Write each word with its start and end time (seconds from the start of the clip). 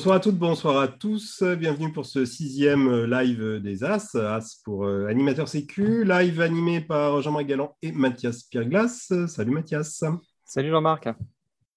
Bonsoir 0.00 0.16
à 0.16 0.20
toutes, 0.20 0.38
bonsoir 0.38 0.78
à 0.78 0.88
tous. 0.88 1.42
Bienvenue 1.42 1.92
pour 1.92 2.06
ce 2.06 2.24
sixième 2.24 3.04
live 3.04 3.60
des 3.60 3.84
As, 3.84 4.14
As 4.14 4.58
pour 4.64 4.86
euh, 4.86 5.04
animateur 5.08 5.46
sécu, 5.46 6.04
live 6.04 6.40
animé 6.40 6.80
par 6.80 7.20
Jean-Marc 7.20 7.44
Galland 7.44 7.76
et 7.82 7.92
Mathias 7.92 8.44
Pierglas. 8.44 9.12
Salut 9.28 9.50
Mathias. 9.50 10.02
Salut 10.42 10.70
Jean-Marc. 10.70 11.10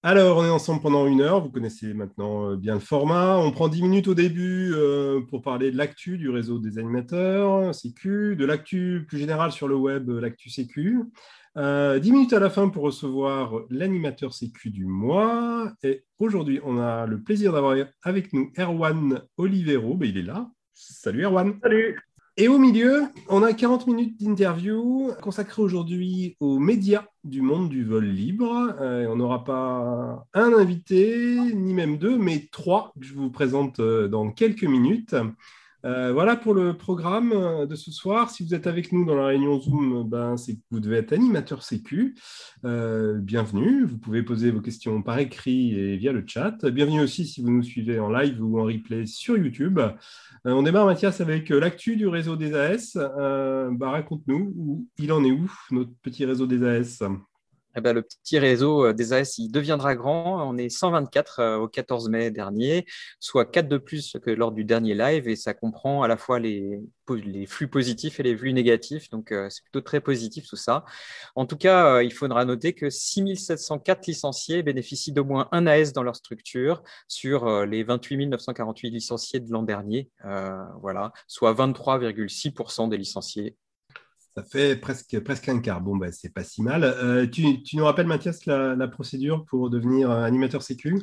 Alors, 0.02 0.38
on 0.38 0.44
est 0.46 0.48
ensemble 0.48 0.80
pendant 0.80 1.06
une 1.06 1.20
heure. 1.20 1.42
Vous 1.42 1.50
connaissez 1.50 1.92
maintenant 1.92 2.52
euh, 2.52 2.56
bien 2.56 2.72
le 2.72 2.80
format. 2.80 3.36
On 3.36 3.50
prend 3.50 3.68
dix 3.68 3.82
minutes 3.82 4.08
au 4.08 4.14
début 4.14 4.72
euh, 4.72 5.20
pour 5.28 5.42
parler 5.42 5.70
de 5.70 5.76
l'actu 5.76 6.16
du 6.16 6.30
réseau 6.30 6.58
des 6.58 6.78
animateurs 6.78 7.74
sécu, 7.74 8.36
de 8.36 8.46
l'actu 8.46 9.04
plus 9.06 9.18
générale 9.18 9.52
sur 9.52 9.68
le 9.68 9.76
web, 9.76 10.08
l'actu 10.08 10.48
sécu. 10.48 11.02
Euh, 11.56 12.00
10 12.00 12.10
minutes 12.10 12.32
à 12.32 12.40
la 12.40 12.50
fin 12.50 12.68
pour 12.68 12.82
recevoir 12.82 13.60
l'animateur 13.70 14.34
sécu 14.34 14.70
du 14.70 14.86
mois. 14.86 15.72
Et 15.84 16.04
aujourd'hui, 16.18 16.60
on 16.64 16.78
a 16.78 17.06
le 17.06 17.22
plaisir 17.22 17.52
d'avoir 17.52 17.76
avec 18.02 18.32
nous 18.32 18.50
Erwan 18.58 19.22
Olivero. 19.36 19.94
Ben, 19.94 20.08
il 20.08 20.18
est 20.18 20.22
là. 20.22 20.50
Salut 20.72 21.24
Erwan. 21.24 21.58
Salut. 21.62 21.96
Et 22.36 22.48
au 22.48 22.58
milieu, 22.58 23.04
on 23.28 23.44
a 23.44 23.52
40 23.52 23.86
minutes 23.86 24.20
d'interview 24.20 25.12
consacrées 25.22 25.62
aujourd'hui 25.62 26.36
aux 26.40 26.58
médias 26.58 27.04
du 27.22 27.40
monde 27.40 27.68
du 27.68 27.84
vol 27.84 28.06
libre. 28.06 28.74
Euh, 28.80 29.06
on 29.08 29.14
n'aura 29.14 29.44
pas 29.44 30.26
un 30.34 30.52
invité, 30.52 31.38
ni 31.54 31.72
même 31.72 31.96
deux, 31.96 32.18
mais 32.18 32.48
trois 32.50 32.92
que 32.98 33.06
je 33.06 33.14
vous 33.14 33.30
présente 33.30 33.78
euh, 33.78 34.08
dans 34.08 34.32
quelques 34.32 34.64
minutes. 34.64 35.14
Euh, 35.84 36.12
voilà 36.14 36.34
pour 36.34 36.54
le 36.54 36.74
programme 36.74 37.32
euh, 37.32 37.66
de 37.66 37.74
ce 37.74 37.90
soir. 37.90 38.30
Si 38.30 38.42
vous 38.42 38.54
êtes 38.54 38.66
avec 38.66 38.90
nous 38.90 39.04
dans 39.04 39.16
la 39.16 39.26
réunion 39.26 39.60
Zoom, 39.60 40.08
ben, 40.08 40.36
c'est 40.38 40.54
que 40.54 40.60
vous 40.70 40.80
devez 40.80 40.96
être 40.96 41.12
animateur 41.12 41.62
sécu. 41.62 42.16
Euh, 42.64 43.18
bienvenue. 43.18 43.84
Vous 43.84 43.98
pouvez 43.98 44.22
poser 44.22 44.50
vos 44.50 44.62
questions 44.62 45.02
par 45.02 45.18
écrit 45.18 45.78
et 45.78 45.96
via 45.98 46.12
le 46.12 46.24
chat. 46.26 46.56
Bienvenue 46.70 47.02
aussi 47.02 47.26
si 47.26 47.42
vous 47.42 47.50
nous 47.50 47.62
suivez 47.62 47.98
en 47.98 48.10
live 48.10 48.42
ou 48.42 48.58
en 48.58 48.64
replay 48.64 49.04
sur 49.04 49.36
YouTube. 49.36 49.78
on 50.44 50.62
démarre, 50.62 50.86
Mathias, 50.86 51.20
avec 51.20 51.50
l'actu 51.50 51.96
du 51.96 52.08
réseau 52.08 52.36
des 52.36 52.54
AS. 52.54 52.94
Bah, 52.94 53.90
raconte-nous 53.90 54.86
il 54.98 55.12
en 55.12 55.22
est 55.22 55.32
où, 55.32 55.52
notre 55.70 55.92
petit 56.02 56.24
réseau 56.24 56.46
des 56.46 56.64
AS 56.64 57.02
eh 57.76 57.80
ben, 57.80 57.92
le 57.92 58.02
petit 58.02 58.38
réseau 58.38 58.86
euh, 58.86 58.92
des 58.92 59.12
AS 59.12 59.38
il 59.38 59.50
deviendra 59.50 59.94
grand. 59.94 60.48
On 60.48 60.56
est 60.56 60.68
124 60.68 61.40
euh, 61.40 61.56
au 61.56 61.68
14 61.68 62.08
mai 62.08 62.30
dernier, 62.30 62.86
soit 63.20 63.44
4 63.44 63.68
de 63.68 63.78
plus 63.78 64.16
que 64.22 64.30
lors 64.30 64.52
du 64.52 64.64
dernier 64.64 64.94
live, 64.94 65.28
et 65.28 65.36
ça 65.36 65.54
comprend 65.54 66.02
à 66.02 66.08
la 66.08 66.16
fois 66.16 66.38
les, 66.38 66.80
les 67.10 67.46
flux 67.46 67.68
positifs 67.68 68.20
et 68.20 68.22
les 68.22 68.36
flux 68.36 68.52
négatifs. 68.52 69.10
Donc, 69.10 69.32
euh, 69.32 69.48
c'est 69.50 69.62
plutôt 69.62 69.80
très 69.80 70.00
positif 70.00 70.46
tout 70.48 70.56
ça. 70.56 70.84
En 71.34 71.46
tout 71.46 71.56
cas, 71.56 72.02
il 72.02 72.12
faudra 72.12 72.44
noter 72.44 72.74
que 72.74 72.90
6704 72.90 74.06
licenciés 74.06 74.62
bénéficient 74.62 75.12
d'au 75.12 75.24
moins 75.24 75.48
un 75.52 75.66
AS 75.66 75.92
dans 75.92 76.02
leur 76.02 76.16
structure 76.16 76.82
sur 77.08 77.66
les 77.66 77.82
28 77.82 78.26
948 78.26 78.90
licenciés 78.90 79.40
de 79.40 79.50
l'an 79.50 79.62
dernier. 79.62 80.10
voilà, 80.80 81.12
soit 81.26 81.52
23,6% 81.54 82.88
des 82.88 82.96
licenciés 82.98 83.56
ça 84.36 84.42
fait 84.42 84.76
presque, 84.76 85.20
presque 85.20 85.48
un 85.48 85.60
quart. 85.60 85.80
Bon, 85.80 85.96
bah, 85.96 86.10
c'est 86.10 86.32
pas 86.32 86.42
si 86.42 86.62
mal. 86.62 86.84
Euh, 86.84 87.26
tu, 87.26 87.62
nous 87.74 87.84
rappelles, 87.84 88.06
Mathias, 88.06 88.46
la, 88.46 88.88
procédure 88.88 89.44
pour 89.46 89.70
devenir 89.70 90.10
animateur 90.10 90.62
sécu? 90.62 90.98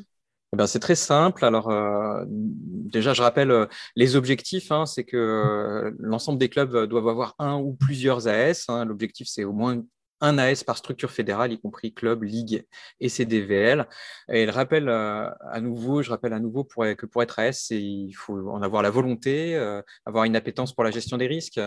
Eh 0.53 0.57
ben, 0.57 0.67
c'est 0.67 0.79
très 0.79 0.95
simple. 0.95 1.45
Alors, 1.45 1.69
euh, 1.69 2.25
déjà, 2.27 3.13
je 3.13 3.21
rappelle 3.21 3.51
euh, 3.51 3.67
les 3.95 4.17
objectifs. 4.17 4.71
Hein, 4.71 4.85
c'est 4.85 5.05
que 5.05 5.95
l'ensemble 5.99 6.39
des 6.39 6.49
clubs 6.49 6.87
doivent 6.87 7.07
avoir 7.07 7.35
un 7.39 7.57
ou 7.57 7.73
plusieurs 7.73 8.27
AS. 8.27 8.65
Hein. 8.67 8.83
L'objectif, 8.83 9.27
c'est 9.29 9.45
au 9.45 9.53
moins 9.53 9.81
un 10.21 10.37
AS 10.37 10.63
par 10.63 10.77
structure 10.77 11.11
fédérale, 11.11 11.51
y 11.51 11.59
compris 11.59 11.93
club, 11.93 12.23
ligue 12.23 12.65
et 12.99 13.09
CDVL. 13.09 13.87
Et 14.29 14.43
il 14.43 14.49
rappelle 14.49 14.87
euh, 14.87 15.29
à 15.49 15.59
nouveau, 15.59 16.01
je 16.01 16.09
rappelle 16.09 16.33
à 16.33 16.39
nouveau 16.39 16.63
pour, 16.63 16.85
que 16.97 17.05
pour 17.05 17.23
être 17.23 17.39
AS, 17.39 17.71
il 17.71 18.13
faut 18.13 18.49
en 18.49 18.61
avoir 18.61 18.83
la 18.83 18.89
volonté, 18.89 19.55
euh, 19.55 19.81
avoir 20.05 20.23
une 20.25 20.35
appétence 20.35 20.73
pour 20.73 20.83
la 20.83 20.91
gestion 20.91 21.17
des 21.17 21.27
risques, 21.27 21.59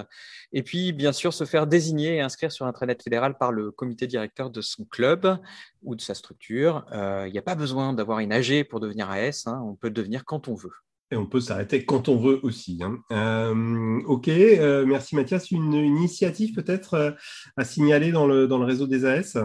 et 0.52 0.62
puis 0.62 0.92
bien 0.92 1.12
sûr 1.12 1.34
se 1.34 1.44
faire 1.44 1.66
désigner 1.66 2.16
et 2.16 2.20
inscrire 2.20 2.52
sur 2.52 2.66
intranet 2.66 3.02
fédéral 3.02 3.36
par 3.36 3.52
le 3.52 3.70
comité 3.70 4.06
directeur 4.06 4.50
de 4.50 4.60
son 4.60 4.84
club 4.84 5.38
ou 5.82 5.94
de 5.94 6.00
sa 6.00 6.14
structure. 6.14 6.86
Euh, 6.92 7.24
il 7.26 7.32
n'y 7.32 7.38
a 7.38 7.42
pas 7.42 7.54
besoin 7.54 7.92
d'avoir 7.92 8.20
une 8.20 8.32
AG 8.32 8.64
pour 8.68 8.80
devenir 8.80 9.10
AS, 9.10 9.46
hein, 9.46 9.60
on 9.64 9.74
peut 9.74 9.90
devenir 9.90 10.24
quand 10.24 10.48
on 10.48 10.54
veut. 10.54 10.72
On 11.16 11.26
peut 11.26 11.40
s'arrêter 11.40 11.84
quand 11.84 12.08
on 12.08 12.16
veut 12.16 12.40
aussi. 12.42 12.78
Hein. 12.82 12.98
Euh, 13.12 14.00
ok, 14.06 14.28
euh, 14.28 14.84
merci 14.86 15.16
Mathias. 15.16 15.50
Une, 15.50 15.74
initiative 15.74 16.54
peut-être 16.54 16.94
euh, 16.94 17.10
à 17.56 17.64
signaler 17.64 18.12
dans 18.12 18.26
le, 18.26 18.46
dans 18.46 18.58
le 18.58 18.64
réseau 18.64 18.86
des 18.86 19.04
AS 19.04 19.36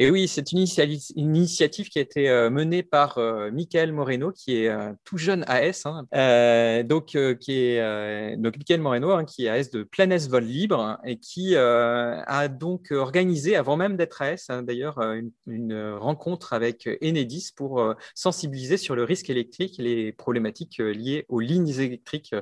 et 0.00 0.12
oui, 0.12 0.28
c'est 0.28 0.52
une, 0.52 0.64
initiative 1.16 1.88
qui 1.88 1.98
a 1.98 2.02
été 2.02 2.28
euh, 2.28 2.50
menée 2.50 2.84
par 2.84 3.18
euh, 3.18 3.50
Michael 3.50 3.90
Moreno, 3.90 4.30
qui 4.30 4.62
est 4.62 4.68
euh, 4.68 4.92
tout 5.02 5.18
jeune 5.18 5.44
AS, 5.48 5.86
hein. 5.86 6.06
donc 6.84 7.16
qui 7.40 7.52
est 7.52 8.36
donc 8.36 8.56
Michael 8.56 8.80
Moreno, 8.80 9.10
hein, 9.10 9.24
qui 9.24 9.46
est 9.46 9.48
AS 9.48 9.70
de 9.70 9.82
Planès 9.82 10.28
Vol 10.28 10.44
Libre 10.44 10.98
et 11.04 11.18
qui 11.18 11.56
a 11.56 12.48
donc 12.48 12.92
organisé, 12.92 13.56
avant 13.56 13.76
même 13.76 13.96
d'être 13.96 14.22
AS, 14.22 14.46
hein, 14.50 14.62
d'ailleurs, 14.62 15.00
une, 15.46 15.96
rencontre 15.98 16.52
avec 16.52 16.88
Enedis 17.02 17.50
pour 17.56 17.94
sensibiliser 18.14 18.76
sur 18.76 18.94
le 18.94 19.02
risque 19.02 19.30
électrique 19.30 19.76
les 19.78 20.12
problématiques 20.12 20.78
liées 20.78 21.24
aux 21.28 21.40
lignes 21.40 21.68
électriques 21.68 22.34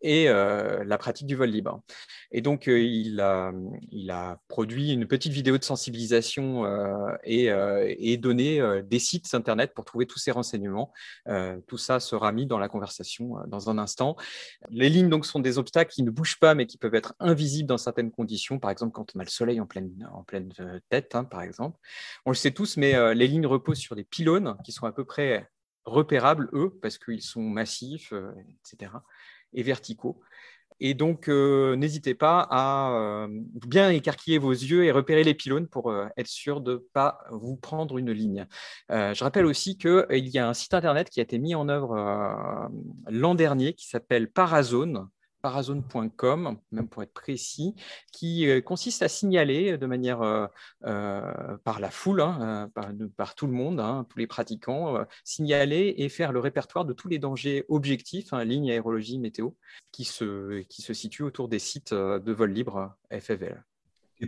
et 0.00 0.26
la 0.26 0.98
pratique 0.98 1.26
du 1.26 1.36
vol 1.36 1.50
libre. 1.50 1.82
Et 2.30 2.40
donc, 2.40 2.66
il 2.68 3.20
a 3.20 4.38
produit 4.48 4.92
une 4.92 5.06
petite 5.06 5.32
vidéo 5.32 5.58
de 5.58 5.64
sensibilisation 5.64 6.64
euh, 7.02 7.16
euh, 7.26 7.94
et, 7.98 8.16
donner 8.16 8.60
euh, 8.60 8.82
des 8.82 8.98
sites 8.98 9.34
Internet 9.34 9.72
pour 9.74 9.84
trouver 9.84 10.06
tous 10.06 10.18
ces 10.18 10.30
renseignements. 10.30 10.92
tout 11.66 11.78
ça 11.78 12.00
sera 12.00 12.32
mis 12.32 12.46
dans 12.46 12.58
la 12.58 12.68
conversation 12.68 13.36
dans 13.46 13.70
un 13.70 13.78
instant. 13.78 14.16
Les 14.70 14.88
lignes 14.88 15.08
donc, 15.08 15.26
sont 15.26 15.40
des 15.40 15.58
obstacles 15.58 15.92
qui 15.92 16.02
ne 16.02 16.10
bougent 16.10 16.38
pas, 16.38 16.54
mais 16.54 16.66
qui 16.66 16.78
peuvent 16.78 16.94
être 16.94 17.14
invisibles 17.18 17.68
dans 17.68 17.78
certaines 17.78 18.10
conditions. 18.10 18.58
Par 18.58 18.70
exemple, 18.70 18.92
quand 18.92 19.14
on 19.14 19.20
a 19.20 19.24
le 19.24 19.30
soleil 19.30 19.60
en 19.60 19.66
pleine, 19.66 20.08
en 20.12 20.22
pleine 20.22 20.52
tête, 20.88 21.14
hein, 21.14 21.24
par 21.24 21.42
exemple. 21.42 21.78
On 22.26 22.30
le 22.30 22.36
sait 22.36 22.50
tous, 22.50 22.76
mais 22.76 23.14
les 23.14 23.26
lignes 23.26 23.46
reposent 23.46 23.78
sur 23.78 23.96
des 23.96 24.04
pylônes 24.04 24.56
qui 24.64 24.72
sont 24.72 24.86
à 24.86 24.92
peu 24.92 25.04
près 25.04 25.48
repérables, 25.84 26.48
eux, 26.52 26.78
parce 26.82 26.98
qu'ils 26.98 27.22
sont 27.22 27.42
massifs, 27.42 28.12
etc., 28.60 28.92
et 29.54 29.62
verticaux. 29.62 30.20
Et 30.84 30.94
donc, 30.94 31.28
euh, 31.28 31.76
n'hésitez 31.76 32.12
pas 32.16 32.40
à 32.50 32.90
euh, 32.90 33.28
bien 33.68 33.90
écarquiller 33.90 34.38
vos 34.38 34.50
yeux 34.50 34.84
et 34.84 34.90
repérer 34.90 35.22
les 35.22 35.32
pylônes 35.32 35.68
pour 35.68 35.92
euh, 35.92 36.08
être 36.16 36.26
sûr 36.26 36.60
de 36.60 36.72
ne 36.72 36.76
pas 36.78 37.18
vous 37.30 37.54
prendre 37.54 37.98
une 37.98 38.10
ligne. 38.10 38.46
je 38.90 39.22
rappelle 39.22 39.46
aussi 39.46 39.78
qu'il 39.78 40.04
y 40.10 40.38
a 40.38 40.48
un 40.48 40.54
site 40.54 40.74
internet 40.74 41.08
qui 41.08 41.20
a 41.20 41.22
été 41.22 41.38
mis 41.38 41.54
en 41.54 41.68
œuvre 41.68 42.68
l'an 43.08 43.36
dernier 43.36 43.74
qui 43.74 43.86
s'appelle 43.86 44.28
Parazone 44.28 45.06
parazone.com, 45.42 46.56
même 46.70 46.88
pour 46.88 47.02
être 47.02 47.12
précis, 47.12 47.74
qui 48.12 48.46
euh, 48.46 48.60
consiste 48.60 49.02
à 49.02 49.08
signaler 49.08 49.76
de 49.76 49.86
manière 49.86 50.22
euh, 50.22 50.46
euh, 50.84 51.58
par 51.64 51.80
la 51.80 51.90
foule, 51.90 52.20
hein, 52.20 52.70
par, 53.16 53.34
tout 53.34 53.46
le 53.46 53.52
monde, 53.52 53.80
hein, 53.80 54.06
tous 54.08 54.18
les 54.18 54.26
pratiquants, 54.26 55.04
signaler 55.24 55.94
et 55.98 56.08
faire 56.08 56.32
le 56.32 56.40
répertoire 56.40 56.84
de 56.84 56.92
tous 56.92 57.08
les 57.08 57.18
dangers 57.18 57.64
objectifs, 57.68 58.32
hein, 58.32 58.44
ligne, 58.44 58.70
aérologie, 58.70 59.18
météo, 59.18 59.50
qui 59.90 60.04
se, 60.04 60.62
qui 60.62 60.82
situent 60.82 61.24
autour 61.24 61.48
des 61.48 61.58
sites 61.58 61.92
de 61.92 62.32
vol 62.32 62.52
libre 62.52 62.94
FFL. 63.10 63.62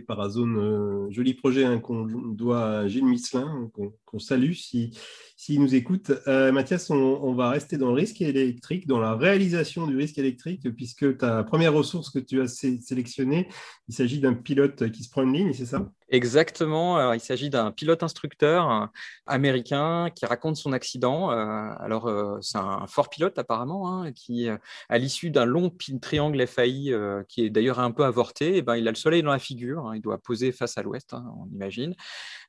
Parazone, 0.01 1.09
joli 1.09 1.33
projet 1.33 1.79
qu'on 1.81 2.05
doit 2.05 2.79
à 2.79 2.87
Gilles 2.87 3.05
Misselin, 3.05 3.71
qu'on 4.05 4.19
salue 4.19 4.51
si, 4.51 4.91
s'il 5.35 5.61
nous 5.61 5.75
écoute. 5.75 6.11
Euh, 6.27 6.51
Mathias, 6.51 6.89
on, 6.89 7.33
va 7.33 7.49
rester 7.49 7.77
dans 7.77 7.89
le 7.89 7.95
risque 7.95 8.21
électrique, 8.21 8.87
dans 8.87 8.99
la 8.99 9.15
réalisation 9.15 9.85
du 9.85 9.97
risque 9.97 10.17
électrique, 10.17 10.73
puisque 10.75 11.17
ta 11.17 11.43
première 11.43 11.73
ressource 11.73 12.09
que 12.09 12.19
tu 12.19 12.41
as 12.41 12.47
sélectionnée, 12.47 13.49
il 13.89 13.93
s'agit 13.93 14.19
d'un 14.19 14.33
pilote 14.33 14.89
qui 14.91 15.03
se 15.03 15.09
prend 15.09 15.23
une 15.23 15.33
ligne, 15.33 15.53
c'est 15.53 15.65
ça? 15.65 15.91
Exactement. 16.09 17.13
il 17.13 17.19
s'agit 17.19 17.49
d'un 17.49 17.71
pilote 17.71 18.03
instructeur 18.03 18.89
américain 19.25 20.09
qui 20.15 20.25
raconte 20.25 20.55
son 20.55 20.71
accident. 20.71 21.31
Euh, 21.31 21.71
alors, 21.79 22.07
euh, 22.07 22.37
c'est 22.41 22.59
un 22.59 22.85
fort 22.87 23.09
pilote 23.09 23.37
apparemment, 23.39 24.03
hein, 24.03 24.11
qui, 24.13 24.47
à 24.87 24.97
l'issue 24.97 25.31
d'un 25.31 25.45
long 25.45 25.75
triangle 26.01 26.45
FAI, 26.45 26.93
qui 27.27 27.45
est 27.45 27.49
d'ailleurs 27.49 27.79
un 27.79 27.91
peu 27.91 28.05
avorté, 28.05 28.57
eh 28.57 28.61
ben, 28.61 28.77
il 28.77 28.87
a 28.87 28.91
le 28.91 28.95
soleil 28.95 29.23
dans 29.23 29.31
la 29.31 29.39
figure. 29.39 29.87
Hein, 29.87 29.95
il 29.95 30.01
doit 30.01 30.19
poser 30.19 30.51
face 30.51 30.77
à 30.77 30.83
l'ouest, 30.83 31.13
hein, 31.13 31.25
on 31.39 31.53
imagine. 31.53 31.95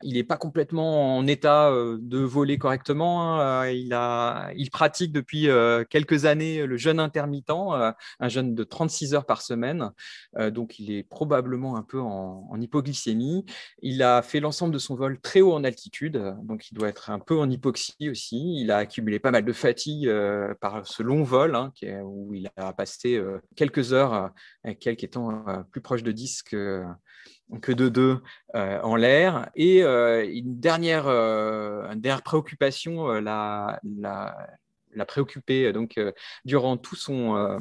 Il 0.03 0.15
n'est 0.15 0.25
pas 0.25 0.37
complètement 0.37 1.17
en 1.17 1.27
état 1.27 1.71
de 1.71 2.19
voler 2.19 2.59
correctement 2.59 2.75
Exactement, 2.76 3.40
hein, 3.40 3.64
euh, 3.64 4.52
il 4.55 4.70
pratique 4.70 5.11
depuis 5.11 5.49
euh, 5.49 5.82
quelques 5.88 6.26
années 6.26 6.67
le 6.67 6.76
jeûne 6.76 7.00
intermittent, 7.00 7.49
euh, 7.49 7.90
un 8.20 8.28
jeûne 8.28 8.55
de 8.55 8.64
36 8.64 9.14
heures 9.14 9.25
par 9.25 9.40
semaine. 9.40 9.93
donc, 10.50 10.78
il 10.78 10.93
est 10.93 11.02
probablement 11.02 11.76
un 11.76 11.82
peu 11.82 11.99
en, 11.99 12.61
hypoglycémie. 12.61 13.46
Il 13.81 14.02
a 14.02 14.20
fait 14.20 14.40
l'ensemble 14.40 14.75
de 14.75 14.78
son 14.78 14.94
vol 14.94 15.19
très 15.20 15.40
haut 15.40 15.55
en 15.55 15.64
altitude, 15.64 16.37
donc 16.43 16.70
il 16.70 16.75
doit 16.75 16.88
être 16.88 17.08
un 17.08 17.19
peu 17.19 17.38
en 17.38 17.49
hypoxie 17.49 18.11
aussi. 18.11 18.61
Il 18.61 18.70
a 18.70 18.76
accumulé 18.79 19.19
pas 19.20 19.31
mal 19.31 19.46
de 19.46 19.52
fatigue 19.55 20.11
par 20.61 20.87
ce 20.87 21.02
long 21.02 21.22
vol, 21.22 21.55
hein, 21.55 21.72
où 22.05 22.34
il 22.34 22.50
a 22.56 22.75
passé 22.75 23.22
quelques 23.56 23.94
heures, 23.94 24.31
quelques 24.81 25.05
étant 25.05 25.44
plus 25.70 25.81
proche 25.81 26.02
de 26.02 26.12
10 26.12 26.43
que 26.43 26.84
que 27.61 27.73
de 27.73 27.88
deux 27.88 28.23
euh, 28.55 28.81
en 28.82 28.96
l'air. 28.96 29.50
Et 29.55 29.82
euh, 29.82 30.26
une, 30.28 30.58
dernière, 30.58 31.06
euh, 31.06 31.90
une 31.90 32.00
dernière 32.00 32.23
préoccupation 32.23 33.08
l'a 33.20 33.81
préoccupé 35.04 35.72
donc 35.72 36.00
durant 36.44 36.76
tout 36.76 36.96
son 36.96 37.58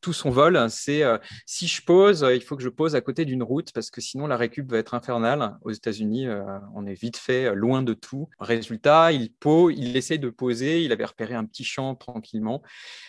tout 0.00 0.12
son 0.12 0.30
vol, 0.30 0.58
c'est 0.70 1.02
si 1.46 1.68
je 1.68 1.82
pose, 1.82 2.26
il 2.34 2.42
faut 2.42 2.56
que 2.56 2.62
je 2.62 2.68
pose 2.68 2.96
à 2.96 3.00
côté 3.00 3.24
d'une 3.24 3.42
route 3.42 3.72
parce 3.72 3.90
que 3.90 4.00
sinon 4.00 4.26
la 4.26 4.36
récup 4.36 4.68
va 4.70 4.78
être 4.78 4.94
infernale. 4.94 5.56
Aux 5.62 5.70
États-Unis, 5.70 6.26
on 6.74 6.86
est 6.86 6.94
vite 6.94 7.16
fait 7.16 7.54
loin 7.54 7.82
de 7.82 7.94
tout. 7.94 8.28
Résultat, 8.40 9.12
il 9.12 9.32
pose, 9.32 9.74
il 9.76 9.96
essaye 9.96 10.18
de 10.18 10.30
poser. 10.30 10.82
Il 10.82 10.90
avait 10.92 11.04
repéré 11.04 11.34
un 11.34 11.44
petit 11.44 11.64
champ 11.64 11.94
tranquillement, 11.94 12.62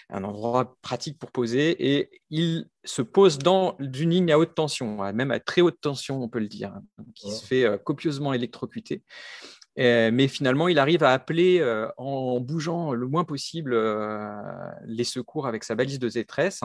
un 0.09 0.23
endroit 0.23 0.77
pratique 0.81 1.17
pour 1.17 1.31
poser, 1.31 1.95
et 1.95 2.21
il 2.29 2.67
se 2.83 3.01
pose 3.01 3.39
dans 3.39 3.77
une 3.79 4.09
ligne 4.09 4.31
à 4.31 4.37
haute 4.37 4.55
tension, 4.55 5.11
même 5.13 5.31
à 5.31 5.39
très 5.39 5.61
haute 5.61 5.79
tension, 5.81 6.21
on 6.21 6.29
peut 6.29 6.39
le 6.39 6.47
dire, 6.47 6.73
qui 7.15 7.31
se 7.31 7.45
fait 7.45 7.65
copieusement 7.83 8.33
électrocuter. 8.33 9.03
Euh, 9.79 10.11
mais 10.13 10.27
finalement, 10.27 10.67
il 10.67 10.77
arrive 10.77 11.03
à 11.03 11.11
appeler 11.11 11.59
euh, 11.59 11.87
en 11.97 12.39
bougeant 12.39 12.93
le 12.93 13.07
moins 13.07 13.23
possible 13.23 13.73
euh, 13.73 14.31
les 14.85 15.03
secours 15.03 15.47
avec 15.47 15.63
sa 15.63 15.75
balise 15.75 15.99
de 15.99 16.09
détresse. 16.09 16.61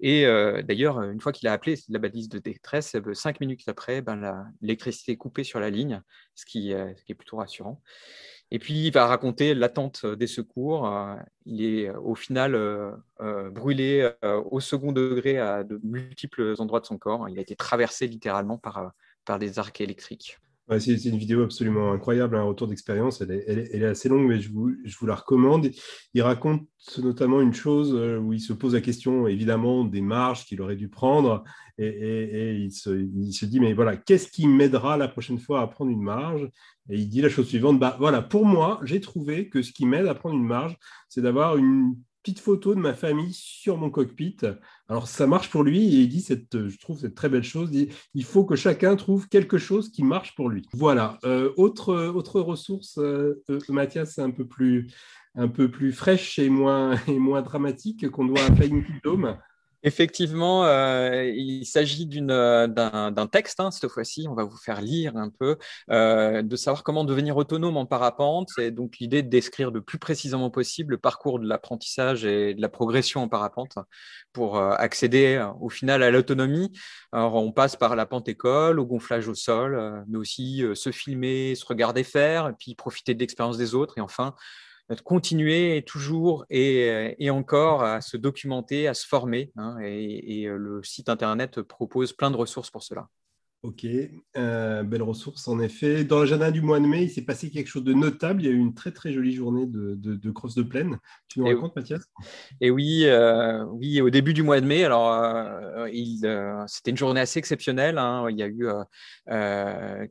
Et 0.00 0.24
d'ailleurs, 0.64 1.00
une 1.02 1.20
fois 1.20 1.32
qu'il 1.32 1.48
a 1.48 1.52
appelé 1.52 1.76
la 1.88 1.98
balise 1.98 2.28
de 2.28 2.38
détresse, 2.38 2.96
cinq 3.12 3.40
minutes 3.40 3.68
après, 3.68 4.02
ben, 4.02 4.46
l'électricité 4.60 5.12
est 5.12 5.16
coupée 5.16 5.44
sur 5.44 5.60
la 5.60 5.70
ligne, 5.70 6.02
ce 6.34 6.44
qui, 6.44 6.72
est 6.72 7.14
plutôt 7.14 7.36
rassurant. 7.36 7.82
Et 8.50 8.58
puis, 8.58 8.86
il 8.86 8.92
va 8.92 9.06
raconter 9.06 9.54
l'attente 9.54 10.06
des 10.06 10.26
secours. 10.26 10.90
Il 11.44 11.62
est 11.62 11.90
au 11.90 12.14
final 12.14 12.58
brûlé 13.50 14.10
au 14.22 14.60
second 14.60 14.92
degré 14.92 15.38
à 15.38 15.64
de 15.64 15.78
multiples 15.82 16.54
endroits 16.58 16.80
de 16.80 16.86
son 16.86 16.98
corps. 16.98 17.28
Il 17.28 17.38
a 17.38 17.42
été 17.42 17.56
traversé 17.56 18.06
littéralement 18.06 18.58
par, 18.58 18.92
par 19.24 19.38
des 19.38 19.58
arcs 19.58 19.80
électriques 19.80 20.38
c'est 20.78 21.04
une 21.04 21.18
vidéo 21.18 21.42
absolument 21.42 21.92
incroyable, 21.92 22.36
un 22.36 22.44
retour 22.44 22.68
d'expérience. 22.68 23.20
Elle, 23.20 23.32
est, 23.32 23.84
assez 23.84 24.08
longue, 24.08 24.28
mais 24.28 24.40
je 24.40 24.50
vous, 24.50 25.06
la 25.06 25.14
recommande. 25.16 25.70
Il 26.14 26.22
raconte 26.22 26.62
notamment 26.98 27.40
une 27.40 27.52
chose 27.52 27.94
euh, 27.94 28.18
où 28.18 28.32
il 28.32 28.40
se 28.40 28.52
pose 28.52 28.74
la 28.74 28.80
question, 28.80 29.26
évidemment, 29.26 29.84
des 29.84 30.00
marges 30.00 30.44
qu'il 30.44 30.62
aurait 30.62 30.76
dû 30.76 30.88
prendre. 30.88 31.42
Et, 31.78 32.56
il, 32.56 32.72
se, 32.72 32.90
dit, 32.90 33.58
mais 33.58 33.72
voilà, 33.72 33.96
qu'est-ce 33.96 34.28
qui 34.28 34.46
m'aidera 34.46 34.96
la 34.96 35.08
prochaine 35.08 35.38
fois 35.38 35.62
à 35.62 35.66
prendre 35.66 35.90
une 35.90 36.02
marge? 36.02 36.48
Et 36.90 36.96
il 36.98 37.08
dit 37.08 37.22
la 37.22 37.30
chose 37.30 37.48
suivante, 37.48 37.78
bah, 37.78 37.96
voilà, 37.98 38.22
pour 38.22 38.44
moi, 38.44 38.80
j'ai 38.84 39.00
trouvé 39.00 39.48
que 39.48 39.62
ce 39.62 39.72
qui 39.72 39.86
m'aide 39.86 40.06
à 40.06 40.14
prendre 40.14 40.36
une 40.36 40.46
marge, 40.46 40.76
c'est 41.08 41.22
d'avoir 41.22 41.56
une 41.56 41.96
petite 42.22 42.40
photo 42.40 42.74
de 42.74 42.80
ma 42.80 42.94
famille 42.94 43.32
sur 43.32 43.76
mon 43.76 43.90
cockpit. 43.90 44.36
Alors 44.88 45.08
ça 45.08 45.26
marche 45.26 45.50
pour 45.50 45.62
lui 45.62 45.82
et 45.94 46.00
il 46.00 46.08
dit 46.08 46.20
cette, 46.20 46.68
je 46.68 46.78
trouve 46.78 47.00
cette 47.00 47.14
très 47.14 47.28
belle 47.28 47.44
chose. 47.44 47.70
Il, 48.14 48.24
faut 48.24 48.44
que 48.44 48.56
chacun 48.56 48.96
trouve 48.96 49.28
quelque 49.28 49.58
chose 49.58 49.90
qui 49.90 50.02
marche 50.02 50.34
pour 50.34 50.48
lui. 50.48 50.66
Voilà. 50.72 51.18
Euh, 51.24 51.52
autre 51.56 51.94
autre 52.08 52.40
ressource, 52.40 52.98
euh, 52.98 53.42
euh, 53.50 53.58
Mathias, 53.68 54.18
un 54.18 54.30
peu 54.30 54.46
plus 54.46 54.88
un 55.36 55.48
peu 55.48 55.70
plus 55.70 55.92
fraîche 55.92 56.38
et 56.38 56.50
moins 56.50 56.94
et 57.08 57.18
moins 57.18 57.42
dramatique 57.42 58.10
qu'on 58.10 58.26
doit 58.26 58.42
à 58.42 58.54
Flying 58.54 58.84
Dome. 59.02 59.36
Effectivement, 59.82 60.66
euh, 60.66 61.24
il 61.24 61.64
s'agit 61.64 62.06
euh, 62.28 62.66
d'un 62.66 63.26
texte, 63.26 63.60
hein, 63.60 63.70
cette 63.70 63.90
fois-ci, 63.90 64.26
on 64.28 64.34
va 64.34 64.44
vous 64.44 64.58
faire 64.58 64.82
lire 64.82 65.16
un 65.16 65.30
peu, 65.30 65.56
euh, 65.90 66.42
de 66.42 66.56
savoir 66.56 66.82
comment 66.82 67.02
devenir 67.04 67.38
autonome 67.38 67.78
en 67.78 67.86
parapente. 67.86 68.50
C'est 68.54 68.72
donc 68.72 68.98
l'idée 68.98 69.22
de 69.22 69.30
décrire 69.30 69.70
le 69.70 69.80
plus 69.80 69.98
précisément 69.98 70.50
possible 70.50 70.92
le 70.92 70.98
parcours 70.98 71.38
de 71.38 71.48
l'apprentissage 71.48 72.26
et 72.26 72.52
de 72.52 72.60
la 72.60 72.68
progression 72.68 73.22
en 73.22 73.28
parapente 73.28 73.78
pour 74.34 74.58
accéder 74.58 75.44
au 75.60 75.70
final 75.70 76.02
à 76.02 76.10
l'autonomie. 76.10 76.70
Alors, 77.12 77.36
on 77.36 77.50
passe 77.50 77.74
par 77.74 77.96
la 77.96 78.06
pente 78.06 78.28
école, 78.28 78.78
au 78.78 78.86
gonflage 78.86 79.28
au 79.28 79.34
sol, 79.34 80.04
mais 80.08 80.18
aussi 80.18 80.62
se 80.74 80.92
filmer, 80.92 81.54
se 81.54 81.64
regarder 81.64 82.04
faire, 82.04 82.48
et 82.48 82.52
puis 82.52 82.74
profiter 82.74 83.14
de 83.14 83.20
l'expérience 83.20 83.56
des 83.56 83.74
autres, 83.74 83.98
et 83.98 84.00
enfin 84.00 84.34
de 84.96 85.00
continuer 85.00 85.84
toujours 85.86 86.44
et, 86.50 87.14
et, 87.18 87.30
encore 87.30 87.82
à 87.82 88.00
se 88.00 88.16
documenter, 88.16 88.88
à 88.88 88.94
se 88.94 89.06
former. 89.06 89.52
Hein, 89.56 89.78
et, 89.82 90.40
et, 90.40 90.46
euh, 90.46 90.56
le 90.56 90.82
site 90.82 91.08
Internet 91.08 91.62
propose 91.62 92.12
plein 92.12 92.30
de 92.30 92.36
ressources 92.36 92.70
pour 92.70 92.82
cela. 92.82 93.08
Ok, 93.62 93.86
euh, 94.38 94.82
belle 94.84 95.02
ressource 95.02 95.46
en 95.46 95.60
effet. 95.60 96.02
Dans 96.02 96.20
l'agenda 96.20 96.50
du 96.50 96.62
mois 96.62 96.80
de 96.80 96.86
mai, 96.86 97.02
il 97.02 97.10
s'est 97.10 97.20
passé 97.20 97.50
quelque 97.50 97.66
chose 97.66 97.84
de 97.84 97.92
notable. 97.92 98.40
Il 98.40 98.46
y 98.46 98.48
a 98.48 98.52
eu 98.52 98.58
une 98.58 98.72
très 98.72 98.90
très 98.90 99.12
jolie 99.12 99.34
journée 99.34 99.66
de, 99.66 99.96
de, 99.96 100.30
cross 100.30 100.54
de 100.54 100.62
plaine. 100.62 100.98
Tu 101.28 101.40
nous 101.40 101.46
racontes, 101.46 101.76
Mathias? 101.76 102.00
Et 102.62 102.70
oui, 102.70 103.02
euh, 103.04 103.62
oui, 103.66 104.00
au 104.00 104.08
début 104.08 104.32
du 104.32 104.42
mois 104.42 104.62
de 104.62 104.66
mai. 104.66 104.82
Alors, 104.82 105.12
euh, 105.12 106.64
c'était 106.68 106.90
une 106.90 106.96
journée 106.96 107.20
assez 107.20 107.38
exceptionnelle. 107.38 107.98
Hein. 107.98 108.28
Il 108.30 108.38
y 108.38 108.42
a 108.42 108.48
eu 108.48 108.66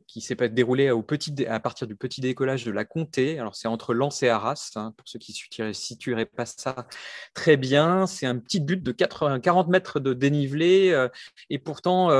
qui 0.06 0.20
s'est 0.20 0.36
déroulé 0.48 0.92
au 0.92 1.02
petit, 1.02 1.44
à 1.46 1.58
partir 1.58 1.88
du 1.88 1.96
petit 1.96 2.20
décollage 2.20 2.64
de 2.64 2.70
la 2.70 2.84
Comté. 2.84 3.40
Alors, 3.40 3.56
c'est 3.56 3.66
entre 3.66 3.94
Lens 3.94 4.22
et 4.22 4.28
Arras. 4.28 4.70
Hein, 4.76 4.94
pour 4.96 5.08
ceux 5.08 5.18
qui 5.18 5.36
ne 5.58 5.72
situeraient 5.72 6.24
pas 6.24 6.46
ça 6.46 6.86
très 7.34 7.56
bien, 7.56 8.06
c'est 8.06 8.26
un 8.26 8.38
petit 8.38 8.60
but 8.60 8.80
de 8.80 8.92
80, 8.92 9.40
40 9.40 9.66
mètres 9.66 9.98
de 9.98 10.14
dénivelé. 10.14 11.08
et 11.48 11.58
pourtant, 11.58 12.10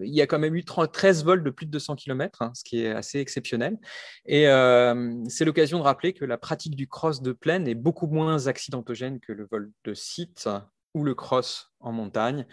il 0.00 0.14
y 0.14 0.22
a 0.22 0.28
quand 0.28 0.38
même 0.38 0.43
même 0.44 0.56
eu 0.56 0.64
13 0.64 1.24
vols 1.24 1.42
de 1.42 1.50
plus 1.50 1.66
de 1.66 1.70
200 1.70 1.96
km, 1.96 2.42
hein, 2.42 2.52
ce 2.54 2.64
qui 2.64 2.82
est 2.82 2.90
assez 2.90 3.18
exceptionnel. 3.18 3.78
Et 4.26 4.48
euh, 4.48 5.22
c'est 5.28 5.44
l'occasion 5.44 5.78
de 5.78 5.84
rappeler 5.84 6.12
que 6.12 6.24
la 6.24 6.38
pratique 6.38 6.76
du 6.76 6.86
cross 6.86 7.22
de 7.22 7.32
plaine 7.32 7.68
est 7.68 7.74
beaucoup 7.74 8.06
moins 8.06 8.46
accidentogène 8.46 9.20
que 9.20 9.32
le 9.32 9.46
vol 9.50 9.70
de 9.84 9.94
site 9.94 10.48
ou 10.94 11.04
le 11.04 11.14
cross 11.14 11.72
en 11.80 11.92
montagne. 11.92 12.46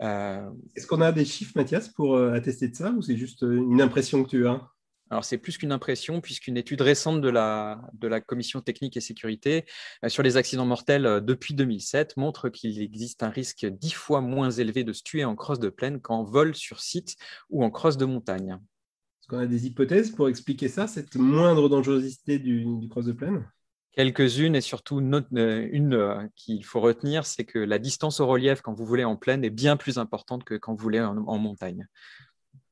Euh, 0.00 0.48
Est-ce 0.76 0.86
qu'on 0.86 1.00
a 1.00 1.12
des 1.12 1.24
chiffres, 1.24 1.52
Mathias, 1.56 1.88
pour 1.88 2.16
euh, 2.16 2.32
attester 2.32 2.68
de 2.68 2.76
ça 2.76 2.90
ou 2.90 3.02
c'est 3.02 3.16
juste 3.16 3.42
une 3.42 3.80
impression 3.80 4.22
que 4.24 4.30
tu 4.30 4.46
as? 4.46 4.68
Alors, 5.10 5.24
c'est 5.24 5.38
plus 5.38 5.56
qu'une 5.56 5.72
impression, 5.72 6.20
puisqu'une 6.20 6.56
étude 6.56 6.82
récente 6.82 7.20
de 7.20 7.28
la, 7.28 7.80
de 7.94 8.08
la 8.08 8.20
Commission 8.20 8.60
technique 8.60 8.96
et 8.96 9.00
sécurité 9.00 9.64
euh, 10.04 10.08
sur 10.08 10.22
les 10.22 10.36
accidents 10.36 10.66
mortels 10.66 11.06
euh, 11.06 11.20
depuis 11.20 11.54
2007 11.54 12.16
montre 12.16 12.48
qu'il 12.50 12.80
existe 12.82 13.22
un 13.22 13.30
risque 13.30 13.64
dix 13.64 13.92
fois 13.92 14.20
moins 14.20 14.50
élevé 14.50 14.84
de 14.84 14.92
se 14.92 15.02
tuer 15.02 15.24
en 15.24 15.34
crosse 15.34 15.60
de 15.60 15.70
plaine 15.70 16.00
qu'en 16.00 16.24
vol 16.24 16.54
sur 16.54 16.80
site 16.80 17.16
ou 17.48 17.64
en 17.64 17.70
crosse 17.70 17.96
de 17.96 18.04
montagne. 18.04 18.52
Est-ce 18.52 19.28
qu'on 19.28 19.38
a 19.38 19.46
des 19.46 19.66
hypothèses 19.66 20.10
pour 20.10 20.28
expliquer 20.28 20.68
ça, 20.68 20.86
cette 20.86 21.16
moindre 21.16 21.68
dangerosité 21.68 22.38
du, 22.38 22.66
du 22.78 22.88
cross 22.88 23.06
de 23.06 23.12
plaine? 23.12 23.46
Quelques-unes 23.92 24.54
et 24.54 24.60
surtout 24.60 25.00
euh, 25.00 25.68
une 25.72 26.30
qu'il 26.36 26.64
faut 26.64 26.80
retenir, 26.80 27.24
c'est 27.24 27.44
que 27.44 27.58
la 27.58 27.78
distance 27.78 28.20
au 28.20 28.26
relief 28.26 28.60
quand 28.60 28.74
vous 28.74 28.84
voulez 28.84 29.04
en 29.04 29.16
plaine 29.16 29.42
est 29.42 29.50
bien 29.50 29.78
plus 29.78 29.96
importante 29.96 30.44
que 30.44 30.54
quand 30.54 30.74
vous 30.74 30.82
voulez 30.82 31.00
en, 31.00 31.38
montagne. 31.38 31.88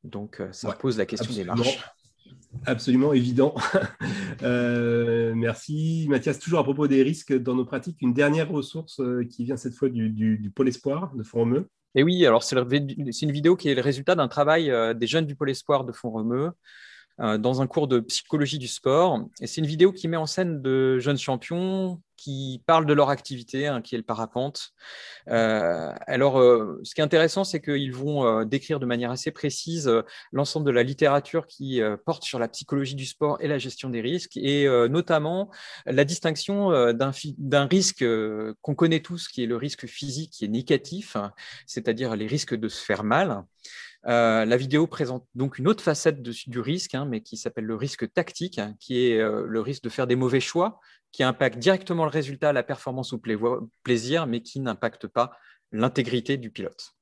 Donc, 0.04 0.40
ça 0.52 0.72
pose 0.72 0.98
la 0.98 1.06
question 1.06 1.34
des 1.34 1.42
marches. 1.42 1.80
Absolument 2.64 3.12
évident. 3.12 3.54
Euh, 4.42 5.32
merci. 5.34 6.06
Mathias, 6.10 6.38
toujours 6.38 6.58
à 6.58 6.62
propos 6.62 6.86
des 6.86 7.02
risques 7.02 7.32
dans 7.32 7.54
nos 7.54 7.64
pratiques, 7.64 7.96
une 8.02 8.12
dernière 8.12 8.50
ressource 8.50 9.00
euh, 9.00 9.24
qui 9.24 9.44
vient 9.44 9.56
cette 9.56 9.72
fois 9.72 9.88
du, 9.88 10.52
Pôle 10.54 10.68
Espoir 10.68 11.14
de 11.14 11.22
Font-Romeu. 11.22 11.68
Et 11.94 12.02
oui, 12.02 12.26
alors 12.26 12.42
c'est 12.42 12.54
une 12.56 13.32
vidéo 13.32 13.56
qui 13.56 13.70
est 13.70 13.74
le 13.74 13.80
résultat 13.80 14.14
d'un 14.14 14.28
travail 14.28 14.70
euh, 14.70 14.92
des 14.92 15.06
jeunes 15.06 15.24
du 15.24 15.34
Pôle 15.34 15.48
Espoir 15.48 15.84
de 15.84 15.92
Font-Romeu 15.92 16.50
dans 17.18 17.62
un 17.62 17.66
cours 17.66 17.88
de 17.88 18.00
psychologie 18.00 18.58
du 18.58 18.68
sport. 18.68 19.20
Et 19.40 19.46
c'est 19.46 19.60
une 19.60 19.66
vidéo 19.66 19.92
qui 19.92 20.08
met 20.08 20.16
en 20.16 20.26
scène 20.26 20.60
de 20.60 20.98
jeunes 20.98 21.18
champions 21.18 22.00
qui 22.16 22.62
parlent 22.66 22.86
de 22.86 22.92
leur 22.92 23.10
activité, 23.10 23.66
hein, 23.66 23.82
qui 23.82 23.94
est 23.94 23.98
le 23.98 24.04
parapente. 24.04 24.72
Euh, 25.28 25.92
alors, 26.06 26.40
euh, 26.40 26.80
ce 26.82 26.94
qui 26.94 27.00
est 27.00 27.04
intéressant, 27.04 27.44
c'est 27.44 27.60
qu'ils 27.60 27.92
vont 27.92 28.26
euh, 28.26 28.44
décrire 28.44 28.80
de 28.80 28.86
manière 28.86 29.10
assez 29.10 29.30
précise 29.30 29.90
l'ensemble 30.32 30.66
de 30.66 30.70
la 30.70 30.82
littérature 30.82 31.46
qui 31.46 31.80
porte 32.04 32.24
sur 32.24 32.38
la 32.38 32.48
psychologie 32.48 32.94
du 32.94 33.06
sport 33.06 33.38
et 33.40 33.48
la 33.48 33.58
gestion 33.58 33.90
des 33.90 34.00
risques, 34.00 34.36
et 34.36 34.66
notamment 34.88 35.50
la 35.84 36.04
distinction 36.04 36.92
d'un 36.92 37.66
risque 37.66 38.04
qu'on 38.62 38.74
connaît 38.74 39.00
tous, 39.00 39.28
qui 39.28 39.42
est 39.42 39.46
le 39.46 39.56
risque 39.56 39.86
physique, 39.86 40.32
qui 40.32 40.44
est 40.44 40.48
négatif, 40.48 41.16
c'est-à-dire 41.66 42.16
les 42.16 42.26
risques 42.26 42.54
de 42.54 42.68
se 42.68 42.82
faire 42.82 43.04
mal. 43.04 43.44
La 44.06 44.56
vidéo 44.56 44.86
présente 44.86 45.26
donc 45.34 45.58
une 45.58 45.68
autre 45.68 45.82
facette 45.82 46.22
du 46.22 46.60
risque, 46.60 46.94
hein, 46.94 47.04
mais 47.04 47.20
qui 47.22 47.36
s'appelle 47.36 47.64
le 47.64 47.74
risque 47.74 48.12
tactique, 48.12 48.58
hein, 48.58 48.74
qui 48.80 49.06
est 49.06 49.18
le 49.18 49.60
risque 49.60 49.82
de 49.82 49.88
faire 49.88 50.06
des 50.06 50.16
mauvais 50.16 50.40
choix, 50.40 50.80
qui 51.12 51.22
impacte 51.22 51.58
directement 51.58 52.04
le 52.04 52.10
résultat, 52.10 52.52
la 52.52 52.62
performance 52.62 53.12
ou 53.12 53.20
plaisir, 53.82 54.26
mais 54.26 54.42
qui 54.42 54.60
n'impacte 54.60 55.06
pas 55.06 55.32
l'intégrité 55.72 56.36
du 56.36 56.50
pilote. 56.50 56.96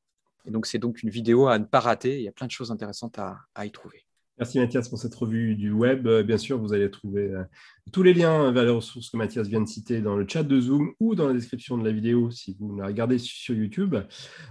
Et 0.46 0.50
donc, 0.50 0.66
c'est 0.66 0.78
donc 0.78 1.02
une 1.02 1.10
vidéo 1.10 1.48
à 1.48 1.58
ne 1.58 1.64
pas 1.64 1.80
rater. 1.80 2.16
Il 2.16 2.22
y 2.22 2.28
a 2.28 2.32
plein 2.32 2.46
de 2.46 2.52
choses 2.52 2.70
intéressantes 2.70 3.18
à, 3.18 3.66
y 3.66 3.70
trouver. 3.70 4.03
Merci 4.36 4.58
Mathias 4.58 4.88
pour 4.88 4.98
cette 4.98 5.14
revue 5.14 5.54
du 5.54 5.70
web. 5.70 6.08
Euh, 6.08 6.24
bien 6.24 6.38
sûr, 6.38 6.58
vous 6.58 6.72
allez 6.72 6.90
trouver 6.90 7.30
euh, 7.30 7.44
tous 7.92 8.02
les 8.02 8.12
liens 8.12 8.50
vers 8.50 8.64
les 8.64 8.70
ressources 8.70 9.08
que 9.08 9.16
Mathias 9.16 9.46
vient 9.46 9.60
de 9.60 9.68
citer 9.68 10.00
dans 10.00 10.16
le 10.16 10.26
chat 10.26 10.42
de 10.42 10.60
Zoom 10.60 10.92
ou 10.98 11.14
dans 11.14 11.28
la 11.28 11.34
description 11.34 11.78
de 11.78 11.84
la 11.84 11.92
vidéo 11.92 12.32
si 12.32 12.56
vous 12.58 12.76
la 12.76 12.86
regardez 12.86 13.18
sur 13.18 13.54
YouTube. 13.54 13.94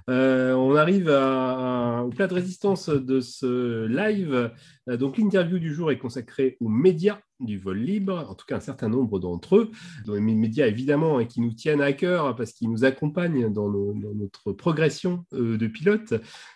Euh, 0.09 0.53
on 0.53 0.77
arrive 0.77 1.07
au 1.07 2.09
plat 2.11 2.27
de 2.27 2.33
résistance 2.33 2.87
de 2.87 3.19
ce 3.19 3.85
live. 3.87 4.51
donc 4.87 5.17
l'interview 5.17 5.59
du 5.59 5.73
jour 5.73 5.91
est 5.91 5.97
consacrée 5.97 6.55
aux 6.61 6.69
médias 6.69 7.19
du 7.39 7.57
vol 7.57 7.77
libre, 7.77 8.25
en 8.29 8.35
tout 8.35 8.45
cas 8.45 8.57
un 8.57 8.61
certain 8.61 8.89
nombre 8.89 9.19
d'entre 9.19 9.57
eux, 9.57 9.71
dans 10.05 10.13
les 10.13 10.21
médias 10.21 10.67
évidemment, 10.67 11.19
et 11.19 11.27
qui 11.27 11.41
nous 11.41 11.53
tiennent 11.53 11.81
à 11.81 11.93
cœur 11.93 12.25
hein, 12.25 12.33
parce 12.33 12.53
qu'ils 12.53 12.69
nous 12.69 12.85
accompagnent 12.85 13.51
dans, 13.51 13.69
notre 13.69 14.51
progression 14.51 15.25
euh, 15.33 15.57
de 15.57 15.67
pilote. 15.67 16.13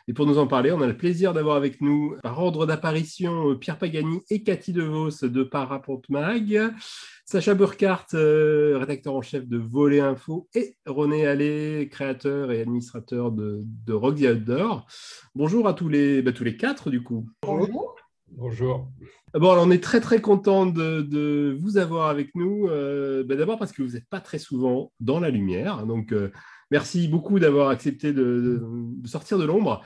Et 0.07 0.13
pour 0.13 0.25
nous 0.25 0.37
en 0.37 0.47
parler, 0.47 0.71
on 0.71 0.81
a 0.81 0.87
le 0.87 0.97
plaisir 0.97 1.33
d'avoir 1.33 1.55
avec 1.55 1.81
nous, 1.81 2.15
par 2.23 2.39
ordre 2.39 2.65
d'apparition, 2.65 3.55
Pierre 3.57 3.77
Pagani 3.77 4.19
et 4.29 4.43
Cathy 4.43 4.73
DeVos 4.73 5.27
de 5.27 5.43
Parapente 5.43 6.09
Mag. 6.09 6.73
Sacha 7.29 7.55
Burkhardt, 7.55 8.13
euh, 8.13 8.77
rédacteur 8.77 9.13
en 9.13 9.21
chef 9.21 9.45
de 9.47 9.57
Volet 9.57 9.99
Info, 9.99 10.47
et 10.55 10.77
René 10.85 11.27
Allais, 11.27 11.89
créateur 11.91 12.53
et 12.53 12.61
administrateur 12.61 13.33
de, 13.33 13.63
de 13.65 13.93
Rock 13.93 14.15
the 14.15 14.27
Outdoor. 14.27 14.87
Bonjour 15.35 15.67
à 15.67 15.73
tous 15.73 15.89
les, 15.89 16.21
bah, 16.21 16.31
tous 16.31 16.45
les 16.45 16.55
quatre, 16.55 16.89
du 16.89 17.03
coup. 17.03 17.27
Bonjour. 17.41 17.97
Bonjour. 18.31 18.87
Bon, 19.33 19.51
alors 19.51 19.65
on 19.65 19.71
est 19.71 19.83
très 19.83 19.99
très 19.99 20.21
content 20.21 20.65
de, 20.65 21.57
vous 21.59 21.77
avoir 21.77 22.09
avec 22.09 22.35
nous. 22.35 22.67
Euh, 22.67 23.23
bah, 23.23 23.35
d'abord 23.35 23.57
parce 23.57 23.71
que 23.71 23.81
vous 23.81 23.93
n'êtes 23.93 24.07
pas 24.07 24.19
très 24.19 24.39
souvent 24.39 24.91
dans 24.99 25.19
la 25.19 25.29
lumière. 25.29 25.85
Donc, 25.85 26.11
euh, 26.11 26.31
merci 26.71 27.07
beaucoup 27.07 27.39
d'avoir 27.39 27.69
accepté 27.69 28.13
de, 28.13 28.61
sortir 29.05 29.37
de 29.37 29.45
l'ombre. 29.45 29.83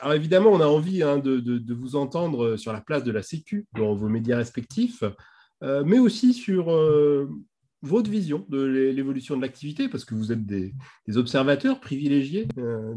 alors 0.00 0.14
évidemment, 0.14 0.50
on 0.50 0.60
a 0.60 0.66
envie 0.66 1.02
hein, 1.02 1.18
de, 1.18 1.74
vous 1.74 1.96
entendre 1.96 2.56
sur 2.56 2.72
la 2.72 2.80
place 2.80 3.04
de 3.04 3.12
la 3.12 3.22
Sécu 3.22 3.66
dans 3.74 3.94
vos 3.94 4.08
médias 4.08 4.36
respectifs. 4.36 5.02
Euh, 5.64 5.82
mais 5.84 5.98
aussi 5.98 6.34
sur 6.34 6.72
euh, 6.72 7.28
votre 7.82 8.10
vision 8.10 8.44
de 8.48 8.60
l'évolution 8.60 9.36
de 9.36 9.42
l'activité, 9.42 9.88
parce 9.88 10.04
que 10.04 10.14
vous 10.14 10.32
êtes 10.32 10.44
des, 10.44 10.74
observateurs 11.14 11.80
privilégiés 11.80 12.48
euh, 12.58 12.94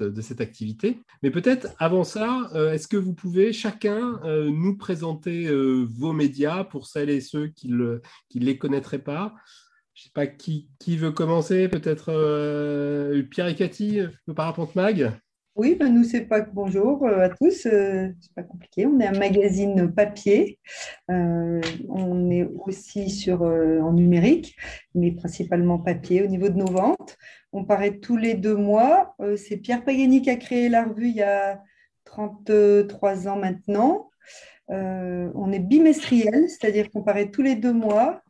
de, 0.00 0.20
cette, 0.20 0.40
activité. 0.40 0.98
Mais 1.22 1.30
peut-être 1.30 1.68
avant 1.78 2.04
ça, 2.04 2.50
est-ce 2.72 2.88
que 2.88 2.96
vous 2.96 3.14
pouvez 3.14 3.52
chacun 3.52 4.20
nous 4.24 4.76
présenter 4.76 5.48
vos 5.84 6.12
médias 6.12 6.64
pour 6.64 6.86
celles 6.86 7.10
et 7.10 7.20
ceux 7.20 7.48
qui 7.48 7.68
ne 7.68 8.00
les 8.34 8.58
connaîtraient 8.58 8.98
pas? 8.98 9.34
Je 9.94 10.00
ne 10.00 10.04
sais 10.04 10.10
pas 10.12 10.26
qui, 10.26 10.68
qui 10.80 10.96
veut 10.96 11.12
commencer, 11.12 11.68
peut-être 11.68 12.06
Pierre 13.30 13.46
et 13.48 13.54
Cathy, 13.54 14.00
Parapente 14.34 14.74
Mag 14.74 15.12
oui, 15.56 15.76
ben 15.76 15.94
nous, 15.94 16.02
c'est 16.02 16.22
pas 16.22 16.40
bonjour 16.40 17.06
euh, 17.06 17.20
à 17.20 17.28
tous. 17.28 17.66
Euh, 17.66 18.08
c'est 18.20 18.34
pas 18.34 18.42
compliqué. 18.42 18.86
On 18.86 18.98
est 18.98 19.06
un 19.06 19.16
magazine 19.16 19.92
papier. 19.92 20.58
Euh, 21.10 21.60
on 21.88 22.28
est 22.30 22.44
aussi 22.66 23.30
en 23.32 23.92
numérique, 23.92 24.56
mais 24.96 25.12
principalement 25.12 25.78
papier 25.78 26.24
au 26.24 26.26
niveau 26.26 26.48
de 26.48 26.56
nos 26.56 26.66
ventes. 26.66 27.16
On 27.52 27.64
paraît 27.64 27.98
tous 27.98 28.16
les 28.16 28.34
deux 28.34 28.56
mois. 28.56 29.14
c'est 29.36 29.58
Pierre 29.58 29.84
Pagani 29.84 30.22
qui 30.22 30.30
a 30.30 30.36
créé 30.36 30.68
la 30.68 30.84
revue 30.84 31.08
il 31.08 31.16
y 31.16 31.22
a 31.22 31.62
33 32.04 33.28
ans 33.28 33.36
maintenant. 33.36 34.10
on 34.68 35.52
est 35.52 35.60
bimestriel, 35.60 36.48
c'est-à-dire 36.48 36.90
qu'on 36.90 37.02
paraît 37.04 37.30
tous 37.30 37.42
les 37.42 37.54
deux 37.54 37.72
mois 37.72 38.23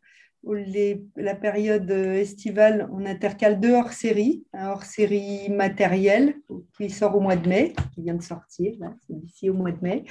la 0.53 1.35
période 1.35 1.89
estivale, 1.89 2.87
on 2.91 3.05
intercale 3.05 3.59
deux 3.59 3.73
hors-série, 3.73 4.45
un 4.53 4.69
hors-série 4.69 5.49
matériel 5.49 6.35
qui 6.77 6.89
sort 6.89 7.15
au 7.15 7.19
mois 7.19 7.35
de 7.35 7.47
mai, 7.47 7.73
qui 7.93 8.01
vient 8.01 8.13
de 8.13 8.21
sortir, 8.21 8.75
c'est 9.07 9.19
d'ici 9.19 9.49
au 9.49 9.53
mois 9.53 9.71
de 9.71 9.81
mai. 9.81 10.05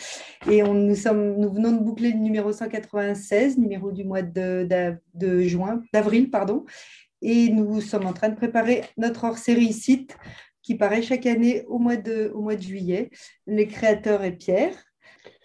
Et 0.50 0.62
nous, 0.62 0.94
venons 0.94 1.72
de 1.72 1.82
boucler 1.82 2.10
le 2.10 2.18
numéro 2.18 2.52
196, 2.52 3.58
numéro 3.58 3.92
du 3.92 4.04
mois 4.04 4.22
de, 4.22 4.66
juin, 5.42 5.82
d'avril, 5.92 6.30
pardon. 6.30 6.64
Et 7.22 7.50
nous 7.50 7.80
sommes 7.80 8.06
en 8.06 8.12
train 8.12 8.28
de 8.28 8.36
préparer 8.36 8.82
notre 8.96 9.24
hors-série 9.24 9.72
site 9.72 10.16
qui 10.62 10.74
paraît 10.74 11.02
chaque 11.02 11.26
année 11.26 11.62
au 11.68 11.78
mois 11.78 11.96
de, 11.96 12.32
juillet. 12.58 13.10
Les 13.46 13.68
créateurs 13.68 14.24
et 14.24 14.32
Pierre. 14.32 14.74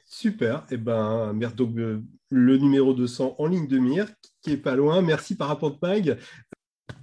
Super. 0.05 0.65
Et 0.71 0.73
eh 0.73 0.77
ben, 0.77 1.33
donc, 1.55 1.77
euh, 1.77 2.01
le 2.29 2.57
numéro 2.57 2.93
200 2.93 3.35
en 3.37 3.47
ligne 3.47 3.67
de 3.67 3.77
mire, 3.77 4.07
qui 4.41 4.51
est 4.51 4.57
pas 4.57 4.75
loin. 4.75 5.01
Merci 5.01 5.35
Parapente 5.35 5.81
Mag. 5.81 6.17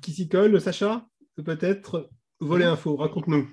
Qui 0.00 0.12
s'y 0.12 0.28
colle, 0.28 0.60
Sacha 0.60 1.06
Peut-être 1.44 2.10
Voler 2.40 2.64
Info, 2.64 2.96
raconte-nous. 2.96 3.48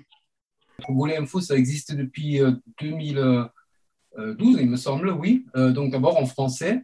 Voler 0.88 1.16
Info, 1.16 1.40
ça 1.40 1.56
existe 1.56 1.94
depuis 1.94 2.40
2012, 2.80 3.46
euh, 4.18 4.36
il 4.38 4.68
me 4.68 4.76
semble, 4.76 5.10
oui. 5.10 5.46
Euh, 5.56 5.72
donc 5.72 5.92
d'abord 5.92 6.18
en 6.18 6.26
français, 6.26 6.82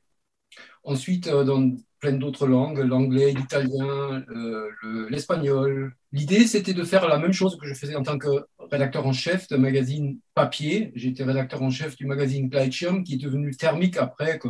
ensuite 0.85 1.29
dans 1.29 1.75
plein 2.01 2.13
d'autres 2.13 2.47
langues, 2.47 2.79
l'anglais, 2.79 3.33
l'italien, 3.33 4.25
l'espagnol. 5.11 5.95
L'idée, 6.13 6.47
c'était 6.47 6.73
de 6.73 6.83
faire 6.83 7.07
la 7.07 7.19
même 7.19 7.33
chose 7.33 7.59
que 7.59 7.67
je 7.67 7.75
faisais 7.75 7.95
en 7.95 8.03
tant 8.03 8.19
que 8.19 8.47
rédacteur 8.71 9.07
en 9.07 9.13
chef 9.13 9.49
d'un 9.49 9.59
magazine 9.59 10.19
papier. 10.35 10.93
J'étais 10.95 11.25
rédacteur 11.25 11.63
en 11.63 11.71
chef 11.71 11.97
du 11.97 12.07
magazine 12.07 12.49
Gleitschirm, 12.49 13.05
qui 13.05 13.15
est 13.15 13.19
devenu 13.23 13.55
Thermique 13.55 13.99
après, 13.99 14.39
que 14.39 14.49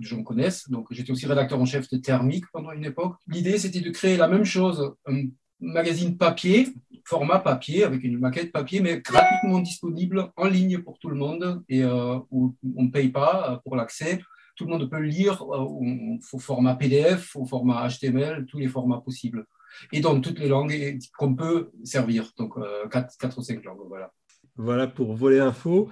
de 0.00 0.06
gens 0.06 0.22
connaissent. 0.22 0.68
Donc, 0.70 0.86
j'étais 0.90 1.10
aussi 1.10 1.26
rédacteur 1.26 1.60
en 1.60 1.64
chef 1.64 1.88
de 1.90 1.96
Thermique 1.98 2.44
pendant 2.52 2.72
une 2.72 2.84
époque. 2.84 3.16
L'idée, 3.26 3.58
c'était 3.58 3.80
de 3.80 3.90
créer 3.90 4.16
la 4.16 4.28
même 4.28 4.44
chose, 4.44 4.94
un 5.06 5.24
magazine 5.60 6.16
papier, 6.16 6.68
format 7.04 7.38
papier, 7.38 7.84
avec 7.84 8.04
une 8.04 8.18
maquette 8.18 8.52
papier, 8.52 8.80
mais 8.80 9.00
gratuitement 9.00 9.60
disponible 9.60 10.30
en 10.36 10.46
ligne 10.46 10.78
pour 10.78 10.98
tout 10.98 11.08
le 11.08 11.16
monde 11.16 11.62
et 11.68 11.82
euh, 11.82 12.18
où 12.30 12.54
on 12.76 12.84
ne 12.84 12.90
paye 12.90 13.08
pas 13.08 13.52
euh, 13.52 13.56
pour 13.64 13.76
l'accès. 13.76 14.20
Tout 14.56 14.64
le 14.64 14.70
monde 14.70 14.90
peut 14.90 14.98
le 14.98 15.06
lire 15.06 15.42
euh, 15.42 16.18
au 16.32 16.38
format 16.38 16.74
PDF, 16.74 17.34
au 17.36 17.46
format 17.46 17.88
HTML, 17.88 18.46
tous 18.46 18.58
les 18.58 18.68
formats 18.68 19.00
possibles 19.00 19.46
et 19.92 20.00
dans 20.00 20.20
toutes 20.20 20.38
les 20.38 20.48
langues 20.48 20.98
qu'on 21.16 21.34
peut 21.34 21.70
servir. 21.84 22.30
Donc, 22.36 22.56
euh, 22.56 22.88
quatre, 22.88 23.38
ou 23.38 23.42
cinq 23.42 23.64
langues. 23.64 23.86
Voilà. 23.88 24.12
Voilà 24.56 24.86
pour 24.86 25.14
voler 25.14 25.40
info. 25.40 25.88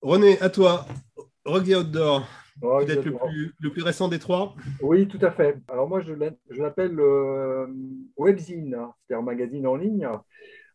René, 0.00 0.38
à 0.40 0.50
toi. 0.50 0.86
Rock 1.44 1.66
Outdoor, 1.68 2.26
peut-être 2.60 3.04
le 3.04 3.14
plus, 3.14 3.54
le 3.60 3.70
plus, 3.70 3.82
récent 3.82 4.08
des 4.08 4.18
trois 4.18 4.54
Oui, 4.80 5.08
tout 5.08 5.18
à 5.22 5.30
fait. 5.30 5.58
Alors 5.68 5.88
moi, 5.88 6.00
je 6.00 6.12
l'appelle 6.60 6.98
euh, 6.98 7.66
Webzine, 8.16 8.74
hein, 8.74 8.92
c'est-à-dire 9.06 9.24
magazine 9.24 9.66
en 9.66 9.76
ligne. 9.76 10.08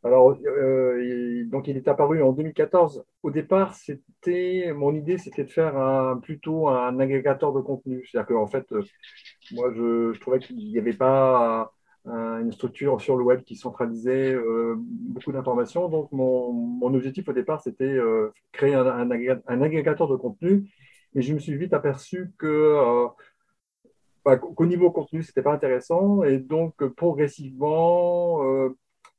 Alors, 0.03 0.35
euh, 0.45 1.43
donc 1.45 1.67
il 1.67 1.77
est 1.77 1.87
apparu 1.87 2.23
en 2.23 2.31
2014. 2.31 3.03
Au 3.21 3.29
départ, 3.29 3.75
c'était 3.75 4.73
mon 4.73 4.95
idée, 4.95 5.17
c'était 5.17 5.43
de 5.43 5.51
faire 5.51 5.77
un, 5.77 6.17
plutôt 6.17 6.67
un 6.69 6.99
agrégateur 6.99 7.53
de 7.53 7.61
contenu. 7.61 8.05
C'est-à-dire 8.05 8.35
qu'en 8.35 8.47
fait, 8.47 8.65
moi, 9.51 9.71
je, 9.75 10.11
je 10.13 10.19
trouvais 10.19 10.39
qu'il 10.39 10.57
n'y 10.57 10.79
avait 10.79 10.93
pas 10.93 11.71
une 12.05 12.51
structure 12.51 12.99
sur 12.99 13.15
le 13.15 13.23
web 13.23 13.43
qui 13.43 13.55
centralisait 13.55 14.33
euh, 14.33 14.75
beaucoup 14.77 15.31
d'informations. 15.31 15.87
Donc, 15.89 16.11
mon, 16.11 16.51
mon, 16.51 16.93
objectif 16.93 17.27
au 17.29 17.33
départ, 17.33 17.61
c'était 17.61 17.83
euh, 17.85 18.33
créer 18.51 18.73
un, 18.73 18.87
un, 18.87 19.61
agrégateur 19.61 20.07
de 20.07 20.15
contenu. 20.15 20.69
Mais 21.13 21.21
je 21.21 21.33
me 21.33 21.39
suis 21.39 21.57
vite 21.57 21.73
aperçu 21.73 22.31
que 22.37 22.47
euh, 22.47 23.07
bah, 24.23 24.37
qu'au 24.37 24.65
niveau 24.65 24.91
contenu, 24.91 25.23
c'était 25.23 25.41
pas 25.41 25.53
intéressant. 25.53 26.23
Et 26.23 26.39
donc, 26.39 26.85
progressivement, 26.95 28.41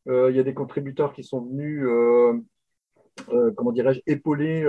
il 0.07 0.35
y 0.35 0.39
a 0.39 0.43
des 0.43 0.55
contributeurs 0.55 1.13
qui 1.13 1.25
sont 1.25 1.41
venus, 1.43 1.85
comment 3.57 3.73
dirais-je, 3.73 4.01
épauler, 4.07 4.65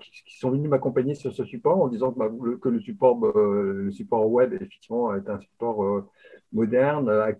qui, 0.00 0.38
sont 0.38 0.50
venus 0.50 0.68
m'accompagner 0.68 1.14
sur 1.14 1.32
ce 1.32 1.44
support 1.44 1.80
en 1.80 1.88
disant 1.88 2.12
que, 2.12 2.18
bah, 2.18 2.30
le, 2.30 2.80
support, 2.80 3.18
le 3.34 3.90
support 3.90 4.30
web, 4.30 4.52
effectivement, 4.52 5.14
est 5.14 5.28
un 5.28 5.40
support 5.40 6.04
moderne, 6.52 7.08
euh. 7.08 7.32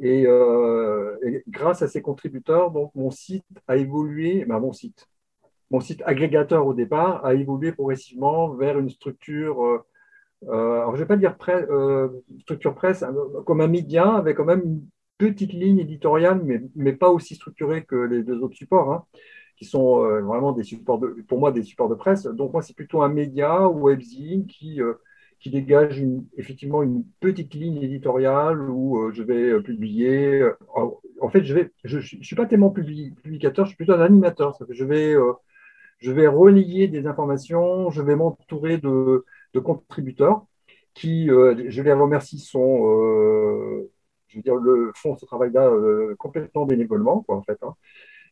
Euh, 0.00 1.16
et, 1.24 1.42
grâce 1.48 1.82
à 1.82 1.88
ces 1.88 2.02
contributeurs, 2.02 2.70
donc 2.70 2.94
mon 2.94 3.10
site 3.10 3.44
a 3.66 3.76
évolué, 3.76 4.44
ben 4.44 4.60
mon 4.60 4.72
site, 4.72 5.08
mon 5.70 5.80
site 5.80 6.02
agrégateur 6.06 6.66
au 6.66 6.74
départ 6.74 7.24
a 7.24 7.34
évolué 7.34 7.72
progressivement 7.72 8.50
vers 8.54 8.78
une 8.78 8.90
structure, 8.90 9.62
euh, 9.64 10.80
alors 10.80 10.94
je 10.94 11.00
vais 11.00 11.06
pas 11.06 11.16
dire 11.16 11.36
structure 12.40 12.74
presse, 12.74 13.04
comme 13.46 13.60
un 13.60 13.68
média 13.68 14.14
avec 14.14 14.36
quand 14.36 14.44
même 14.44 14.62
une 14.64 14.88
petite 15.18 15.52
ligne 15.52 15.80
éditoriale, 15.80 16.40
mais, 16.44 16.62
mais 16.76 16.92
pas 16.92 17.10
aussi 17.10 17.34
structurée 17.34 17.84
que 17.84 17.96
les 17.96 18.22
deux 18.22 18.40
autres 18.40 18.56
supports, 18.56 18.92
hein, 18.92 19.04
qui 19.56 19.64
sont 19.64 19.98
vraiment 20.22 20.52
des 20.52 20.62
supports 20.62 21.00
de, 21.00 21.08
pour 21.26 21.38
moi 21.40 21.52
des 21.52 21.62
supports 21.62 21.88
de 21.88 21.96
presse. 21.96 22.24
Donc 22.24 22.52
moi 22.52 22.62
c'est 22.62 22.76
plutôt 22.76 23.02
un 23.02 23.08
média 23.08 23.68
webzine 23.68 24.46
qui 24.46 24.80
qui 25.40 25.50
dégage 25.50 26.02
effectivement 26.36 26.82
une 26.82 27.04
petite 27.20 27.54
ligne 27.54 27.82
éditoriale 27.82 28.70
où 28.70 28.98
euh, 28.98 29.12
je 29.12 29.22
vais 29.22 29.50
euh, 29.50 29.62
publier. 29.62 30.40
Euh, 30.40 30.52
en 31.20 31.28
fait, 31.28 31.44
je 31.44 31.54
ne 31.54 31.64
je, 31.84 32.00
je, 32.00 32.22
suis 32.22 32.36
pas 32.36 32.46
tellement 32.46 32.70
publicateur, 32.70 33.64
je 33.64 33.70
suis 33.70 33.76
plutôt 33.76 33.92
un 33.92 34.00
animateur. 34.00 34.56
Je 34.68 34.84
vais, 34.84 35.14
je 35.98 36.12
vais 36.12 36.26
relier 36.26 36.88
des 36.88 37.06
informations, 37.06 37.90
je 37.90 38.02
vais 38.02 38.16
m'entourer 38.16 38.78
de, 38.78 39.24
de, 39.54 39.60
contributeurs 39.60 40.46
qui, 40.94 41.28
je 41.28 41.82
les 41.82 41.92
remercie, 41.92 42.38
sont, 42.38 42.84
je 44.28 44.36
veux 44.36 44.42
dire, 44.42 44.56
le, 44.56 44.92
font 44.96 45.16
ce 45.16 45.26
travail-là 45.26 45.70
complètement 46.18 46.66
bénévolement, 46.66 47.22
quoi, 47.22 47.36
en 47.36 47.42
fait. 47.42 47.58
Hein. 47.62 47.74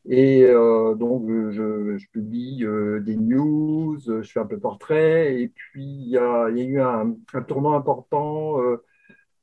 Et 0.09 0.45
euh, 0.45 0.95
donc, 0.95 1.29
je, 1.51 1.97
publie 2.13 2.65
euh, 2.65 3.01
des 3.01 3.17
news, 3.17 3.99
je 3.99 4.23
fais 4.23 4.39
un 4.41 4.47
peu 4.47 4.57
de 4.57 4.61
portrait, 4.61 5.41
et 5.41 5.49
puis 5.49 5.85
il 5.85 6.09
y 6.11 6.19
a, 6.19 6.49
eu 6.49 6.81
un, 6.81 7.17
tournant 7.49 7.75
important 7.75 8.61
euh, 8.63 8.85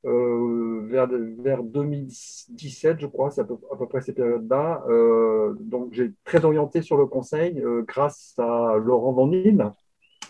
vers, 0.04 1.08
vers 1.40 1.64
2017, 1.64 3.00
je 3.00 3.08
crois, 3.08 3.32
c'est 3.32 3.42
à 3.42 3.46
peu, 3.46 3.88
près 3.88 4.02
ces 4.02 4.14
périodes-là. 4.14 4.84
donc, 5.62 5.94
j'ai 5.94 6.12
très 6.24 6.44
orienté 6.44 6.82
sur 6.82 6.98
le 6.98 7.06
conseil 7.06 7.64
grâce 7.88 8.34
à 8.38 8.76
Laurent 8.78 9.14
Van 9.14 9.32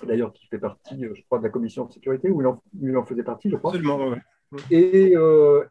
d'ailleurs 0.06 0.34
qui 0.34 0.48
fait 0.48 0.60
partie, 0.60 1.06
je 1.14 1.22
crois, 1.26 1.40
de 1.40 1.44
la 1.44 1.50
commission 1.50 1.86
de 1.86 1.92
sécurité, 1.92 2.30
où 2.30 2.42
il 2.42 2.98
en, 2.98 3.06
faisait 3.06 3.24
partie, 3.24 3.50
je 3.50 3.56
crois. 3.56 3.72
Absolument, 3.72 4.10
oui. 4.10 4.18
Et, 4.70 5.16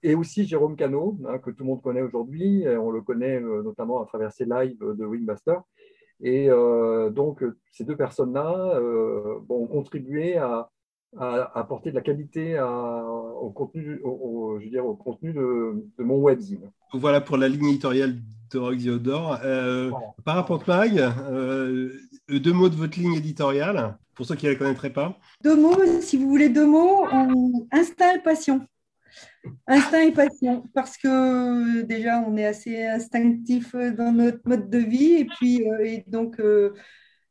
et, 0.02 0.14
aussi 0.14 0.44
Jérôme 0.44 0.74
Cano, 0.74 1.16
hein, 1.28 1.38
que 1.38 1.50
tout 1.50 1.62
le 1.62 1.68
monde 1.68 1.82
connaît 1.82 2.02
aujourd'hui. 2.02 2.64
On 2.66 2.90
le 2.90 3.00
connaît 3.00 3.40
notamment 3.40 4.02
à 4.02 4.06
travers 4.06 4.32
ses 4.32 4.44
lives 4.44 4.80
de 4.80 5.04
Wingmaster. 5.04 5.60
Et 6.20 6.48
donc, 7.10 7.44
ces 7.70 7.84
deux 7.84 7.96
personnes-là 7.96 8.80
ont 9.48 9.66
contribué 9.66 10.36
à, 10.36 10.68
à 11.18 11.58
apporter 11.58 11.90
de 11.90 11.94
la 11.94 12.00
qualité 12.00 12.58
au 12.60 13.50
contenu, 13.50 14.00
au, 14.02 14.58
je 14.58 14.64
veux 14.64 14.70
dire, 14.70 14.86
au 14.86 14.94
contenu 14.94 15.32
de, 15.32 15.84
mon 15.98 16.16
webzine. 16.16 16.70
Voilà 16.92 17.20
pour 17.20 17.36
la 17.36 17.48
ligne 17.48 17.68
éditoriale 17.68 18.16
de 18.52 18.58
Rock 18.58 18.76
Euh, 19.44 19.90
Parapente 20.24 20.66
Mag, 20.66 20.98
euh, 20.98 21.90
deux 22.28 22.52
mots 22.52 22.68
de 22.68 22.76
votre 22.76 22.98
ligne 22.98 23.14
éditoriale, 23.14 23.96
pour 24.14 24.26
ceux 24.26 24.34
qui 24.36 24.46
ne 24.46 24.52
la 24.52 24.58
connaîtraient 24.58 24.92
pas. 24.92 25.18
Deux 25.42 25.56
mots, 25.56 25.78
si 26.00 26.16
vous 26.16 26.28
voulez 26.28 26.48
deux 26.48 26.66
mots, 26.66 27.06
instinct 27.70 28.14
et 28.16 28.22
passion. 28.22 28.66
Instinct 29.66 30.02
et 30.02 30.12
passion, 30.12 30.64
parce 30.74 30.96
que 30.96 31.82
déjà 31.82 32.20
on 32.20 32.36
est 32.36 32.46
assez 32.46 32.84
instinctif 32.84 33.74
dans 33.74 34.12
notre 34.12 34.40
mode 34.46 34.70
de 34.70 34.78
vie, 34.78 35.14
et 35.14 35.24
puis 35.24 35.68
euh, 35.68 35.84
et 35.84 36.04
donc 36.06 36.38
euh, 36.40 36.74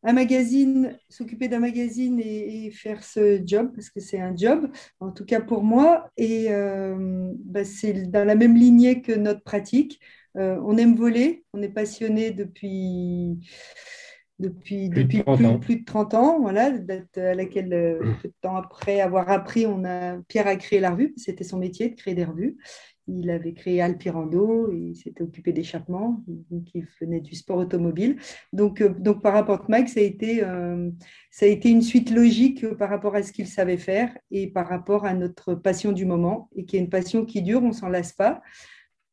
un 0.03 0.13
magazine, 0.13 0.97
s'occuper 1.09 1.47
d'un 1.47 1.59
magazine 1.59 2.19
et, 2.19 2.71
faire 2.71 3.03
ce 3.03 3.41
job, 3.45 3.71
parce 3.75 3.89
que 3.89 3.99
c'est 3.99 4.19
un 4.19 4.35
job, 4.35 4.69
en 4.99 5.11
tout 5.11 5.25
cas 5.25 5.41
pour 5.41 5.63
moi, 5.63 6.09
et 6.17 6.47
euh, 6.49 7.31
bah, 7.45 7.63
c'est 7.63 8.09
dans 8.09 8.25
la 8.25 8.35
même 8.35 8.55
lignée 8.55 9.01
que 9.01 9.11
notre 9.11 9.43
pratique. 9.43 9.99
Euh, 10.37 10.57
on 10.65 10.77
aime 10.77 10.95
voler, 10.95 11.43
on 11.53 11.61
est 11.61 11.69
passionné 11.69 12.31
depuis, 12.31 13.37
depuis, 14.39 14.89
plus, 14.89 15.03
depuis 15.03 15.17
de 15.17 15.57
plus, 15.57 15.75
de 15.77 15.85
30 15.85 16.13
ans, 16.13 16.39
voilà, 16.39 16.71
date 16.71 17.17
à 17.17 17.35
laquelle, 17.35 17.73
euh, 17.73 17.99
peu 18.21 18.29
de 18.29 18.33
temps 18.41 18.55
après 18.55 19.01
avoir 19.01 19.29
appris, 19.29 19.65
on 19.65 19.83
a, 19.83 20.17
Pierre 20.29 20.47
a 20.47 20.55
créé 20.55 20.79
la 20.79 20.91
revue, 20.91 21.13
c'était 21.17 21.43
son 21.43 21.59
métier 21.59 21.89
de 21.89 21.95
créer 21.95 22.15
des 22.15 22.25
revues. 22.25 22.57
Il 23.13 23.29
avait 23.29 23.53
créé 23.53 23.81
Alpirando, 23.81 24.71
il 24.71 24.95
s'était 24.95 25.21
occupé 25.21 25.51
d'échappement, 25.51 26.23
il 26.73 26.87
venait 26.99 27.19
du 27.19 27.35
sport 27.35 27.57
automobile. 27.57 28.17
Donc, 28.53 28.79
euh, 28.81 28.89
donc 28.89 29.21
par 29.21 29.33
rapport 29.33 29.61
à 29.61 29.65
Mag, 29.67 29.87
ça 29.87 29.99
a, 29.99 30.03
été, 30.03 30.43
euh, 30.43 30.89
ça 31.29 31.45
a 31.45 31.49
été 31.49 31.69
une 31.69 31.81
suite 31.81 32.09
logique 32.11 32.65
par 32.75 32.89
rapport 32.89 33.15
à 33.15 33.23
ce 33.23 33.33
qu'il 33.33 33.47
savait 33.47 33.77
faire 33.77 34.15
et 34.29 34.47
par 34.47 34.67
rapport 34.67 35.05
à 35.05 35.13
notre 35.13 35.55
passion 35.55 35.91
du 35.91 36.05
moment, 36.05 36.49
et 36.55 36.65
qui 36.65 36.77
est 36.77 36.79
une 36.79 36.89
passion 36.89 37.25
qui 37.25 37.41
dure, 37.41 37.61
on 37.61 37.69
ne 37.69 37.73
s'en 37.73 37.89
lasse 37.89 38.13
pas. 38.13 38.41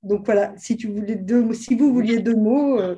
Donc 0.03 0.25
voilà, 0.27 0.55
si, 0.57 0.77
tu 0.77 0.87
voulais 0.87 1.17
deux, 1.17 1.53
si 1.53 1.75
vous 1.75 1.93
vouliez 1.93 2.21
deux 2.21 2.37
mots. 2.37 2.79
Euh, 2.81 2.97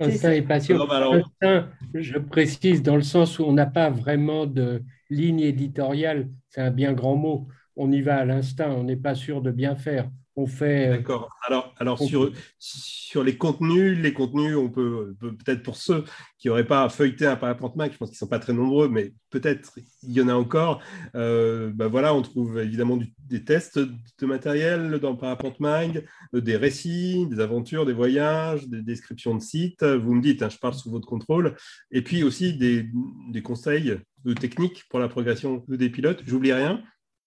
Instinct 0.00 0.32
et 0.32 0.42
passion. 0.42 0.80
Instinct, 0.90 1.68
je 1.94 2.18
précise, 2.18 2.82
dans 2.82 2.96
le 2.96 3.02
sens 3.02 3.38
où 3.38 3.44
on 3.44 3.52
n'a 3.52 3.66
pas 3.66 3.90
vraiment 3.90 4.46
de 4.46 4.82
ligne 5.10 5.40
éditoriale, 5.40 6.28
c'est 6.48 6.62
un 6.62 6.70
bien 6.70 6.92
grand 6.92 7.16
mot. 7.16 7.46
On 7.76 7.92
y 7.92 8.00
va 8.00 8.16
à 8.16 8.24
l'instinct, 8.24 8.70
on 8.70 8.82
n'est 8.82 8.96
pas 8.96 9.14
sûr 9.14 9.42
de 9.42 9.50
bien 9.50 9.76
faire 9.76 10.10
fait. 10.46 10.88
Euh, 10.88 10.96
D'accord. 10.96 11.30
Alors, 11.46 11.74
alors 11.78 11.98
sur, 11.98 12.32
sur 12.58 13.24
les 13.24 13.36
contenus, 13.36 13.98
les 13.98 14.12
contenus, 14.12 14.56
on 14.56 14.70
peut 14.70 15.14
peut-être 15.20 15.62
pour 15.62 15.76
ceux 15.76 16.04
qui 16.38 16.48
n'auraient 16.48 16.66
pas 16.66 16.88
feuilleté 16.88 17.26
un 17.26 17.36
parapente 17.36 17.76
Mac, 17.76 17.92
je 17.92 17.98
pense 17.98 18.10
qu'ils 18.10 18.16
ne 18.16 18.20
sont 18.20 18.28
pas 18.28 18.38
très 18.38 18.52
nombreux, 18.52 18.88
mais 18.88 19.12
peut-être 19.30 19.72
il 20.02 20.12
y 20.12 20.20
en 20.20 20.28
a 20.28 20.34
encore. 20.34 20.82
Euh, 21.14 21.70
ben 21.74 21.88
voilà, 21.88 22.14
on 22.14 22.22
trouve 22.22 22.58
évidemment 22.60 22.98
des 23.28 23.44
tests 23.44 23.78
de 23.78 24.26
matériel 24.26 24.98
dans 24.98 25.16
Parapente 25.16 25.60
Mag, 25.60 26.06
euh, 26.34 26.40
des 26.40 26.56
récits, 26.56 27.26
des 27.26 27.40
aventures, 27.40 27.84
des 27.84 27.92
voyages, 27.92 28.68
des 28.68 28.82
descriptions 28.82 29.34
de 29.34 29.42
sites. 29.42 29.82
Vous 29.82 30.14
me 30.14 30.22
dites, 30.22 30.42
hein, 30.42 30.48
je 30.48 30.58
parle 30.58 30.74
sous 30.74 30.90
votre 30.90 31.06
contrôle, 31.06 31.56
et 31.90 32.02
puis 32.02 32.22
aussi 32.22 32.54
des, 32.54 32.88
des 33.30 33.42
conseils 33.42 33.98
de 34.24 34.34
techniques 34.34 34.84
pour 34.90 34.98
la 34.98 35.08
progression 35.08 35.64
des 35.68 35.90
pilotes. 35.90 36.22
J'oublie 36.26 36.52
rien 36.52 36.82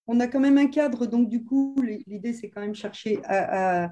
on 0.08 0.20
a 0.20 0.28
quand 0.28 0.40
même 0.40 0.58
un 0.58 0.68
cadre, 0.68 1.06
donc 1.06 1.30
du 1.30 1.44
coup, 1.44 1.76
l'idée, 2.08 2.34
c'est 2.34 2.50
quand 2.50 2.62
même 2.62 2.76
chercher 2.76 3.20
à, 3.26 3.90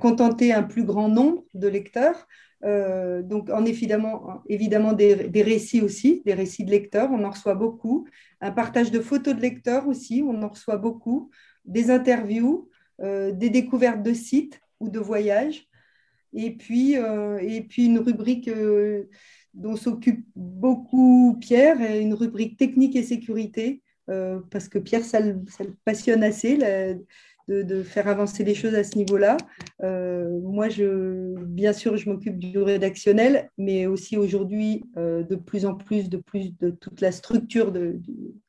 contenter 0.00 0.52
un 0.52 0.62
plus 0.62 0.84
grand 0.84 1.08
nombre 1.08 1.44
de 1.54 1.68
lecteurs. 1.68 2.26
Euh, 2.64 3.22
donc, 3.22 3.48
en 3.48 3.64
évidemment, 3.64 4.92
des, 4.92 5.42
récits 5.42 5.80
aussi, 5.80 6.22
des 6.26 6.34
récits 6.34 6.64
de 6.64 6.70
lecteurs, 6.70 7.10
on 7.10 7.24
en 7.24 7.30
reçoit 7.30 7.54
beaucoup. 7.54 8.06
Un 8.40 8.50
partage 8.50 8.90
de 8.90 9.00
photos 9.00 9.34
de 9.34 9.40
lecteurs 9.40 9.86
aussi, 9.86 10.22
on 10.26 10.42
en 10.42 10.48
reçoit 10.48 10.76
beaucoup. 10.76 11.30
Des 11.64 11.90
interviews, 11.90 12.68
euh, 13.00 13.32
des 13.32 13.50
découvertes 13.50 14.02
de 14.02 14.12
sites 14.12 14.60
ou 14.80 14.88
de 14.88 14.98
voyages. 14.98 15.68
Et 16.34 16.50
puis, 16.50 16.98
euh, 16.98 17.38
et 17.38 17.62
puis 17.62 17.86
une 17.86 18.00
rubrique 18.00 18.50
dont 19.54 19.76
s'occupe 19.76 20.26
beaucoup 20.36 21.38
Pierre, 21.40 21.80
une 21.80 22.12
rubrique 22.12 22.58
technique 22.58 22.96
et 22.96 23.02
sécurité, 23.02 23.82
euh, 24.08 24.40
parce 24.50 24.68
que 24.68 24.78
Pierre, 24.78 25.04
ça 25.04 25.20
le, 25.20 25.36
passionne 25.84 26.22
assez 26.22 26.56
de, 27.48 27.82
faire 27.82 28.08
avancer 28.08 28.44
les 28.44 28.54
choses 28.54 28.74
à 28.74 28.84
ce 28.84 28.96
niveau-là. 28.96 29.36
Euh, 29.82 30.38
moi, 30.40 30.68
je, 30.68 31.34
bien 31.44 31.72
sûr, 31.72 31.96
je 31.96 32.08
m'occupe 32.08 32.38
du 32.38 32.58
rédactionnel, 32.58 33.50
mais 33.58 33.86
aussi 33.86 34.16
aujourd'hui, 34.16 34.84
euh, 34.96 35.22
de 35.22 35.36
plus 35.36 35.66
en 35.66 35.74
plus, 35.74 36.08
de 36.08 36.18
plus 36.18 36.56
de 36.58 36.70
toute 36.70 37.00
la 37.00 37.12
structure 37.12 37.72
de, 37.72 38.00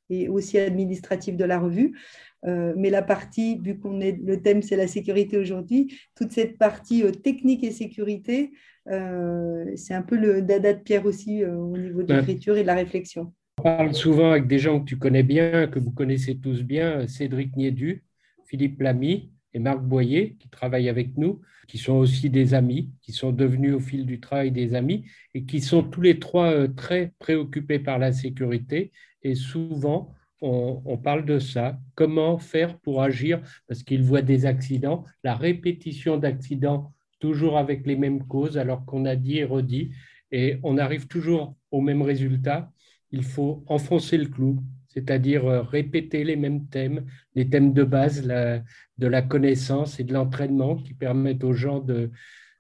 et 0.09 0.27
aussi 0.27 0.57
administrative 0.57 1.35
de 1.35 1.45
la 1.45 1.59
revue. 1.59 1.95
mais 2.43 2.89
la 2.89 3.03
partie, 3.03 3.59
vu 3.59 3.77
qu'on 3.77 4.01
est 4.01 4.17
le 4.23 4.41
thème, 4.41 4.61
c'est 4.61 4.77
la 4.77 4.87
sécurité 4.87 5.37
aujourd'hui, 5.37 5.93
toute 6.15 6.31
cette 6.31 6.57
partie 6.57 7.03
technique 7.21 7.63
et 7.63 7.71
sécurité, 7.71 8.51
c'est 8.87 9.93
un 9.93 10.01
peu 10.01 10.15
le 10.15 10.41
dada 10.41 10.73
de 10.73 10.79
Pierre 10.79 11.05
aussi 11.05 11.45
au 11.45 11.77
niveau 11.77 12.01
de 12.01 12.13
l'écriture 12.13 12.57
et 12.57 12.63
de 12.63 12.67
la 12.67 12.75
réflexion. 12.75 13.33
On 13.59 13.61
parle 13.61 13.93
souvent 13.93 14.31
avec 14.31 14.47
des 14.47 14.57
gens 14.57 14.79
que 14.79 14.85
tu 14.85 14.97
connais 14.97 15.21
bien, 15.21 15.67
que 15.67 15.79
vous 15.79 15.91
connaissez 15.91 16.37
tous 16.37 16.63
bien, 16.63 17.05
Cédric 17.09 17.57
Niedu, 17.57 18.05
Philippe 18.45 18.79
Lamy 18.79 19.33
et 19.53 19.59
Marc 19.59 19.81
Boyer, 19.81 20.37
qui 20.39 20.47
travaillent 20.47 20.87
avec 20.87 21.17
nous, 21.17 21.41
qui 21.67 21.77
sont 21.77 21.95
aussi 21.95 22.29
des 22.29 22.53
amis, 22.53 22.89
qui 23.01 23.11
sont 23.11 23.33
devenus 23.33 23.73
au 23.73 23.81
fil 23.81 24.05
du 24.05 24.21
travail 24.21 24.51
des 24.51 24.75
amis 24.75 25.03
et 25.33 25.43
qui 25.43 25.59
sont 25.59 25.83
tous 25.83 25.99
les 25.99 26.19
trois 26.19 26.53
euh, 26.53 26.69
très 26.69 27.11
préoccupés 27.19 27.79
par 27.79 27.99
la 27.99 28.13
sécurité. 28.13 28.93
Et 29.23 29.35
souvent, 29.35 30.13
on, 30.39 30.97
parle 30.97 31.25
de 31.25 31.37
ça. 31.37 31.77
Comment 31.95 32.37
faire 32.37 32.79
pour 32.79 33.01
agir 33.01 33.41
Parce 33.67 33.83
qu'ils 33.83 34.03
voient 34.03 34.21
des 34.21 34.45
accidents, 34.45 35.03
la 35.25 35.35
répétition 35.35 36.15
d'accidents, 36.15 36.93
toujours 37.19 37.57
avec 37.57 37.85
les 37.85 37.97
mêmes 37.97 38.25
causes, 38.25 38.57
alors 38.57 38.85
qu'on 38.85 39.03
a 39.03 39.17
dit 39.17 39.39
et 39.39 39.43
redit. 39.43 39.91
Et 40.31 40.59
on 40.63 40.77
arrive 40.77 41.07
toujours 41.07 41.57
au 41.71 41.81
même 41.81 42.01
résultat 42.01 42.71
il 43.11 43.23
faut 43.23 43.63
enfoncer 43.67 44.17
le 44.17 44.25
clou, 44.27 44.59
c'est-à-dire 44.87 45.45
euh, 45.45 45.61
répéter 45.61 46.23
les 46.23 46.35
mêmes 46.35 46.67
thèmes, 46.67 47.05
les 47.35 47.49
thèmes 47.49 47.73
de 47.73 47.83
base 47.83 48.23
de 48.23 49.07
la 49.07 49.21
connaissance 49.21 49.99
et 49.99 50.03
de 50.03 50.13
l'entraînement 50.13 50.75
qui 50.75 50.93
permettent 50.93 51.43
aux 51.43 51.53
gens 51.53 51.79
de, 51.79 52.11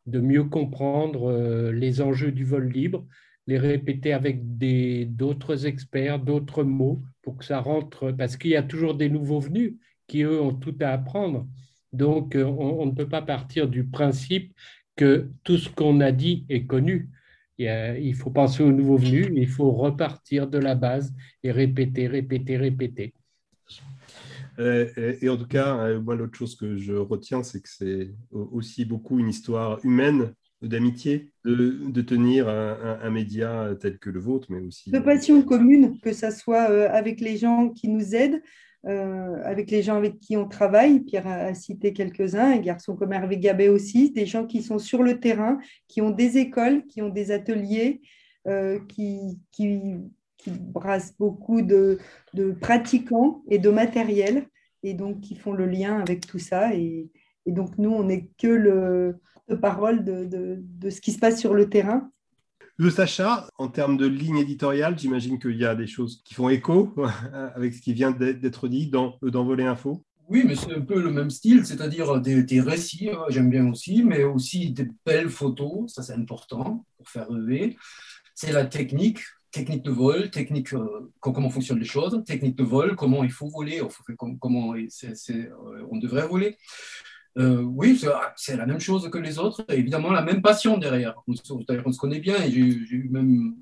mieux 0.05 0.43
comprendre 0.43 1.29
euh, 1.29 1.71
les 1.71 2.01
enjeux 2.01 2.31
du 2.31 2.45
vol 2.45 2.69
libre, 2.69 3.05
les 3.47 3.57
répéter 3.57 4.13
avec 4.13 4.57
d'autres 4.57 5.65
experts, 5.65 6.19
d'autres 6.19 6.63
mots, 6.63 7.01
pour 7.21 7.37
que 7.37 7.45
ça 7.45 7.59
rentre, 7.59 8.11
parce 8.11 8.37
qu'il 8.37 8.51
y 8.51 8.55
a 8.55 8.63
toujours 8.63 8.95
des 8.95 9.09
nouveaux 9.09 9.39
venus 9.39 9.75
qui, 10.07 10.21
eux, 10.21 10.41
ont 10.41 10.53
tout 10.53 10.75
à 10.81 10.89
apprendre. 10.89 11.47
Donc, 11.93 12.35
euh, 12.35 12.43
on 12.43 12.85
ne 12.85 12.91
peut 12.91 13.09
pas 13.09 13.21
partir 13.21 13.67
du 13.67 13.83
principe 13.83 14.53
que 14.95 15.31
tout 15.43 15.57
ce 15.57 15.69
qu'on 15.69 16.01
a 16.01 16.11
dit 16.11 16.45
est 16.49 16.65
connu 16.65 17.09
il 17.59 18.15
faut 18.15 18.31
penser 18.31 18.63
aux 18.63 18.71
nouveaux 18.71 18.97
venus, 18.97 19.29
il 19.33 19.47
faut 19.47 19.71
repartir 19.71 20.47
de 20.47 20.57
la 20.57 20.75
base 20.75 21.13
et 21.43 21.51
répéter, 21.51 22.07
répéter, 22.07 22.57
répéter. 22.57 23.13
Euh, 24.59 25.15
et 25.21 25.29
en 25.29 25.37
tout 25.37 25.47
cas, 25.47 25.77
euh, 25.77 26.01
moi, 26.01 26.15
l'autre 26.15 26.37
chose 26.37 26.55
que 26.55 26.77
je 26.77 26.93
retiens, 26.93 27.43
c'est 27.43 27.61
que 27.61 27.69
c'est 27.69 28.11
aussi 28.31 28.83
beaucoup 28.85 29.19
une 29.19 29.29
histoire 29.29 29.79
humaine, 29.85 30.33
d'amitié, 30.61 31.31
de, 31.45 32.01
tenir 32.01 32.49
un, 32.49 33.09
média 33.09 33.69
tel 33.79 33.97
que 33.97 34.09
le 34.09 34.19
vôtre, 34.19 34.47
mais 34.49 34.59
aussi... 34.59 34.91
De 34.91 34.99
passion 34.99 35.41
commune, 35.41 35.97
que 36.01 36.11
ce 36.11 36.31
soit 36.31 36.69
euh, 36.69 36.89
avec 36.91 37.21
les 37.21 37.37
gens 37.37 37.69
qui 37.69 37.87
nous 37.87 38.13
aident, 38.13 38.41
euh, 38.85 39.41
avec 39.43 39.71
les 39.71 39.83
gens 39.83 39.95
avec 39.95 40.19
qui 40.19 40.37
on 40.37 40.47
travaille. 40.47 41.01
Pierre 41.01 41.27
a, 41.27 41.53
cité 41.53 41.91
quelques-uns, 41.93 42.53
un 42.53 42.59
garçon 42.59 42.95
comme 42.95 43.11
Hervé 43.11 43.37
Gabet 43.37 43.67
aussi, 43.67 44.11
des 44.11 44.25
gens 44.25 44.45
qui 44.45 44.61
sont 44.61 44.79
sur 44.79 45.03
le 45.03 45.19
terrain, 45.19 45.59
qui 45.87 46.01
ont 46.01 46.11
des 46.11 46.37
écoles, 46.37 46.85
qui 46.85 47.01
ont 47.01 47.09
des 47.09 47.31
ateliers, 47.31 48.01
euh, 48.47 48.79
qui, 48.87 49.39
qui, 49.51 49.97
brassent 50.47 51.17
beaucoup 51.17 51.61
de, 51.61 51.99
pratiquants 52.61 53.43
et 53.49 53.59
de 53.59 53.69
matériel, 53.69 54.47
et 54.83 54.93
donc 54.93 55.19
qui 55.19 55.35
font 55.35 55.51
le 55.51 55.65
lien 55.65 55.99
avec 55.99 56.25
tout 56.25 56.39
ça. 56.39 56.73
Et, 56.73 57.09
donc 57.45 57.77
nous, 57.77 57.91
on 57.91 58.03
n'est 58.03 58.29
que 58.37 58.47
le 58.47 59.19
parole 59.61 60.05
de, 60.05 60.25
de 60.25 60.89
ce 60.89 61.01
qui 61.01 61.11
se 61.11 61.19
passe 61.19 61.39
sur 61.39 61.53
le 61.53 61.69
terrain 61.69 62.09
le 62.79 62.89
Sacha, 62.89 63.45
en 63.57 63.67
termes 63.67 63.97
de 63.97 64.05
ligne 64.05 64.37
éditoriale, 64.37 64.97
j'imagine 64.97 65.37
qu'il 65.37 65.57
y 65.57 65.65
a 65.65 65.75
des 65.75 65.85
choses 65.85 66.21
qui 66.23 66.33
font 66.33 66.47
écho 66.47 66.95
avec 67.53 67.73
ce 67.73 67.81
qui 67.81 67.91
vient 67.91 68.11
d'être 68.11 68.69
dit 68.69 68.87
dans, 68.87 69.17
dans 69.21 69.43
Voler 69.43 69.65
Info. 69.65 70.01
Oui, 70.29 70.43
mais 70.45 70.55
c'est 70.55 70.73
un 70.73 70.79
peu 70.79 71.01
le 71.01 71.11
même 71.11 71.29
style, 71.29 71.65
c'est-à-dire 71.65 72.21
des, 72.21 72.61
récits, 72.61 73.09
hein, 73.09 73.25
j'aime 73.27 73.49
bien 73.49 73.69
aussi, 73.69 74.03
mais 74.03 74.23
aussi 74.23 74.71
des 74.71 74.87
belles 75.05 75.29
photos, 75.29 75.91
ça 75.91 76.03
c'est 76.03 76.13
important 76.13 76.85
pour 76.95 77.09
faire 77.09 77.27
rêver. 77.27 77.75
C'est 78.33 78.53
la 78.53 78.65
technique, 78.65 79.19
technique 79.51 79.83
de 79.83 79.91
vol, 79.91 80.29
technique, 80.29 80.73
euh, 80.73 81.11
comment 81.19 81.49
fonctionnent 81.49 81.79
les 81.79 81.85
choses, 81.85 82.23
technique 82.25 82.55
de 82.55 82.63
vol, 82.63 82.95
comment 82.95 83.25
il 83.25 83.31
faut 83.31 83.49
voler, 83.49 83.81
comment 84.39 84.73
on 85.91 85.97
devrait 85.97 86.27
voler. 86.27 86.55
Oui, 87.35 88.01
c'est 88.35 88.57
la 88.57 88.65
même 88.65 88.79
chose 88.79 89.09
que 89.09 89.17
les 89.17 89.39
autres, 89.39 89.63
évidemment 89.69 90.11
la 90.11 90.21
même 90.21 90.41
passion 90.41 90.77
derrière. 90.77 91.15
On, 91.27 91.33
on 91.85 91.91
se 91.91 91.99
connaît 91.99 92.19
bien 92.19 92.35
et 92.43 92.51
j'ai 92.51 92.61
eu 92.61 93.09
même 93.09 93.55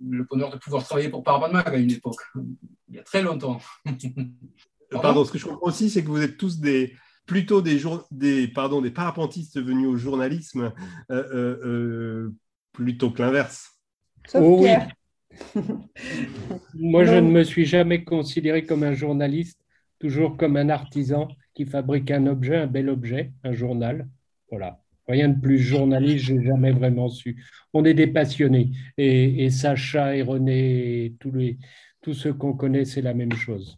le 0.00 0.24
bonheur 0.24 0.50
de 0.50 0.58
pouvoir 0.58 0.84
travailler 0.84 1.08
pour 1.08 1.22
Mag 1.24 1.68
à 1.68 1.76
une 1.76 1.90
époque, 1.90 2.20
il 2.88 2.96
y 2.96 2.98
a 2.98 3.02
très 3.02 3.22
longtemps. 3.22 3.60
Pardon, 4.90 5.24
ce 5.24 5.32
que 5.32 5.38
je 5.38 5.46
comprends 5.46 5.66
aussi, 5.66 5.90
c'est 5.90 6.04
que 6.04 6.08
vous 6.08 6.22
êtes 6.22 6.36
tous 6.36 6.60
des, 6.60 6.94
plutôt 7.26 7.62
des, 7.62 7.82
des, 8.10 8.48
pardon, 8.48 8.80
des 8.80 8.90
parapentistes 8.90 9.60
venus 9.60 9.88
au 9.88 9.96
journalisme 9.96 10.72
euh, 11.10 11.24
euh, 11.32 11.58
euh, 11.64 12.34
plutôt 12.72 13.10
que 13.10 13.22
l'inverse. 13.22 13.72
Oh 14.34 14.60
oui. 14.62 14.70
Moi, 16.74 17.04
je 17.04 17.14
ne 17.14 17.28
me 17.28 17.42
suis 17.42 17.66
jamais 17.66 18.04
considéré 18.04 18.64
comme 18.64 18.84
un 18.84 18.94
journaliste, 18.94 19.60
toujours 19.98 20.36
comme 20.36 20.56
un 20.56 20.68
artisan 20.68 21.28
qui 21.54 21.64
fabrique 21.64 22.10
un 22.10 22.26
objet, 22.26 22.56
un 22.56 22.66
bel 22.66 22.88
objet, 22.88 23.32
un 23.44 23.52
journal. 23.52 24.08
Voilà. 24.50 24.80
Rien 25.06 25.28
de 25.28 25.40
plus 25.40 25.58
journaliste, 25.58 26.24
j'ai 26.24 26.42
jamais 26.42 26.72
vraiment 26.72 27.08
su. 27.08 27.44
On 27.72 27.84
est 27.84 27.94
des 27.94 28.06
passionnés. 28.06 28.72
Et, 28.96 29.50
Sacha 29.50 30.16
et 30.16 30.22
René 30.22 31.14
tous, 31.20 31.30
les, 31.32 31.58
tous 32.00 32.14
ceux 32.14 32.32
qu'on 32.32 32.54
connaît, 32.54 32.84
c'est 32.84 33.02
la 33.02 33.12
même 33.12 33.32
chose. 33.32 33.76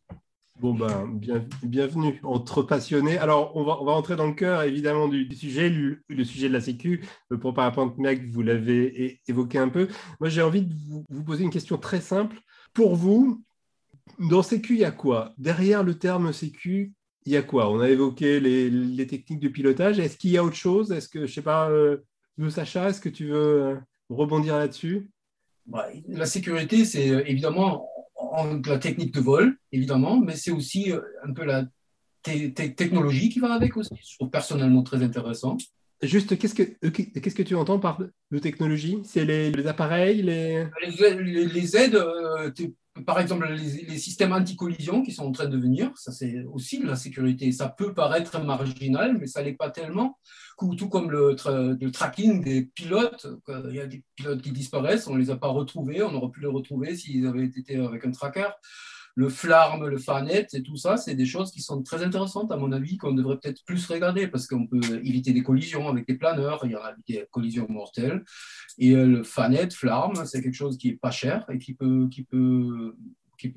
Bon, 0.60 0.72
ben, 0.72 1.20
bienvenue 1.64 2.18
entre 2.22 2.62
passionnés. 2.62 3.18
Alors, 3.18 3.54
on 3.56 3.64
va, 3.64 3.78
on 3.82 3.84
va 3.84 3.92
entrer 3.92 4.16
dans 4.16 4.26
le 4.26 4.32
cœur, 4.32 4.62
évidemment, 4.62 5.08
du, 5.08 5.28
sujet, 5.34 5.68
le, 5.68 6.24
sujet 6.24 6.48
de 6.48 6.54
la 6.54 6.60
Sécu. 6.60 7.04
Euh, 7.32 7.36
pour 7.36 7.52
Parapente-Mec, 7.52 8.24
vous 8.30 8.42
l'avez 8.42 9.20
évoqué 9.28 9.58
un 9.58 9.68
peu. 9.68 9.88
Moi, 10.20 10.30
j'ai 10.30 10.42
envie 10.42 10.62
de 10.62 10.72
vous, 10.88 11.04
vous, 11.10 11.24
poser 11.24 11.44
une 11.44 11.50
question 11.50 11.76
très 11.76 12.00
simple. 12.00 12.38
Pour 12.72 12.94
vous, 12.94 13.44
dans 14.18 14.42
Sécu, 14.42 14.74
il 14.74 14.80
y 14.80 14.84
a 14.84 14.92
quoi? 14.92 15.34
Derrière 15.36 15.82
le 15.82 15.98
terme 15.98 16.32
Sécu, 16.32 16.94
il 17.26 17.32
y 17.32 17.36
a 17.36 17.42
quoi? 17.42 17.70
On 17.70 17.80
a 17.80 17.88
évoqué 17.88 18.40
les, 18.40 19.06
techniques 19.06 19.40
de 19.40 19.48
pilotage. 19.48 19.98
Est-ce 19.98 20.16
qu'il 20.16 20.30
y 20.30 20.38
a 20.38 20.44
autre 20.44 20.56
chose? 20.56 20.92
Est-ce 20.92 21.08
que, 21.08 21.20
je 21.20 21.24
ne 21.24 21.34
sais 21.34 21.42
pas, 21.42 21.68
euh, 21.70 21.98
Sacha, 22.48 22.88
est-ce 22.88 23.00
que 23.00 23.08
tu 23.08 23.26
veux 23.26 23.62
euh, 23.62 23.76
rebondir 24.08 24.56
là-dessus? 24.56 25.10
Bah, 25.66 25.88
La 26.08 26.26
sécurité, 26.26 26.84
c'est 26.84 27.06
évidemment 27.06 27.88
la 28.66 28.78
technique 28.78 29.14
de 29.14 29.20
vol, 29.20 29.56
évidemment, 29.72 30.20
mais 30.20 30.36
c'est 30.36 30.50
aussi 30.50 30.92
euh, 30.92 31.00
un 31.24 31.32
peu 31.32 31.44
la 31.44 31.64
technologie 32.22 33.28
qui 33.28 33.38
va 33.38 33.52
avec 33.52 33.76
aussi. 33.76 33.94
Je 33.94 34.16
trouve 34.16 34.30
personnellement 34.30 34.82
très 34.82 35.02
intéressant. 35.02 35.56
Juste, 36.02 36.36
qu'est-ce 36.38 36.54
que, 36.54 36.62
euh, 36.84 36.90
qu'est-ce 36.90 37.34
que 37.34 37.42
tu 37.42 37.54
entends 37.54 37.78
par 37.78 37.98
de 38.30 38.38
technologie? 38.38 38.98
C'est 39.04 39.24
les, 39.24 39.66
appareils 39.66 40.22
les... 40.22 40.66
Les, 40.82 41.76
aides, 41.76 41.94
euh, 41.94 42.50
par 43.04 43.20
exemple, 43.20 43.46
les, 43.48 43.98
systèmes 43.98 44.32
anti-collision 44.32 45.02
qui 45.02 45.12
sont 45.12 45.26
en 45.26 45.32
train 45.32 45.46
de 45.46 45.58
venir, 45.58 45.90
ça 45.96 46.12
c'est 46.12 46.44
aussi 46.52 46.78
de 46.80 46.86
la 46.86 46.96
sécurité. 46.96 47.50
Ça 47.52 47.68
peut 47.68 47.92
paraître 47.92 48.40
marginal, 48.42 49.18
mais 49.18 49.26
ça 49.26 49.42
l'est 49.42 49.54
pas 49.54 49.70
tellement. 49.70 50.18
Tout 50.58 50.88
comme 50.88 51.10
le, 51.10 51.34
tracking 51.90 52.42
des 52.42 52.62
pilotes, 52.62 53.26
il 53.68 53.74
y 53.74 53.80
a 53.80 53.86
des 53.86 54.02
pilotes 54.14 54.40
qui 54.40 54.52
disparaissent, 54.52 55.06
on 55.06 55.14
ne 55.14 55.18
les 55.18 55.30
a 55.30 55.36
pas 55.36 55.48
retrouvés, 55.48 56.02
on 56.02 56.14
aurait 56.14 56.30
pu 56.30 56.40
les 56.40 56.46
retrouver 56.46 56.96
s'ils 56.96 57.26
avaient 57.26 57.44
été 57.44 57.76
avec 57.76 58.04
un 58.06 58.10
tracker 58.10 58.48
le 59.16 59.30
FLARM, 59.30 59.86
le 59.86 59.96
FANET 59.96 60.46
et 60.52 60.62
tout 60.62 60.76
ça, 60.76 60.98
c'est 60.98 61.14
des 61.14 61.24
choses 61.24 61.50
qui 61.50 61.62
sont 61.62 61.82
très 61.82 62.04
intéressantes, 62.04 62.52
à 62.52 62.58
mon 62.58 62.70
avis, 62.70 62.98
qu'on 62.98 63.12
devrait 63.12 63.38
peut-être 63.38 63.64
plus 63.64 63.86
regarder 63.86 64.28
parce 64.28 64.46
qu'on 64.46 64.66
peut 64.66 65.00
éviter 65.02 65.32
des 65.32 65.42
collisions 65.42 65.88
avec 65.88 66.06
des 66.06 66.16
planeurs, 66.16 66.60
il 66.64 66.72
y 66.72 66.74
a 66.74 66.94
des 67.08 67.26
collisions 67.30 67.66
mortelles. 67.70 68.22
Et 68.76 68.94
euh, 68.94 69.06
le 69.06 69.22
FANET, 69.22 69.70
FLARM, 69.70 70.26
c'est 70.26 70.42
quelque 70.42 70.54
chose 70.54 70.76
qui 70.76 70.90
n'est 70.90 70.96
pas 70.96 71.10
cher 71.10 71.46
et 71.50 71.56
qui 71.56 71.72
peut, 71.72 72.10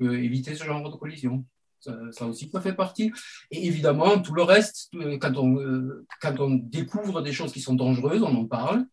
éviter 0.00 0.54
ce 0.54 0.64
genre 0.64 0.90
de 0.90 0.96
collision. 0.96 1.44
Ça, 1.78 2.26
aussi, 2.26 2.48
ça 2.50 2.62
fait 2.62 2.74
partie. 2.74 3.12
Et 3.50 3.66
évidemment, 3.66 4.18
tout 4.20 4.34
le 4.34 4.42
reste, 4.42 4.88
euh, 4.94 5.18
quand 5.18 5.36
on, 5.36 5.60
euh, 5.60 6.06
quand 6.22 6.40
on 6.40 6.54
découvre 6.54 7.20
des 7.20 7.32
choses 7.32 7.52
qui 7.52 7.60
sont 7.60 7.74
dangereuses, 7.74 8.22
on 8.22 8.34
en 8.34 8.46
parle. 8.46 8.86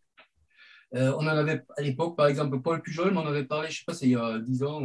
on 0.91 1.13
en 1.13 1.27
avait 1.27 1.63
à 1.77 1.81
l'époque, 1.81 2.17
par 2.17 2.27
exemple, 2.27 2.59
Paul 2.61 2.81
Pujol 2.81 3.13
m'en 3.13 3.25
avait 3.25 3.45
parlé, 3.45 3.69
je 3.69 3.73
ne 3.73 3.77
sais 3.77 3.83
pas, 3.85 3.93
c'est 3.93 4.07
il 4.07 4.11
y 4.11 4.15
a 4.15 4.39
10 4.39 4.63
ans, 4.63 4.81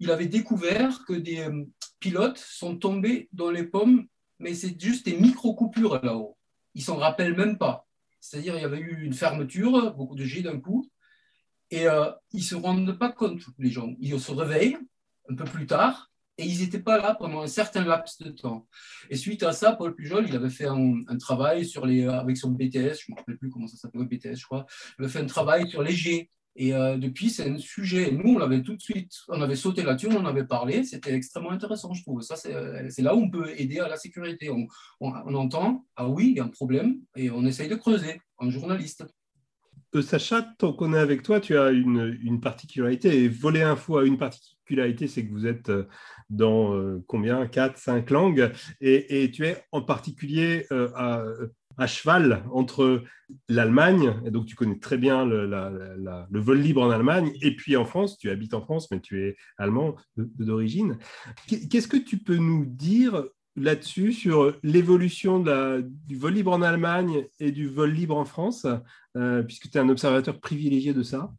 il 0.00 0.10
avait 0.10 0.26
découvert 0.26 1.04
que 1.04 1.12
des 1.12 1.40
euh, 1.40 1.64
pilotes 2.00 2.38
sont 2.38 2.76
tombés 2.76 3.28
dans 3.32 3.50
les 3.50 3.64
pommes, 3.64 4.06
mais 4.38 4.54
c'est 4.54 4.80
juste 4.80 5.04
des 5.04 5.16
micro-coupures 5.16 6.02
là-haut. 6.02 6.36
Ils 6.74 6.82
s'en 6.82 6.96
rappellent 6.96 7.36
même 7.36 7.58
pas. 7.58 7.86
C'est-à-dire, 8.20 8.56
il 8.56 8.62
y 8.62 8.64
avait 8.64 8.78
eu 8.78 9.04
une 9.04 9.12
fermeture, 9.12 9.94
beaucoup 9.94 10.14
de 10.14 10.24
jets 10.24 10.42
d'un 10.42 10.58
coup, 10.58 10.90
et 11.70 11.86
euh, 11.86 12.10
ils 12.32 12.40
ne 12.40 12.44
se 12.44 12.54
rendent 12.54 12.98
pas 12.98 13.12
compte, 13.12 13.42
les 13.58 13.70
gens. 13.70 13.94
Ils 14.00 14.18
se 14.18 14.32
réveillent 14.32 14.78
un 15.28 15.34
peu 15.34 15.44
plus 15.44 15.66
tard, 15.66 16.10
et 16.38 16.44
ils 16.44 16.60
n'étaient 16.60 16.80
pas 16.80 16.98
là 16.98 17.14
pendant 17.14 17.42
un 17.42 17.46
certain 17.46 17.84
laps 17.84 18.18
de 18.18 18.30
temps. 18.30 18.66
Et 19.10 19.16
suite 19.16 19.42
à 19.42 19.52
ça, 19.52 19.72
Paul 19.72 19.94
Pujol, 19.94 20.26
il 20.26 20.34
avait 20.34 20.50
fait 20.50 20.66
un, 20.66 21.04
travail 21.18 21.66
sur 21.66 21.84
les, 21.84 22.06
avec 22.06 22.38
son 22.38 22.50
BTS, 22.50 22.72
je 22.72 22.78
ne 22.80 23.14
me 23.14 23.16
rappelle 23.16 23.36
plus 23.36 23.50
comment 23.50 23.66
ça 23.66 23.76
s'appelle, 23.76 24.04
BTS, 24.04 24.36
je 24.36 24.46
crois. 24.46 24.64
Il 24.98 25.04
avait 25.04 25.12
fait 25.12 25.20
un 25.20 25.26
travail 25.26 25.68
sur 25.68 25.82
les 25.82 25.92
jets. 25.92 26.30
Et 26.60 26.74
euh, 26.74 26.98
depuis, 26.98 27.30
c'est 27.30 27.48
un 27.48 27.56
sujet. 27.56 28.12
Nous, 28.12 28.34
on 28.34 28.38
l'avait 28.38 28.62
tout 28.62 28.76
de 28.76 28.82
suite, 28.82 29.14
on 29.28 29.40
avait 29.40 29.56
sauté 29.56 29.82
là-dessus, 29.82 30.08
on 30.10 30.18
en 30.18 30.26
avait 30.26 30.44
parlé. 30.44 30.84
C'était 30.84 31.14
extrêmement 31.14 31.52
intéressant, 31.52 31.94
je 31.94 32.02
trouve. 32.02 32.20
Ça, 32.20 32.36
c'est 32.36 33.00
là 33.00 33.14
où 33.14 33.20
on 33.20 33.30
peut 33.30 33.50
aider 33.58 33.78
à 33.78 33.88
la 33.88 33.96
sécurité. 33.96 34.50
On, 34.50 35.34
entend, 35.34 35.86
ah 35.96 36.06
oui, 36.06 36.32
il 36.32 36.36
y 36.36 36.40
a 36.40 36.44
un 36.44 36.48
problème, 36.48 36.96
et 37.16 37.30
on 37.30 37.46
essaye 37.46 37.70
de 37.70 37.76
creuser 37.76 38.20
en 38.36 38.50
journaliste. 38.50 39.06
Euh, 39.94 40.02
Sacha, 40.02 40.42
tant 40.58 40.74
qu'on 40.74 40.92
est 40.92 40.98
avec 40.98 41.22
toi, 41.22 41.40
tu 41.40 41.56
as 41.56 41.70
une, 41.70 42.40
particularité. 42.42 43.24
Et 43.24 43.28
voler 43.28 43.62
info 43.62 43.96
a 43.96 44.04
une 44.04 44.18
particularité, 44.18 45.08
c'est 45.08 45.24
que 45.24 45.32
vous 45.32 45.46
êtes 45.46 45.70
euh, 45.70 45.88
dans 46.28 47.00
combien? 47.06 47.46
4, 47.46 47.78
5 47.78 48.10
langues. 48.10 48.52
Et, 48.82 49.30
tu 49.32 49.46
es 49.46 49.64
en 49.72 49.80
particulier 49.80 50.66
à 50.70 51.24
à 51.80 51.86
cheval 51.86 52.44
entre 52.52 53.02
l'Allemagne, 53.48 54.14
et 54.26 54.30
donc 54.30 54.44
tu 54.44 54.54
connais 54.54 54.78
très 54.78 54.98
bien 54.98 55.24
le, 55.24 56.38
vol 56.38 56.60
libre 56.60 56.82
en 56.82 56.90
Allemagne, 56.90 57.32
et 57.40 57.56
puis 57.56 57.74
en 57.76 57.86
France, 57.86 58.18
tu 58.18 58.28
habites 58.28 58.52
en 58.52 58.60
France, 58.60 58.90
mais 58.90 59.00
tu 59.00 59.24
es 59.24 59.36
allemand 59.56 59.96
d'origine. 60.16 60.98
Qu'est-ce 61.48 61.88
que 61.88 61.96
tu 61.96 62.18
peux 62.18 62.36
nous 62.36 62.66
dire 62.66 63.24
là-dessus 63.56 64.12
sur 64.12 64.58
l'évolution 64.62 65.42
du 66.06 66.16
vol 66.16 66.34
libre 66.34 66.52
en 66.52 66.60
Allemagne 66.60 67.26
et 67.38 67.50
du 67.50 67.66
vol 67.66 67.92
libre 67.92 68.16
en 68.16 68.26
France, 68.26 68.66
euh, 69.16 69.42
puisque 69.42 69.70
tu 69.70 69.78
es 69.78 69.80
un 69.80 69.88
observateur 69.88 70.38
privilégié 70.38 70.92
de 70.92 71.02
ça? 71.02 71.32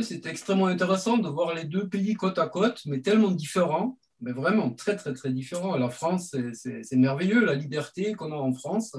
C'est 0.00 0.24
extrêmement 0.26 0.66
intéressant 0.66 1.18
de 1.18 1.28
voir 1.28 1.52
les 1.52 1.64
deux 1.64 1.88
pays 1.88 2.14
côte 2.14 2.38
à 2.38 2.46
côte, 2.46 2.80
mais 2.86 3.00
tellement 3.00 3.32
différents 3.32 3.98
mais 4.20 4.32
vraiment 4.32 4.70
très, 4.70 4.96
très, 4.96 5.14
très 5.14 5.32
différents. 5.32 5.76
La 5.76 5.90
France, 5.90 6.34
c'est 6.52 6.96
merveilleux, 6.96 7.44
la 7.44 7.54
liberté 7.54 8.14
qu'on 8.14 8.32
a 8.32 8.36
en 8.36 8.52
France, 8.52 8.96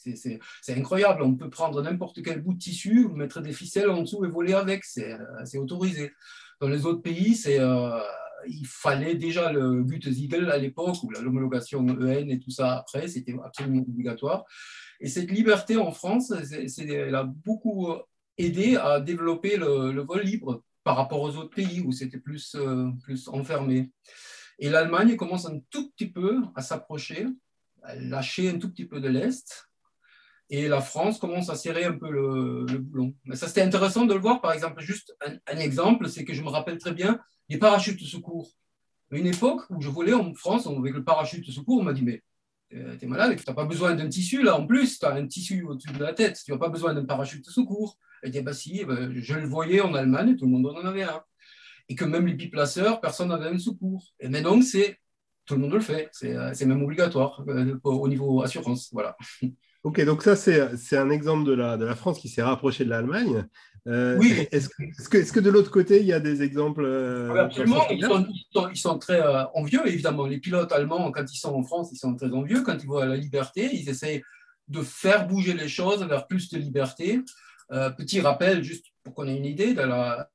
c'est 0.00 0.40
incroyable. 0.76 1.22
On 1.22 1.34
peut 1.34 1.50
prendre 1.50 1.82
n'importe 1.82 2.22
quel 2.22 2.40
bout 2.42 2.54
de 2.54 2.58
tissu, 2.58 3.08
mettre 3.08 3.40
des 3.40 3.52
ficelles 3.52 3.90
en 3.90 4.02
dessous 4.02 4.24
et 4.24 4.28
voler 4.28 4.54
avec. 4.54 4.84
C'est 4.84 5.58
autorisé. 5.58 6.12
Dans 6.60 6.68
les 6.68 6.84
autres 6.84 7.02
pays, 7.02 7.38
euh, 7.46 8.00
il 8.46 8.66
fallait 8.66 9.14
déjà 9.14 9.50
le 9.52 9.82
Gütesiegel 9.82 10.50
à 10.50 10.58
l'époque, 10.58 11.02
ou 11.02 11.10
l'homologation 11.10 11.86
EN 11.86 12.28
et 12.28 12.38
tout 12.38 12.50
ça 12.50 12.78
après, 12.78 13.08
c'était 13.08 13.34
absolument 13.42 13.82
obligatoire. 13.82 14.44
Et 15.00 15.08
cette 15.08 15.30
liberté 15.30 15.76
en 15.76 15.92
France, 15.92 16.32
elle 16.78 17.14
a 17.14 17.24
beaucoup 17.24 17.94
aidé 18.36 18.76
à 18.76 19.00
développer 19.00 19.56
le, 19.56 20.02
vol 20.02 20.22
libre 20.22 20.62
par 20.84 20.96
rapport 20.96 21.22
aux 21.22 21.36
autres 21.36 21.54
pays 21.54 21.80
où 21.80 21.92
c'était 21.92 22.20
euh, 22.56 22.90
plus 23.02 23.28
enfermé. 23.28 23.90
Et 24.58 24.68
l'Allemagne 24.68 25.16
commence 25.16 25.46
un 25.46 25.58
tout 25.70 25.90
petit 25.90 26.10
peu 26.10 26.42
à 26.54 26.60
s'approcher, 26.60 27.26
à 27.82 27.94
lâcher 27.94 28.50
un 28.50 28.58
tout 28.58 28.70
petit 28.70 28.84
peu 28.84 29.00
de 29.00 29.08
l'Est, 29.08 29.69
et 30.50 30.66
la 30.66 30.80
France 30.80 31.18
commence 31.18 31.48
à 31.48 31.54
serrer 31.54 31.84
un 31.84 31.96
peu 31.96 32.10
le, 32.10 32.66
boulon. 32.78 33.14
Mais 33.24 33.36
ça, 33.36 33.46
c'était 33.46 33.62
intéressant 33.62 34.04
de 34.04 34.14
le 34.14 34.20
voir. 34.20 34.40
Par 34.40 34.52
exemple, 34.52 34.82
juste 34.82 35.16
un, 35.24 35.58
exemple, 35.58 36.08
c'est 36.08 36.24
que 36.24 36.34
je 36.34 36.42
me 36.42 36.48
rappelle 36.48 36.76
très 36.78 36.92
bien 36.92 37.20
les 37.48 37.56
parachutes 37.56 38.00
de 38.00 38.04
secours. 38.04 38.50
Une 39.12 39.26
époque 39.26 39.62
où 39.70 39.80
je 39.80 39.88
volais 39.88 40.12
en 40.12 40.34
France 40.34 40.66
avec 40.66 40.94
le 40.94 41.04
parachute 41.04 41.46
de 41.46 41.52
secours, 41.52 41.80
on 41.80 41.84
m'a 41.84 41.92
dit 41.92 42.02
Mais 42.02 42.22
euh, 42.74 42.96
t'es 42.96 43.06
malade, 43.06 43.36
tu 43.36 43.44
n'as 43.46 43.54
pas 43.54 43.64
besoin 43.64 43.94
d'un 43.94 44.08
tissu 44.08 44.42
là 44.42 44.56
en 44.56 44.66
plus, 44.66 44.98
tu 44.98 45.06
as 45.06 45.14
un 45.14 45.26
tissu 45.26 45.64
au-dessus 45.64 45.92
de 45.92 46.02
la 46.02 46.12
tête, 46.12 46.40
tu 46.44 46.50
n'as 46.50 46.58
pas 46.58 46.68
besoin 46.68 46.94
d'un 46.94 47.04
parachute 47.04 47.44
de 47.44 47.50
secours. 47.50 47.96
Et 48.24 48.30
dit 48.30 48.40
Bah 48.40 48.52
si, 48.52 48.84
bah, 48.84 48.96
je 49.14 49.34
le 49.34 49.46
voyais 49.46 49.80
en 49.80 49.94
Allemagne, 49.94 50.36
tout 50.36 50.46
le 50.46 50.50
monde 50.50 50.66
en 50.66 50.84
avait 50.84 51.04
un. 51.04 51.22
Et 51.88 51.94
que 51.94 52.04
même 52.04 52.26
les 52.26 52.34
biplaceurs, 52.34 53.00
personne 53.00 53.28
n'avait 53.28 53.48
un 53.48 53.58
secours. 53.58 54.14
Et 54.18 54.28
maintenant, 54.28 54.60
c'est 54.62 54.98
tout 55.46 55.54
le 55.54 55.60
monde 55.60 55.72
le 55.72 55.80
fait, 55.80 56.08
c'est 56.12 56.36
euh, 56.36 56.52
même 56.66 56.82
obligatoire 56.82 57.44
euh, 57.48 57.76
au 57.84 58.08
niveau 58.08 58.42
assurance. 58.42 58.88
Voilà. 58.92 59.16
Ok, 59.82 60.04
donc 60.04 60.22
ça, 60.22 60.36
c'est 60.36 60.96
un 60.96 61.10
exemple 61.10 61.44
de 61.44 61.52
la, 61.52 61.78
de 61.78 61.86
la 61.86 61.94
France 61.94 62.18
qui 62.18 62.28
s'est 62.28 62.42
rapprochée 62.42 62.84
de 62.84 62.90
l'Allemagne. 62.90 63.46
Euh, 63.86 64.18
oui. 64.18 64.46
Est-ce 64.52 64.68
que, 64.68 65.16
est 65.16 65.32
que, 65.32 65.40
de 65.40 65.50
l'autre 65.50 65.70
côté, 65.70 66.00
il 66.00 66.06
y 66.06 66.12
a 66.12 66.20
des 66.20 66.42
exemples 66.42 66.84
euh, 66.84 67.34
Absolument, 67.34 67.88
ils 67.88 68.04
sont, 68.04 68.26
ils, 68.70 68.76
sont, 68.76 68.98
très 68.98 69.20
euh, 69.20 69.44
envieux, 69.54 69.86
évidemment. 69.86 70.26
Les 70.26 70.38
pilotes 70.38 70.70
allemands, 70.72 71.10
quand 71.10 71.24
ils 71.32 71.38
sont 71.38 71.54
en 71.54 71.62
France, 71.62 71.90
ils 71.92 71.96
sont 71.96 72.14
très 72.14 72.30
envieux. 72.30 72.62
Quand 72.62 72.76
ils 72.78 72.86
voient 72.86 73.06
la 73.06 73.16
liberté, 73.16 73.70
ils 73.72 73.88
essayent 73.88 74.22
de 74.68 74.82
faire 74.82 75.26
bouger 75.26 75.54
les 75.54 75.68
choses 75.68 76.04
vers 76.04 76.26
plus 76.26 76.50
de 76.50 76.58
liberté. 76.58 77.20
petit 77.96 78.20
rappel, 78.20 78.62
juste 78.62 78.84
pour 79.02 79.14
qu'on 79.14 79.26
ait 79.26 79.36
une 79.36 79.46
idée 79.46 79.72
de 79.72 79.80
la, 79.80 80.28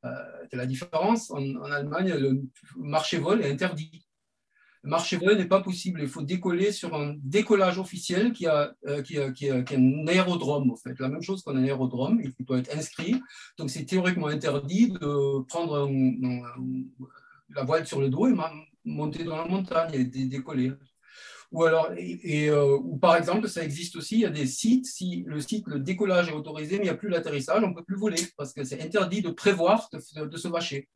de 0.51 0.57
la 0.57 0.65
différence, 0.65 1.29
en, 1.29 1.61
Allemagne, 1.71 2.13
le 2.15 2.41
marché 2.77 3.19
vol 3.19 3.41
est 3.43 3.51
interdit. 3.51 4.04
Marché 4.85 5.17
vol 5.17 5.37
n'est 5.37 5.47
pas 5.47 5.61
possible. 5.61 6.01
Il 6.01 6.07
faut 6.07 6.21
décoller 6.21 6.71
sur 6.71 6.95
un 6.95 7.15
décollage 7.23 7.79
officiel 7.79 8.31
qui 8.33 8.47
a, 8.47 8.73
qui 9.03 9.17
a, 9.17 9.31
qui 9.31 9.49
a, 9.49 9.55
un 9.55 10.07
aérodrome, 10.07 10.71
en 10.71 10.75
fait. 10.75 10.99
La 10.99 11.09
même 11.09 11.21
chose 11.21 11.43
qu'un 11.43 11.61
aérodrome, 11.61 12.21
il 12.23 12.45
doit 12.45 12.59
être 12.59 12.75
inscrit. 12.75 13.21
Donc, 13.57 13.69
c'est 13.69 13.85
théoriquement 13.85 14.27
interdit 14.27 14.91
de 14.91 15.43
prendre 15.47 15.89
la 17.49 17.63
voile 17.63 17.85
sur 17.85 17.99
le 17.99 18.09
dos 18.09 18.27
et 18.27 18.33
monter 18.85 19.23
dans 19.23 19.37
la 19.37 19.45
montagne 19.45 19.93
et 19.93 20.05
décoller. 20.05 20.71
Ou 21.51 21.63
alors, 21.63 21.91
et, 21.95 22.49
euh, 22.49 22.77
ou 22.77 22.97
par 22.97 23.15
exemple, 23.15 23.47
ça 23.47 23.63
existe 23.63 23.95
aussi, 23.95 24.15
il 24.15 24.21
y 24.21 24.25
a 24.25 24.29
des 24.29 24.47
sites, 24.47 24.85
si 24.87 25.23
le 25.27 25.39
site, 25.39 25.65
le 25.67 25.79
décollage 25.79 26.29
est 26.29 26.33
autorisé, 26.33 26.77
mais 26.77 26.83
il 26.83 26.87
n'y 26.87 26.89
a 26.89 26.95
plus 26.95 27.09
l'atterrissage, 27.09 27.63
on 27.63 27.69
ne 27.69 27.73
peut 27.73 27.83
plus 27.83 27.97
voler 27.97 28.21
parce 28.35 28.51
que 28.51 28.63
c'est 28.63 28.81
interdit 28.81 29.21
de 29.21 29.29
prévoir 29.29 29.89
de, 29.93 30.37
se 30.37 30.47
vacher. 30.47 30.89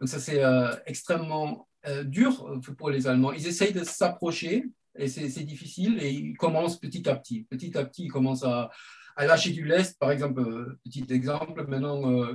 Donc 0.00 0.08
ça, 0.08 0.18
c'est 0.18 0.42
euh, 0.42 0.74
extrêmement 0.86 1.50
euh, 1.50 1.73
dur 2.04 2.60
pour 2.78 2.90
les 2.90 3.06
Allemands. 3.06 3.32
Ils 3.32 3.46
essayent 3.46 3.72
de 3.72 3.84
s'approcher 3.84 4.64
et 4.96 5.08
c'est 5.08 5.44
difficile 5.44 5.98
et 6.00 6.10
ils 6.10 6.36
commencent 6.36 6.78
petit 6.78 7.08
à 7.08 7.16
petit. 7.16 7.44
Petit 7.44 7.76
à 7.76 7.84
petit, 7.84 8.04
ils 8.04 8.12
commencent 8.12 8.44
à, 8.44 8.70
à 9.16 9.26
lâcher 9.26 9.50
du 9.50 9.64
lest. 9.64 9.98
Par 9.98 10.10
exemple, 10.10 10.76
petit 10.84 11.04
exemple, 11.10 11.66
maintenant, 11.66 12.26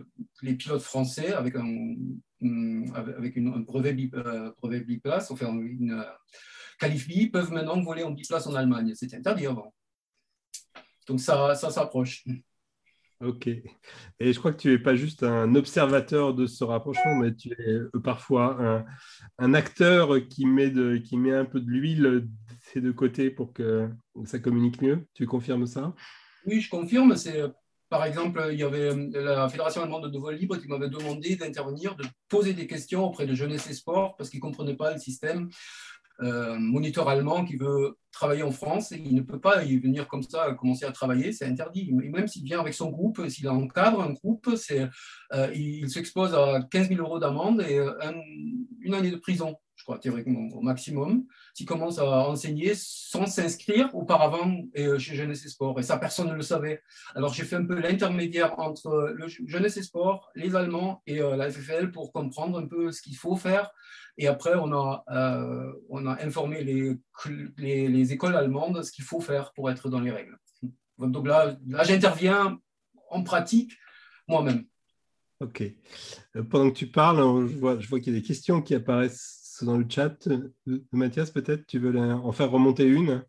les 0.41 0.55
pilotes 0.55 0.81
français 0.81 1.33
avec 1.33 1.55
un, 1.55 1.95
avec 2.93 3.35
une, 3.35 3.47
un 3.47 3.59
brevet, 3.59 3.93
brevet 4.61 4.81
biplace, 4.81 5.31
enfin 5.31 5.53
une 5.53 6.05
qualifiés 6.79 7.27
peuvent 7.29 7.51
maintenant 7.51 7.81
voler 7.81 8.03
en 8.03 8.11
biplace 8.11 8.47
en 8.47 8.55
Allemagne. 8.55 8.93
C'était 8.95 9.17
interdit 9.17 9.47
avant. 9.47 9.73
Donc 11.07 11.19
ça, 11.19 11.55
ça 11.55 11.71
s'approche. 11.71 12.23
Ok. 13.21 13.47
Et 13.47 14.33
je 14.33 14.39
crois 14.39 14.53
que 14.53 14.61
tu 14.61 14.69
n'es 14.69 14.79
pas 14.79 14.95
juste 14.95 15.23
un 15.23 15.53
observateur 15.55 16.33
de 16.33 16.45
ce 16.45 16.63
rapprochement, 16.63 17.17
mais 17.17 17.35
tu 17.35 17.49
es 17.51 17.71
euh, 17.71 17.91
parfois 18.01 18.85
un, 19.37 19.53
acteur 19.53 20.25
qui 20.29 20.45
met, 20.45 20.69
de, 20.69 20.97
qui 20.97 21.17
met 21.17 21.33
un 21.33 21.45
peu 21.45 21.59
de 21.59 21.69
l'huile 21.69 22.27
de 22.75 22.79
deux 22.79 22.93
côtés 22.93 23.29
pour 23.29 23.51
que 23.51 23.89
ça 24.23 24.39
communique 24.39 24.81
mieux. 24.81 25.05
Tu 25.13 25.25
confirmes 25.25 25.67
ça? 25.67 25.93
Oui, 26.45 26.61
je 26.61 26.69
confirme. 26.69 27.17
C'est 27.17 27.43
par 27.89 28.05
exemple, 28.05 28.49
il 28.51 28.59
y 28.59 28.63
avait 28.63 28.91
euh, 28.91 29.09
la 29.13 29.49
Fédération 29.49 29.81
allemande 29.81 30.11
de 30.11 30.17
vol 30.17 30.35
libre 30.35 30.57
qui 30.57 30.67
m'avait 30.67 30.89
demandé 30.89 31.35
d'intervenir, 31.35 31.95
de 31.95 32.05
poser 32.29 32.53
des 32.53 32.67
questions 32.67 33.03
auprès 33.03 33.25
de 33.25 33.33
Jeunesse 33.33 33.67
et 33.67 33.73
Sport 33.73 34.15
parce 34.15 34.29
qu'ils 34.29 34.39
ne 34.39 34.43
comprenaient 34.43 34.75
pas 34.75 34.93
le 34.93 34.99
système 34.99 35.45
euh, 35.45 35.49
moniteur 36.21 37.07
allemand 37.07 37.45
qui 37.45 37.55
veut 37.55 37.97
travailler 38.11 38.43
en 38.43 38.51
France, 38.51 38.91
et 38.91 39.01
il 39.03 39.15
ne 39.15 39.21
peut 39.21 39.39
pas 39.39 39.63
y 39.63 39.77
venir 39.77 40.07
comme 40.07 40.23
ça, 40.23 40.53
commencer 40.53 40.85
à 40.85 40.91
travailler, 40.91 41.31
c'est 41.31 41.45
interdit. 41.45 41.91
Même 41.93 42.27
s'il 42.27 42.43
vient 42.43 42.59
avec 42.59 42.73
son 42.73 42.89
groupe, 42.89 43.21
s'il 43.29 43.47
encadre 43.49 44.01
un 44.01 44.11
groupe, 44.11 44.49
c'est, 44.55 44.87
euh, 45.33 45.51
il, 45.53 45.89
s'expose 45.89 46.33
à 46.33 46.61
15 46.71 46.89
000 46.89 47.01
euros 47.01 47.19
d'amende 47.19 47.61
et 47.61 47.77
euh, 47.77 47.93
une 48.81 48.93
année 48.93 49.11
de 49.11 49.17
prison, 49.17 49.55
je 49.79 49.85
crois, 49.85 49.97
théoriquement, 49.97 50.47
au 50.55 50.61
maximum, 50.61 51.23
s'il 51.53 51.65
commence 51.65 51.99
à 51.99 52.29
enseigner 52.29 52.73
sans 52.75 53.25
s'inscrire 53.25 53.95
auparavant 53.95 54.61
chez 54.75 55.15
Jeunesse 55.15 55.45
et 55.45 55.49
Sport. 55.49 55.79
Et 55.79 55.83
ça, 55.83 55.97
personne 55.97 56.27
ne 56.27 56.35
le 56.35 56.41
savait. 56.41 56.81
Alors, 57.15 57.33
j'ai 57.33 57.43
fait 57.43 57.55
un 57.55 57.65
peu 57.65 57.79
l'intermédiaire 57.79 58.59
entre 58.59 59.13
le 59.15 59.27
Jeunesse 59.27 59.77
et 59.77 59.83
Sport, 59.83 60.29
les 60.35 60.55
Allemands 60.55 61.01
et 61.07 61.19
la 61.19 61.49
FFL 61.49 61.91
pour 61.91 62.11
comprendre 62.11 62.59
un 62.59 62.67
peu 62.67 62.91
ce 62.91 63.01
qu'il 63.01 63.15
faut 63.15 63.37
faire 63.37 63.71
et 64.19 64.27
après, 64.27 64.53
on 64.55 64.73
a, 64.73 65.03
euh, 65.11 65.71
on 65.87 66.05
a 66.05 66.21
informé 66.25 66.61
les, 66.61 66.97
les, 67.57 68.11
écoles 68.11 68.35
allemandes 68.35 68.77
de 68.77 68.81
ce 68.81 68.91
qu'il 68.91 69.05
faut 69.05 69.21
faire 69.21 69.53
pour 69.53 69.71
être 69.71 69.89
dans 69.89 70.01
les 70.01 70.11
règles. 70.11 70.37
Donc 70.97 71.25
là, 71.25 71.55
là 71.65 71.83
j'interviens 71.83 72.59
en 73.09 73.23
pratique 73.23 73.71
moi-même. 74.27 74.65
Ok. 75.39 75.63
Euh, 76.35 76.43
pendant 76.43 76.69
que 76.69 76.75
tu 76.75 76.87
parles, 76.87 77.47
je 77.47 77.57
vois, 77.57 77.79
je 77.79 77.87
vois 77.87 78.01
qu'il 78.01 78.13
y 78.13 78.17
a 78.17 78.19
des 78.19 78.27
questions 78.27 78.61
qui 78.61 78.75
apparaissent 78.75 79.38
dans 79.65 79.77
le 79.77 79.85
chat. 79.87 80.27
Euh, 80.27 80.53
Mathias, 80.91 81.31
peut-être 81.31 81.65
tu 81.67 81.79
veux 81.79 81.97
en 81.97 82.31
faire 82.31 82.51
remonter 82.51 82.85
une 82.85 83.23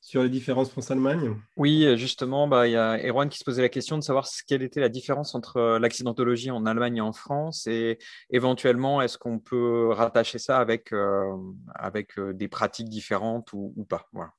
sur 0.00 0.24
les 0.24 0.28
différences 0.28 0.70
France-Allemagne 0.70 1.36
Oui, 1.56 1.96
justement, 1.96 2.48
bah, 2.48 2.66
il 2.66 2.72
y 2.72 2.76
a 2.76 2.98
Erwan 3.06 3.28
qui 3.28 3.38
se 3.38 3.44
posait 3.44 3.62
la 3.62 3.68
question 3.68 3.96
de 3.96 4.02
savoir 4.02 4.26
quelle 4.48 4.62
était 4.62 4.80
la 4.80 4.88
différence 4.88 5.36
entre 5.36 5.58
euh, 5.58 5.78
l'accidentologie 5.78 6.50
en 6.50 6.66
Allemagne 6.66 6.96
et 6.96 7.00
en 7.00 7.12
France 7.12 7.68
et 7.68 7.98
éventuellement, 8.28 9.00
est-ce 9.00 9.16
qu'on 9.16 9.38
peut 9.38 9.90
rattacher 9.90 10.38
ça 10.38 10.58
avec, 10.58 10.92
euh, 10.92 11.36
avec 11.76 12.18
des 12.18 12.48
pratiques 12.48 12.88
différentes 12.88 13.52
ou, 13.52 13.86
pas? 13.88 14.08
Voilà. 14.12 14.32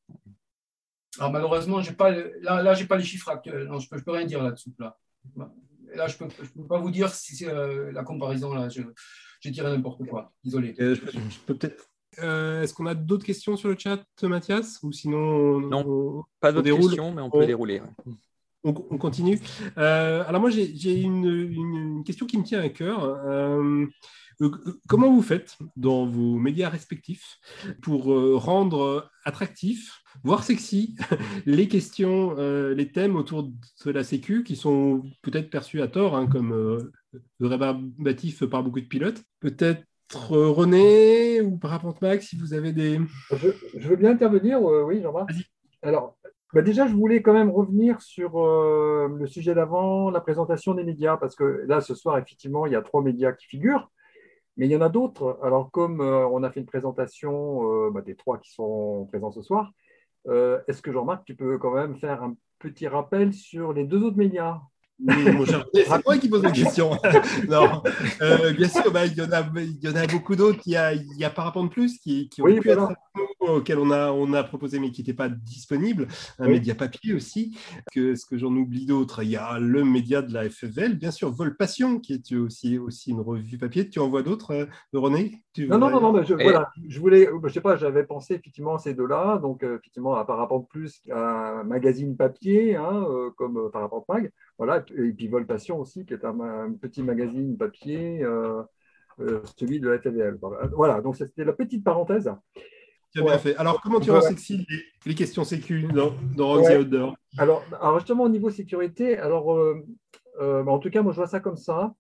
Alors, 1.18 1.32
malheureusement, 1.32 1.82
pas, 1.98 2.12
là, 2.12 2.62
là 2.62 2.74
je 2.74 2.82
n'ai 2.82 2.88
pas 2.88 2.98
les 2.98 3.04
chiffres 3.04 3.30
actuels. 3.30 3.68
Non, 3.68 3.80
je 3.80 3.88
ne 3.90 4.02
peux, 4.02 4.12
rien 4.12 4.26
dire 4.26 4.44
là-dessus. 4.44 4.74
Là. 4.80 4.98
là, 5.96 6.08
je 6.08 6.16
ne 6.22 6.30
peux, 6.30 6.46
peux, 6.56 6.68
pas 6.68 6.80
vous 6.80 6.92
dire 6.92 7.14
si 7.14 7.38
c'est 7.38 7.54
la 7.94 8.04
comparaison. 8.04 8.54
Là, 8.54 8.68
je, 8.68 8.82
je 9.44 9.50
dirais 9.50 9.70
n'importe 9.70 10.06
quoi. 10.08 10.32
Désolé. 10.44 10.76
je 10.78 10.96
peux 11.46 11.56
peut-être 11.56 11.90
euh, 12.20 12.62
est-ce 12.62 12.74
qu'on 12.74 12.86
a 12.86 12.96
d'autres 12.96 13.26
questions 13.26 13.58
sur 13.58 13.70
le 13.70 13.76
chat, 13.78 14.04
Mathias? 14.24 14.80
Ou 14.84 14.92
sinon, 14.92 15.60
non, 15.60 16.24
pas 16.40 16.52
d'autres 16.52 16.76
questions, 16.76 17.14
mais 17.14 17.22
on 17.22 17.30
peut 17.30 17.46
dérouler. 17.46 17.82
On, 18.66 18.74
continue. 18.74 19.40
Euh, 19.78 20.24
alors 20.26 20.40
moi, 20.40 20.50
j'ai 20.50 21.02
une, 21.02 22.04
question 22.06 22.26
qui 22.26 22.38
me 22.38 22.44
tient 22.44 22.62
à 22.62 22.70
cœur. 22.70 23.04
Euh, 23.04 23.86
comment 24.88 25.14
vous 25.14 25.22
faites 25.22 25.58
dans 25.76 26.06
vos 26.06 26.38
médias 26.38 26.70
respectifs 26.70 27.40
pour 27.82 28.06
rendre 28.42 29.10
attractifs, 29.26 30.02
voire 30.24 30.44
sexy, 30.44 30.96
les 31.46 31.68
questions, 31.68 32.36
les 32.74 32.92
thèmes 32.92 33.18
autour 33.18 33.44
de 33.44 33.92
la 33.92 34.04
Sécu 34.04 34.44
qui 34.44 34.56
sont 34.56 35.04
peut-être 35.24 35.50
perçus 35.50 35.82
à 35.82 35.88
tort 35.88 36.16
hein, 36.16 36.28
comme 36.28 36.92
rébarbatifs 37.40 38.46
par 38.46 38.64
beaucoup 38.64 38.82
de 38.82 38.88
pilotes 38.88 39.24
Peut-être 39.40 39.84
René 40.16 41.42
ou 41.42 41.58
Parapente 41.58 42.02
Max, 42.02 42.28
si 42.28 42.38
vous 42.38 42.54
avez 42.54 42.72
des. 42.72 43.00
Je, 43.32 43.88
veux 43.88 43.96
bien 43.96 44.12
intervenir, 44.12 44.60
euh, 44.60 44.84
oui, 44.84 45.02
Jean-Marc. 45.02 45.32
Alors, 45.82 46.18
bah 46.54 46.62
déjà, 46.62 46.88
je 46.88 46.94
voulais 46.94 47.22
quand 47.22 47.34
même 47.34 47.50
revenir 47.50 48.02
sur 48.02 48.40
euh, 48.40 49.08
le 49.18 49.28
sujet 49.28 49.56
d'avant, 49.56 50.10
la 50.12 50.22
présentation 50.22 50.74
des 50.74 50.84
médias, 50.84 51.18
parce 51.18 51.36
que 51.36 51.64
là, 51.68 51.82
ce 51.82 51.96
soir, 51.96 52.18
effectivement, 52.18 52.66
il 52.66 52.74
y 52.74 52.76
a 52.76 52.82
trois 52.82 53.02
médias 53.02 53.32
qui 53.32 53.48
figurent, 53.48 53.92
mais 54.58 54.68
il 54.68 54.72
y 54.72 54.76
en 54.76 54.82
a 54.82 54.90
d'autres. 54.90 55.40
Alors, 55.42 55.72
comme 55.72 56.02
euh, 56.02 56.28
on 56.28 56.44
a 56.44 56.52
fait 56.52 56.60
une 56.60 56.68
présentation 56.68 57.90
bah, 57.92 58.02
des 58.02 58.16
trois 58.16 58.38
qui 58.38 58.52
sont 58.52 59.08
présents 59.12 59.32
ce 59.32 59.42
soir, 59.42 59.72
est-ce 60.68 60.82
que 60.82 60.92
Jean-Marc, 60.92 61.26
tu 61.26 61.36
peux 61.36 61.58
quand 61.58 61.74
même 61.74 61.98
faire 61.98 62.24
un 62.24 62.36
petit 62.60 62.88
rappel 62.88 63.34
sur 63.34 63.74
les 63.74 63.84
deux 63.84 64.04
autres 64.04 64.18
médias? 64.18 64.62
c'est 65.74 66.06
moi 66.06 66.18
qui 66.18 66.30
pose 66.30 66.44
la 66.44 66.52
question. 66.52 66.92
non, 67.50 67.82
euh, 68.22 68.54
bien 68.54 68.68
sûr, 68.70 68.92
bah, 68.92 69.06
il, 69.06 69.14
y 69.14 69.22
en 69.22 69.32
a, 69.32 69.44
il 69.56 69.80
y 69.82 69.90
en 69.90 69.96
a 69.96 70.08
beaucoup 70.08 70.36
d'autres. 70.36 70.60
Il 70.66 70.74
y 70.74 70.78
a, 70.78 70.94
il 70.94 71.18
y 71.18 71.26
a 71.26 71.30
Parapente 71.30 71.72
Plus 71.72 71.98
qui, 72.00 72.30
qui 72.30 72.42
ont 72.42 72.46
pu 72.46 72.70
être 72.70 72.94
auquel 73.48 73.80
on 73.80 73.92
a, 73.92 74.12
on 74.12 74.34
a 74.34 74.44
proposé 74.44 74.80
mais 74.80 74.92
qui 74.92 75.02
n'était 75.02 75.14
pas 75.14 75.30
disponible. 75.30 76.08
Un 76.40 76.48
média 76.48 76.76
papier 76.76 77.14
aussi. 77.14 77.58
Que, 77.94 78.16
ce 78.16 78.26
que 78.26 78.38
j'en 78.38 78.54
oublie 78.56 78.86
d'autres 78.86 79.24
Il 79.24 79.30
y 79.30 79.36
a 79.36 79.60
le 79.60 79.84
média 79.84 80.22
de 80.22 80.34
la 80.34 80.50
FFL, 80.50 80.96
bien 80.96 81.12
sûr, 81.12 81.32
Vol 81.32 81.56
Passion, 81.56 82.00
qui 82.00 82.14
est 82.14 82.34
aussi, 82.36 82.78
aussi 82.78 83.12
une 83.12 83.22
revue 83.22 83.58
papier. 83.58 83.90
Tu 83.90 84.00
en 84.00 84.10
vois 84.10 84.24
d'autres, 84.24 84.52
euh, 84.52 84.66
René? 84.94 85.44
Non, 85.58 85.78
non, 85.78 85.90
non, 85.90 86.02
non, 86.02 86.14
mais 86.14 86.24
je, 86.26 86.34
voilà, 86.34 86.72
je 86.88 87.00
voulais, 87.00 87.30
je 87.44 87.50
sais 87.50 87.62
pas, 87.62 87.76
j'avais 87.76 88.04
pensé 88.04 88.36
effectivement 88.36 88.76
à 88.76 88.80
ces 88.80 88.94
deux-là. 88.94 89.38
Donc, 89.38 89.64
euh, 89.64 89.78
effectivement, 89.78 90.16
à 90.16 90.26
Parapente 90.26 90.68
Plus, 90.70 91.02
un 91.12 91.64
magazine 91.64 92.16
papier, 92.16 92.76
hein, 92.76 93.06
comme 93.38 93.70
Parapente 93.72 94.06
Mag. 94.10 94.32
Voilà, 94.58 94.86
et 94.96 95.12
puis 95.12 95.28
Voltation 95.28 95.80
aussi, 95.80 96.06
qui 96.06 96.14
est 96.14 96.26
un, 96.26 96.74
petit 96.80 97.04
magazine 97.04 97.58
papier, 97.58 98.24
euh, 98.24 98.62
euh, 99.20 99.42
celui 99.58 99.80
de 99.80 99.90
la 99.90 100.00
TVL. 100.00 100.40
Voilà, 100.74 101.02
donc 101.02 101.16
c'était 101.16 101.44
la 101.44 101.54
petite 101.54 101.84
parenthèse. 101.84 102.32
Bien 103.16 103.38
fait. 103.38 103.56
Alors, 103.58 103.82
comment 103.82 104.00
tu 104.00 104.12
rends 104.12 104.22
sexy 104.22 104.66
les, 105.06 105.16
questions 105.16 105.44
sécu 105.44 105.84
dans, 105.84 106.14
dans 106.36 106.58
Outdoor 106.58 107.16
alors, 107.38 107.64
alors, 107.80 108.00
justement, 108.00 108.24
au 108.24 108.30
niveau 108.30 108.50
sécurité, 108.50 109.18
alors, 109.18 109.54
euh, 109.54 109.84
en 110.40 110.80
tout 110.80 110.90
cas, 110.90 111.02
moi, 111.02 111.12
je 111.12 111.18
vois 111.18 111.28
ça 111.28 111.40
comme 111.40 111.58
ça. 111.58 111.94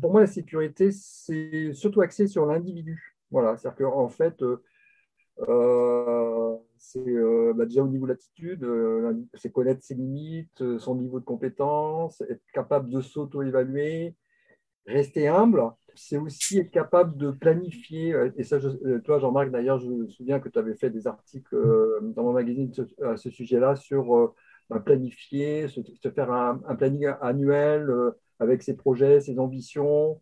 Pour 0.00 0.12
moi, 0.12 0.22
la 0.22 0.26
sécurité, 0.26 0.90
c'est 0.90 1.72
surtout 1.72 2.00
axé 2.00 2.26
sur 2.26 2.46
l'individu. 2.46 3.16
Voilà, 3.30 3.56
c'est-à-dire 3.56 3.86
qu'en 3.86 4.08
fait, 4.08 4.42
c'est 6.78 7.06
euh, 7.06 7.52
bah, 7.54 7.66
déjà 7.66 7.82
au 7.82 7.88
niveau 7.88 8.06
de 8.06 8.12
l'attitude, 8.12 8.64
euh, 8.64 9.12
c'est 9.34 9.50
connaître 9.50 9.84
ses 9.84 9.94
limites, 9.94 10.62
euh, 10.62 10.78
son 10.78 10.94
niveau 10.94 11.20
de 11.20 11.24
compétence, 11.24 12.22
être 12.22 12.42
capable 12.52 12.90
de 12.90 13.00
s'auto-évaluer, 13.00 14.14
rester 14.88 15.28
humble. 15.28 15.62
C'est 15.94 16.16
aussi 16.16 16.58
être 16.58 16.70
capable 16.70 17.16
de 17.16 17.30
planifier. 17.30 18.14
Et 18.36 18.44
ça, 18.44 18.58
toi, 19.04 19.18
Jean-Marc, 19.18 19.50
d'ailleurs, 19.50 19.78
je 19.78 19.88
me 19.88 20.08
souviens 20.08 20.40
que 20.40 20.48
tu 20.48 20.58
avais 20.58 20.74
fait 20.74 20.90
des 20.90 21.06
articles 21.06 21.56
dans 22.14 22.22
mon 22.22 22.32
magazine 22.32 22.72
à 23.02 23.16
ce 23.16 23.30
sujet-là 23.30 23.74
sur 23.74 24.34
bah, 24.70 24.78
planifier, 24.78 25.66
se, 25.66 25.80
faire 26.10 26.30
un, 26.30 26.58
planning 26.76 27.10
annuel 27.20 27.88
avec 28.38 28.62
ses 28.62 28.76
projets, 28.76 29.20
ses 29.20 29.40
ambitions. 29.40 30.20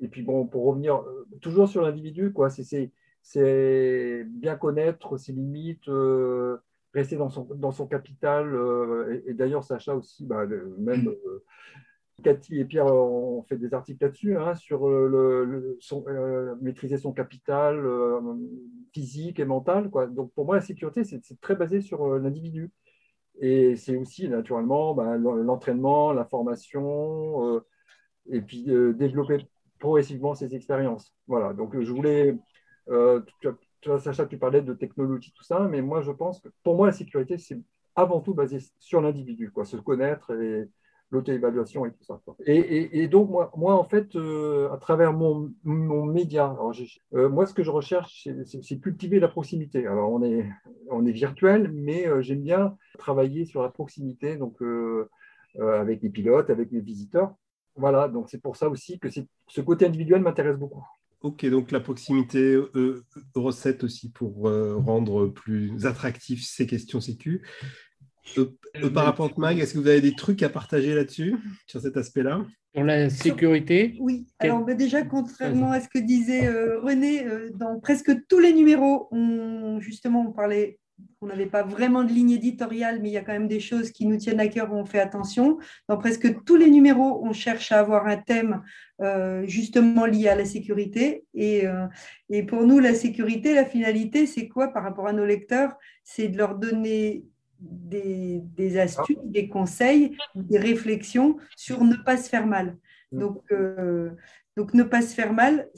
Et 0.00 0.08
puis, 0.08 0.22
bon, 0.22 0.46
pour 0.46 0.64
revenir 0.64 1.04
toujours 1.40 1.68
sur 1.68 1.82
l'individu, 1.82 2.32
quoi, 2.32 2.50
c'est 2.50 4.26
bien 4.26 4.56
connaître 4.56 5.16
ses 5.16 5.32
limites, 5.32 5.88
euh, 5.88 6.58
rester 6.92 7.16
dans 7.16 7.72
son, 7.72 7.86
capital. 7.86 8.54
Euh, 8.54 9.22
et, 9.26 9.34
d'ailleurs, 9.34 9.64
Sacha 9.64 9.94
aussi, 9.94 10.24
bah, 10.24 10.46
même, 10.78 11.08
euh, 11.08 11.44
Cathy 12.22 12.60
et 12.60 12.64
Pierre 12.64 12.86
ont 12.86 13.42
fait 13.42 13.56
des 13.56 13.74
articles 13.74 14.02
là-dessus, 14.02 14.36
hein, 14.36 14.54
sur 14.54 14.88
le, 14.88 15.78
maîtriser 16.62 16.96
son 16.96 17.12
capital 17.12 17.84
physique 18.92 19.40
et 19.40 19.44
mental. 19.44 19.90
Quoi. 19.90 20.06
Donc 20.06 20.32
pour 20.32 20.46
moi, 20.46 20.56
la 20.56 20.62
sécurité, 20.62 21.04
c'est 21.04 21.20
très 21.40 21.56
basé 21.56 21.80
sur 21.80 22.06
l'individu. 22.18 22.70
Et 23.40 23.74
c'est 23.76 23.96
aussi 23.96 24.28
naturellement 24.28 24.94
bah, 24.94 25.16
l'entraînement, 25.16 26.12
la 26.12 26.24
formation, 26.24 27.62
et 28.30 28.40
puis 28.40 28.62
développer 28.62 29.46
progressivement 29.78 30.34
ses 30.34 30.54
expériences. 30.54 31.14
Voilà, 31.26 31.52
donc 31.52 31.78
je 31.78 31.92
voulais, 31.92 32.38
euh, 32.88 33.20
tu, 33.40 33.48
vois, 33.86 33.98
Sacha, 33.98 34.26
tu 34.26 34.38
parlais 34.38 34.62
de 34.62 34.72
technologie, 34.72 35.32
tout 35.36 35.44
ça, 35.44 35.60
mais 35.60 35.82
moi 35.82 36.00
je 36.00 36.10
pense 36.10 36.40
que 36.40 36.48
pour 36.62 36.76
moi 36.76 36.86
la 36.86 36.92
sécurité, 36.92 37.38
c'est 37.38 37.60
avant 37.94 38.20
tout 38.20 38.34
basé 38.34 38.58
sur 38.78 39.00
l'individu, 39.00 39.52
se 39.64 39.76
connaître 39.76 40.30
et 40.32 40.68
l'auto-évaluation 41.10 41.86
et 41.86 41.92
tout 41.92 42.04
ça. 42.04 42.20
Et, 42.46 43.08
donc 43.08 43.30
moi, 43.30 43.52
moi 43.56 43.74
en 43.74 43.84
fait, 43.84 44.16
euh, 44.16 44.70
à 44.72 44.78
travers 44.78 45.12
mon, 45.12 45.52
mon 45.62 46.04
média, 46.04 46.56
euh, 47.14 47.28
moi 47.28 47.46
ce 47.46 47.54
que 47.54 47.62
je 47.62 47.70
recherche, 47.70 48.28
c'est 48.44 48.80
cultiver 48.80 49.20
la 49.20 49.28
proximité. 49.28 49.86
Alors 49.86 50.12
on 50.12 50.22
est, 50.22 50.48
on 50.90 51.06
est 51.06 51.12
virtuel, 51.12 51.70
mais 51.72 52.06
j'aime 52.20 52.42
bien 52.42 52.76
travailler 52.98 53.44
sur 53.44 53.62
la 53.62 53.70
proximité, 53.70 54.36
donc 54.36 54.62
avec 55.60 56.02
les 56.02 56.10
pilotes, 56.10 56.50
avec 56.50 56.70
les 56.72 56.80
visiteurs. 56.80 57.34
Voilà, 57.76 58.08
donc 58.08 58.28
c'est 58.30 58.40
pour 58.40 58.56
ça 58.56 58.68
aussi 58.68 58.98
que 58.98 59.08
ce 59.10 59.60
côté 59.60 59.86
individuel 59.86 60.22
m'intéresse 60.22 60.56
beaucoup. 60.56 60.86
Ok, 61.24 61.46
donc 61.46 61.70
la 61.70 61.80
proximité 61.80 62.54
euh, 62.54 63.02
recette 63.34 63.82
aussi 63.82 64.10
pour 64.10 64.46
euh, 64.46 64.76
rendre 64.76 65.26
plus 65.26 65.86
attractif 65.86 66.44
ces 66.44 66.66
questions 66.66 67.00
sécu. 67.00 67.40
Euh, 68.38 68.46
euh 68.76 68.90
parapente 68.90 69.38
Mag, 69.38 69.58
est-ce 69.58 69.74
que 69.74 69.78
vous 69.78 69.88
avez 69.88 70.00
des 70.00 70.14
trucs 70.14 70.42
à 70.42 70.48
partager 70.48 70.94
là-dessus, 70.94 71.36
sur 71.66 71.80
cet 71.80 71.96
aspect-là? 71.96 72.44
Pour 72.72 72.84
la 72.84 73.08
sécurité? 73.10 73.96
Oui, 74.00 74.26
alors 74.38 74.64
bah, 74.64 74.74
déjà, 74.74 75.02
contrairement 75.02 75.70
à 75.70 75.80
ce 75.80 75.88
que 75.88 75.98
disait 75.98 76.48
René, 76.48 77.24
dans 77.54 77.78
presque 77.78 78.26
tous 78.26 78.40
les 78.40 78.52
numéros, 78.52 79.08
on, 79.12 79.78
justement, 79.80 80.26
on 80.28 80.32
parlait 80.32 80.78
on 81.20 81.26
n'avait 81.26 81.46
pas 81.46 81.62
vraiment 81.62 82.04
de 82.04 82.12
ligne 82.12 82.32
éditoriale, 82.32 83.00
mais 83.00 83.08
il 83.08 83.12
y 83.12 83.16
a 83.16 83.22
quand 83.22 83.32
même 83.32 83.48
des 83.48 83.60
choses 83.60 83.90
qui 83.90 84.06
nous 84.06 84.16
tiennent 84.16 84.40
à 84.40 84.48
cœur 84.48 84.72
où 84.72 84.76
on 84.76 84.84
fait 84.84 85.00
attention. 85.00 85.58
Dans 85.88 85.96
presque 85.96 86.44
tous 86.44 86.56
les 86.56 86.70
numéros, 86.70 87.20
on 87.24 87.32
cherche 87.32 87.72
à 87.72 87.80
avoir 87.80 88.06
un 88.06 88.16
thème 88.16 88.62
euh, 89.00 89.44
justement 89.46 90.06
lié 90.06 90.28
à 90.28 90.34
la 90.34 90.44
sécurité. 90.44 91.24
Euh, 91.36 91.86
et, 92.28 92.42
pour 92.42 92.66
nous, 92.66 92.78
la 92.78 92.94
sécurité, 92.94 93.54
la 93.54 93.64
finalité, 93.64 94.26
c'est 94.26 94.48
quoi 94.48 94.68
par 94.68 94.82
rapport 94.82 95.06
à 95.06 95.12
nos 95.12 95.24
lecteurs? 95.24 95.74
C'est 96.02 96.28
de 96.28 96.36
leur 96.36 96.56
donner 96.56 97.24
des, 97.64 98.78
astuces, 98.78 99.16
des 99.24 99.48
conseils, 99.48 100.16
des 100.34 100.58
réflexions 100.58 101.36
sur 101.56 101.84
ne 101.84 101.96
pas 101.96 102.16
se 102.16 102.28
faire 102.28 102.46
mal. 102.46 102.76
Mmh. 103.12 103.18
Donc, 103.18 103.42
euh, 103.52 104.10
donc 104.56 104.74
ne 104.74 104.82
pas 104.82 105.02
se 105.02 105.14
faire 105.14 105.32
mal, 105.32 105.68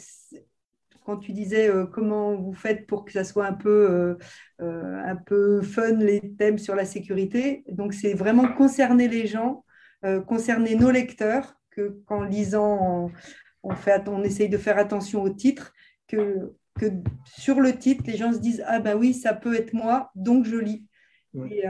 quand 1.07 1.17
tu 1.19 1.33
disais 1.33 1.69
euh, 1.71 1.87
comment 1.87 2.35
vous 2.35 2.53
faites 2.53 2.87
pour 2.87 3.05
que 3.05 3.13
ça 3.13 3.23
soit 3.23 3.47
un 3.47 3.53
peu, 3.53 3.89
euh, 3.91 4.15
euh, 4.61 5.03
un 5.05 5.15
peu 5.15 5.63
fun, 5.63 5.93
les 5.93 6.35
thèmes 6.37 6.59
sur 6.59 6.75
la 6.75 6.85
sécurité. 6.85 7.63
Donc, 7.69 7.95
c'est 7.95 8.13
vraiment 8.13 8.53
concerner 8.53 9.09
les 9.09 9.27
gens, 9.27 9.65
concerner 10.27 10.77
nos 10.77 10.93
lecteurs, 10.93 11.59
que 11.71 12.01
qu'en 12.07 12.23
lisant, 12.23 13.11
on, 13.65 13.75
fait, 13.75 14.09
on 14.09 14.23
essaye 14.23 14.49
de 14.49 14.59
faire 14.59 14.79
attention 14.79 15.23
au 15.23 15.31
titre, 15.31 15.73
que, 16.07 16.53
que 16.79 16.87
sur 17.25 17.61
le 17.61 17.77
titre, 17.77 18.05
les 18.07 18.17
gens 18.17 18.33
se 18.33 18.39
disent 18.39 18.63
Ah 18.69 18.79
ben 18.79 18.97
oui, 18.97 19.15
ça 19.15 19.35
peut 19.35 19.57
être 19.57 19.73
moi, 19.73 20.13
donc 20.15 20.45
je 20.45 20.57
lis. 20.57 20.87
Et, 21.51 21.65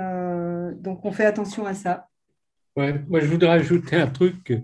donc, 0.81 1.05
on 1.05 1.13
fait 1.13 1.27
attention 1.27 1.67
à 1.67 1.75
ça. 1.75 2.09
Ouais, 2.77 3.03
moi, 3.09 3.21
je 3.21 3.27
voudrais 3.27 3.51
ajouter 3.51 3.97
un 3.97 4.07
truc 4.07 4.45
que 4.45 4.55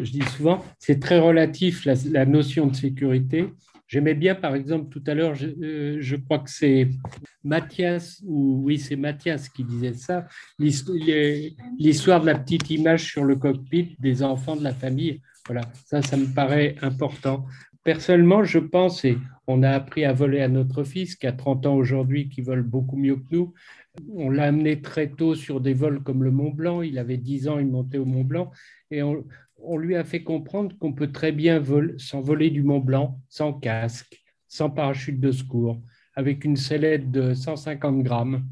je 0.00 0.10
dis 0.10 0.22
souvent, 0.36 0.64
c'est 0.78 0.98
très 0.98 1.20
relatif 1.20 1.84
la 1.84 2.26
notion 2.26 2.66
de 2.66 2.74
sécurité. 2.74 3.52
J'aimais 3.92 4.14
bien, 4.14 4.34
par 4.34 4.54
exemple, 4.54 4.88
tout 4.88 5.04
à 5.06 5.12
l'heure, 5.12 5.34
je, 5.34 5.48
euh, 5.48 6.18
crois 6.24 6.38
que 6.38 6.48
c'est 6.48 6.88
Mathias, 7.44 8.22
ou 8.24 8.62
oui, 8.64 8.78
c'est 8.78 8.96
Mathias 8.96 9.50
qui 9.50 9.64
disait 9.64 9.92
ça, 9.92 10.26
l'histoire 10.58 12.22
de 12.22 12.26
la 12.26 12.38
petite 12.38 12.70
image 12.70 13.04
sur 13.04 13.22
le 13.22 13.36
cockpit 13.36 13.94
des 14.00 14.22
enfants 14.22 14.56
de 14.56 14.64
la 14.64 14.72
famille. 14.72 15.20
Voilà, 15.44 15.60
ça, 15.84 16.00
ça 16.00 16.16
me 16.16 16.24
paraît 16.24 16.76
important. 16.80 17.44
Personnellement, 17.84 18.44
je 18.44 18.60
pense, 18.60 19.04
et 19.04 19.18
on 19.46 19.62
a 19.62 19.68
appris 19.68 20.06
à 20.06 20.14
voler 20.14 20.40
à 20.40 20.48
notre 20.48 20.84
fils, 20.84 21.14
qui 21.14 21.26
a 21.26 21.32
30 21.32 21.66
ans 21.66 21.74
aujourd'hui, 21.74 22.30
qui 22.30 22.40
vole 22.40 22.62
beaucoup 22.62 22.96
mieux 22.96 23.16
que 23.16 23.26
nous. 23.30 23.52
On 24.08 24.30
l'a 24.30 24.44
amené 24.44 24.80
très 24.80 25.10
tôt 25.10 25.34
sur 25.34 25.60
des 25.60 25.74
vols 25.74 26.02
comme 26.02 26.24
le 26.24 26.30
Mont 26.30 26.50
Blanc. 26.50 26.82
Il 26.82 26.98
avait 26.98 27.18
10 27.18 27.48
ans, 27.48 27.58
il 27.58 27.66
montait 27.66 27.98
au 27.98 28.04
Mont 28.04 28.24
Blanc. 28.24 28.50
Et 28.90 29.02
on, 29.02 29.76
lui 29.76 29.96
a 29.96 30.04
fait 30.04 30.22
comprendre 30.22 30.76
qu'on 30.78 30.92
peut 30.92 31.12
très 31.12 31.32
bien 31.32 31.62
s'envoler 31.98 32.50
du 32.50 32.62
Mont 32.62 32.80
Blanc 32.80 33.20
sans 33.28 33.52
casque, 33.52 34.22
sans 34.48 34.70
parachute 34.70 35.20
de 35.20 35.30
secours, 35.30 35.80
avec 36.14 36.44
une 36.44 36.56
sellette 36.56 37.10
de 37.10 37.34
150 37.34 38.02
grammes. 38.02 38.46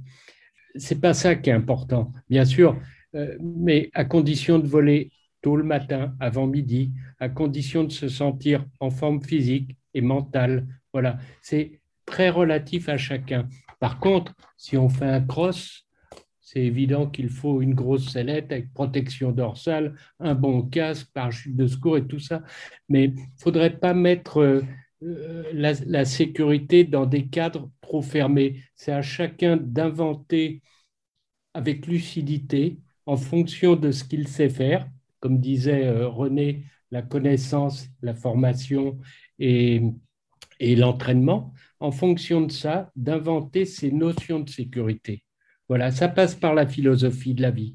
C'est 0.76 1.00
pas 1.00 1.14
ça 1.14 1.34
qui 1.34 1.50
est 1.50 1.54
important, 1.54 2.12
bien 2.28 2.44
sûr, 2.44 2.78
euh, 3.14 3.36
mais 3.40 3.90
à 3.94 4.04
condition 4.04 4.58
de 4.58 4.66
voler 4.66 5.10
tôt 5.42 5.56
le 5.56 5.64
matin, 5.64 6.14
avant 6.20 6.46
midi, 6.46 6.92
à 7.18 7.28
condition 7.28 7.84
de 7.84 7.92
se 7.92 8.08
sentir 8.08 8.64
en 8.78 8.90
forme 8.90 9.22
physique 9.22 9.76
et 9.94 10.00
mentale. 10.00 10.66
Voilà, 10.92 11.18
c'est 11.42 11.80
très 12.06 12.30
relatif 12.30 12.88
à 12.88 12.98
chacun. 12.98 13.48
Par 13.80 13.98
contre, 13.98 14.34
si 14.56 14.76
on 14.76 14.88
fait 14.88 15.06
un 15.06 15.22
cross, 15.22 15.86
c'est 16.40 16.60
évident 16.60 17.06
qu'il 17.08 17.30
faut 17.30 17.62
une 17.62 17.74
grosse 17.74 18.10
sellette 18.10 18.52
avec 18.52 18.72
protection 18.74 19.32
dorsale, 19.32 19.94
un 20.18 20.34
bon 20.34 20.62
casque, 20.62 21.08
parachute 21.14 21.56
de 21.56 21.66
secours 21.66 21.96
et 21.96 22.06
tout 22.06 22.18
ça. 22.18 22.42
Mais 22.88 23.04
il 23.04 23.14
ne 23.14 23.20
faudrait 23.38 23.78
pas 23.78 23.94
mettre 23.94 24.62
euh, 25.02 25.44
la, 25.52 26.04
sécurité 26.04 26.84
dans 26.84 27.06
des 27.06 27.28
cadres 27.28 27.70
trop 27.80 28.02
fermés. 28.02 28.62
C'est 28.74 28.92
à 28.92 29.02
chacun 29.02 29.56
d'inventer 29.56 30.62
avec 31.54 31.86
lucidité, 31.86 32.80
en 33.06 33.16
fonction 33.16 33.76
de 33.76 33.92
ce 33.92 34.04
qu'il 34.04 34.28
sait 34.28 34.50
faire, 34.50 34.88
comme 35.20 35.40
disait 35.40 35.86
euh, 35.86 36.08
René, 36.08 36.64
la 36.90 37.02
connaissance, 37.02 37.88
la 38.02 38.14
formation 38.14 38.98
et 39.38 39.82
l'entraînement, 40.60 41.54
en 41.80 41.90
fonction 41.90 42.42
de 42.42 42.52
ça, 42.52 42.90
d'inventer 42.94 43.64
ces 43.64 43.90
notions 43.90 44.40
de 44.40 44.50
sécurité. 44.50 45.24
Voilà, 45.68 45.90
ça 45.90 46.08
passe 46.08 46.34
par 46.34 46.54
la 46.54 46.66
philosophie 46.66 47.34
de 47.34 47.42
la 47.42 47.50
vie. 47.50 47.74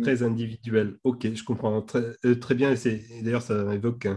Très 0.00 0.22
individuel. 0.22 0.96
Ok, 1.04 1.34
je 1.34 1.44
comprends 1.44 1.82
très, 1.82 2.02
euh, 2.24 2.34
très 2.36 2.54
bien. 2.54 2.74
D'ailleurs, 3.22 3.42
ça 3.42 3.74
évoque 3.74 4.08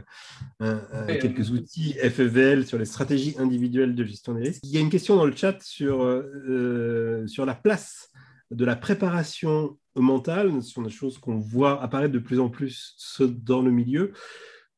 quelques 1.20 1.52
outils 1.52 1.94
FEVL 1.94 2.66
sur 2.66 2.78
les 2.78 2.86
stratégies 2.86 3.36
individuelles 3.38 3.94
de 3.94 4.04
gestion 4.06 4.34
des 4.36 4.44
risques. 4.44 4.62
Il 4.64 4.70
y 4.70 4.78
a 4.78 4.80
une 4.80 4.90
question 4.90 5.18
dans 5.18 5.26
le 5.26 5.36
chat 5.36 5.62
sur, 5.62 6.04
euh, 6.04 7.28
sur 7.28 7.46
la 7.46 7.56
place 7.56 8.10
de 8.52 8.64
la 8.64 8.78
préparation 8.78 9.78
mentale. 9.96 10.52
Ce 10.62 10.70
sont 10.72 10.84
des 10.84 10.90
choses 10.90 11.18
qu'on 11.18 11.40
voit 11.40 11.82
apparaître 11.84 12.14
de 12.14 12.20
plus 12.20 12.40
en 12.40 12.50
plus 12.50 12.96
dans 13.20 13.62
le 13.62 13.72
milieu. 13.72 14.14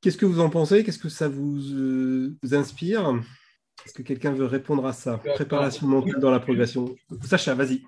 Qu'est-ce 0.02 0.18
que 0.18 0.26
vous 0.26 0.40
en 0.40 0.50
pensez? 0.50 0.84
Qu'est-ce 0.84 1.00
que 1.00 1.10
ça 1.10 1.28
vous, 1.28 1.60
euh, 1.74 2.36
vous 2.42 2.56
inspire? 2.56 3.22
Est-ce 3.86 3.94
que 3.94 4.02
quelqu'un 4.02 4.34
veut 4.34 4.46
répondre 4.46 4.86
à 4.86 4.94
ça 4.94 5.22
Préparation 5.36 5.88
mentale 5.88 6.20
dans 6.20 6.32
la 6.32 6.40
progression. 6.40 6.96
Sacha, 7.24 7.54
vas-y. 7.54 7.84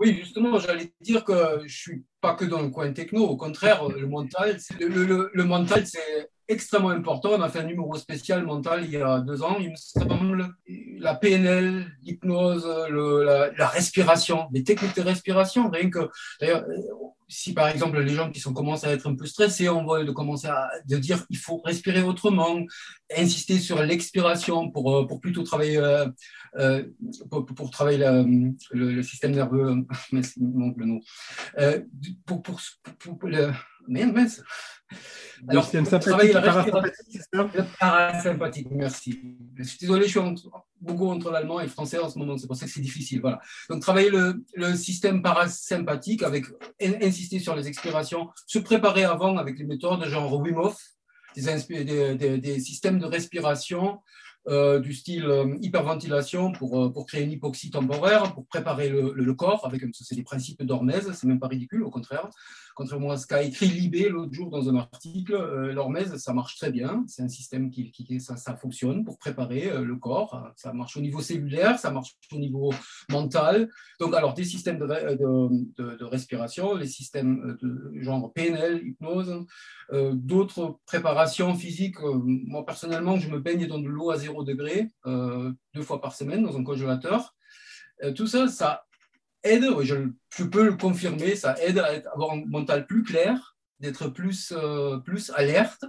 Oui, 0.00 0.18
justement, 0.20 0.58
j'allais 0.58 0.92
dire 1.00 1.24
que 1.24 1.32
je 1.60 1.64
ne 1.64 1.68
suis 1.68 2.04
pas 2.20 2.34
que 2.34 2.44
dans 2.44 2.62
le 2.62 2.68
coin 2.68 2.92
techno. 2.92 3.24
Au 3.24 3.36
contraire, 3.36 3.88
le 3.88 4.06
mental, 4.06 4.58
le, 4.78 5.30
le, 5.32 5.44
mental, 5.44 5.86
c'est 5.86 6.30
extrêmement 6.46 6.90
important. 6.90 7.30
On 7.32 7.42
a 7.42 7.48
fait 7.48 7.60
un 7.60 7.64
numéro 7.64 7.94
spécial 7.96 8.44
mental 8.44 8.84
il 8.84 8.90
y 8.90 8.96
a 8.96 9.20
deux 9.20 9.42
ans, 9.42 9.56
il 9.58 9.70
me 9.70 9.76
semble. 9.76 10.48
La 10.98 11.14
PNL, 11.14 11.86
l'hypnose, 12.02 12.66
la, 12.90 13.50
la, 13.50 13.68
respiration, 13.68 14.48
les 14.52 14.64
techniques 14.64 14.96
de 14.96 15.02
respiration. 15.02 15.70
Rien 15.70 15.90
que, 15.90 16.10
d'ailleurs, 16.40 16.64
si 17.28 17.52
par 17.52 17.68
exemple 17.68 18.00
les 18.00 18.14
gens 18.14 18.30
qui 18.30 18.40
sont 18.40 18.54
commencent 18.54 18.84
à 18.84 18.92
être 18.92 19.06
un 19.08 19.14
peu 19.14 19.26
stressés, 19.26 19.68
on 19.68 19.84
va 19.84 20.02
de 20.02 20.10
commencer 20.10 20.48
à 20.48 20.70
de 20.86 20.96
dire 20.96 21.24
il 21.28 21.36
faut 21.36 21.58
respirer 21.58 22.02
autrement, 22.02 22.58
insister 23.16 23.58
sur 23.58 23.82
l'expiration 23.82 24.70
pour, 24.70 24.96
euh, 24.96 25.06
pour 25.06 25.20
plutôt 25.20 25.42
travailler 25.42 25.76
euh, 25.76 26.06
euh, 26.56 26.84
pour, 27.30 27.44
pour, 27.44 27.70
travailler 27.70 27.98
le, 27.98 28.54
le, 28.72 29.02
système 29.02 29.32
nerveux, 29.32 29.84
le 30.12 30.84
nom, 30.84 31.00
pour, 32.24 32.42
pour, 32.42 32.60
pour, 32.98 33.28
le 33.28 33.52
merde, 33.88 34.12
mince. 34.12 34.42
Alors, 35.48 35.64
système 35.64 35.84
sympathique, 35.84 36.32
parasympathique, 36.32 36.94
c'est 37.10 37.22
ça 37.36 37.66
parasympathique, 37.78 38.68
merci. 38.70 39.20
Je 39.56 39.62
suis 39.62 39.78
désolé, 39.78 40.08
je 40.08 40.18
suis 40.18 40.20
beaucoup 40.80 41.08
entre 41.08 41.30
l'allemand 41.30 41.60
et 41.60 41.64
le 41.64 41.68
français 41.68 41.98
en 41.98 42.08
ce 42.08 42.18
moment, 42.18 42.36
c'est 42.38 42.46
pour 42.46 42.56
ça 42.56 42.66
que 42.66 42.72
c'est 42.72 42.80
difficile. 42.80 43.20
Voilà. 43.20 43.40
Donc, 43.68 43.82
travailler 43.82 44.10
le, 44.10 44.42
le, 44.54 44.74
système 44.74 45.22
parasympathique 45.22 46.22
avec 46.22 46.46
insister 46.80 47.38
sur 47.38 47.54
les 47.54 47.68
expirations, 47.68 48.30
se 48.46 48.58
préparer 48.58 49.04
avant 49.04 49.36
avec 49.36 49.58
les 49.58 49.64
méthodes 49.64 50.04
genre 50.06 50.40
Wim 50.40 50.56
Hof, 50.56 50.76
des, 51.36 51.84
des, 51.84 52.14
des, 52.14 52.38
des 52.38 52.60
systèmes 52.60 52.98
de 52.98 53.06
respiration 53.06 54.00
euh, 54.48 54.80
du 54.80 54.94
style 54.94 55.26
euh, 55.26 55.56
hyperventilation 55.60 56.52
pour, 56.52 56.82
euh, 56.82 56.88
pour 56.90 57.04
créer 57.04 57.22
une 57.24 57.32
hypoxie 57.32 57.70
temporaire, 57.70 58.32
pour 58.32 58.46
préparer 58.46 58.88
le, 58.88 59.12
le, 59.14 59.24
le 59.24 59.34
corps, 59.34 59.66
avec 59.66 59.82
c'est 59.92 60.14
des 60.14 60.22
principes 60.22 60.62
d'Hormèse, 60.62 61.12
c'est 61.12 61.26
même 61.26 61.38
pas 61.38 61.48
ridicule, 61.48 61.82
au 61.82 61.90
contraire. 61.90 62.30
Contrairement 62.74 63.10
à 63.10 63.18
ce 63.18 63.26
qu'a 63.26 63.42
écrit 63.42 63.66
Libé 63.66 64.08
l'autre 64.08 64.32
jour 64.32 64.50
dans 64.50 64.68
un 64.70 64.76
article, 64.76 65.34
l'hormèse, 65.72 66.16
ça 66.16 66.32
marche 66.32 66.56
très 66.56 66.70
bien. 66.70 67.04
C'est 67.08 67.22
un 67.22 67.28
système 67.28 67.70
qui, 67.72 67.90
qui 67.90 68.20
ça, 68.20 68.36
ça, 68.36 68.54
fonctionne 68.54 69.04
pour 69.04 69.18
préparer 69.18 69.68
le 69.82 69.96
corps. 69.96 70.52
Ça 70.54 70.72
marche 70.72 70.96
au 70.96 71.00
niveau 71.00 71.20
cellulaire, 71.20 71.76
ça 71.80 71.90
marche 71.90 72.14
au 72.32 72.38
niveau 72.38 72.72
mental. 73.10 73.68
Donc, 73.98 74.14
alors, 74.14 74.32
des 74.32 74.44
systèmes 74.44 74.78
de, 74.78 74.86
de, 74.86 75.96
de, 75.96 76.04
respiration, 76.04 76.76
les 76.76 76.86
systèmes 76.86 77.58
de 77.60 77.92
genre 78.00 78.32
PNL, 78.32 78.86
hypnose, 78.86 79.44
d'autres 80.12 80.78
préparations 80.86 81.56
physiques. 81.56 81.96
Moi, 82.00 82.64
personnellement, 82.64 83.16
je 83.16 83.28
me 83.28 83.40
baigne 83.40 83.66
dans 83.66 83.80
de 83.80 83.88
l'eau 83.88 84.12
à 84.12 84.18
zéro 84.18 84.37
degré 84.42 84.90
euh, 85.06 85.52
deux 85.74 85.82
fois 85.82 86.00
par 86.00 86.14
semaine 86.14 86.42
dans 86.42 86.56
un 86.56 86.64
congélateur. 86.64 87.34
tout 88.14 88.26
ça, 88.26 88.48
ça 88.48 88.86
aide, 89.42 89.64
je, 89.82 90.44
peux 90.44 90.64
le 90.64 90.76
confirmer, 90.76 91.36
ça 91.36 91.56
aide 91.62 91.78
à 91.78 91.86
avoir 92.12 92.32
un 92.32 92.44
mental 92.46 92.86
plus 92.86 93.02
clair, 93.02 93.56
d'être 93.80 94.08
plus, 94.08 94.52
euh, 94.56 94.98
plus 94.98 95.30
alerte, 95.30 95.84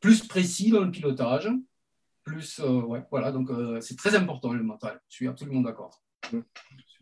plus 0.00 0.26
précis 0.26 0.70
dans 0.70 0.84
le 0.84 0.90
pilotage, 0.90 1.48
plus, 2.22 2.60
euh, 2.60 3.02
voilà, 3.10 3.32
donc 3.32 3.50
euh, 3.50 3.80
c'est 3.80 3.96
très 3.96 4.14
important 4.14 4.52
le 4.52 4.62
mental, 4.62 5.00
je 5.08 5.16
suis 5.16 5.28
absolument 5.28 5.62
d'accord. 5.62 6.02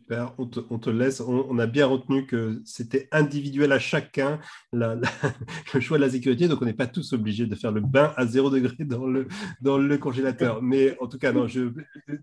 Super, 0.03 0.33
on 0.37 0.45
te, 0.47 0.59
on 0.69 0.79
te 0.79 0.89
laisse, 0.89 1.21
on, 1.21 1.45
on, 1.49 1.59
a 1.59 1.65
bien 1.65 1.85
retenu 1.85 2.25
que 2.25 2.61
c'était 2.65 3.07
individuel 3.13 3.71
à 3.71 3.79
chacun 3.79 4.37
la, 4.73 4.95
la, 4.95 5.07
le 5.73 5.79
choix 5.79 5.97
de 5.97 6.03
la 6.03 6.09
sécurité, 6.09 6.49
donc 6.49 6.61
on 6.61 6.65
n'est 6.65 6.73
pas 6.73 6.87
tous 6.87 7.13
obligés 7.13 7.47
de 7.47 7.55
faire 7.55 7.71
le 7.71 7.79
bain 7.79 8.11
à 8.17 8.25
zéro 8.25 8.49
degré 8.49 8.83
dans 8.83 9.05
le, 9.05 9.29
dans 9.61 9.77
le 9.77 9.97
congélateur. 9.97 10.61
Mais 10.61 10.97
en 10.99 11.07
tout 11.07 11.17
cas, 11.17 11.31
non, 11.31 11.47
je, 11.47 11.71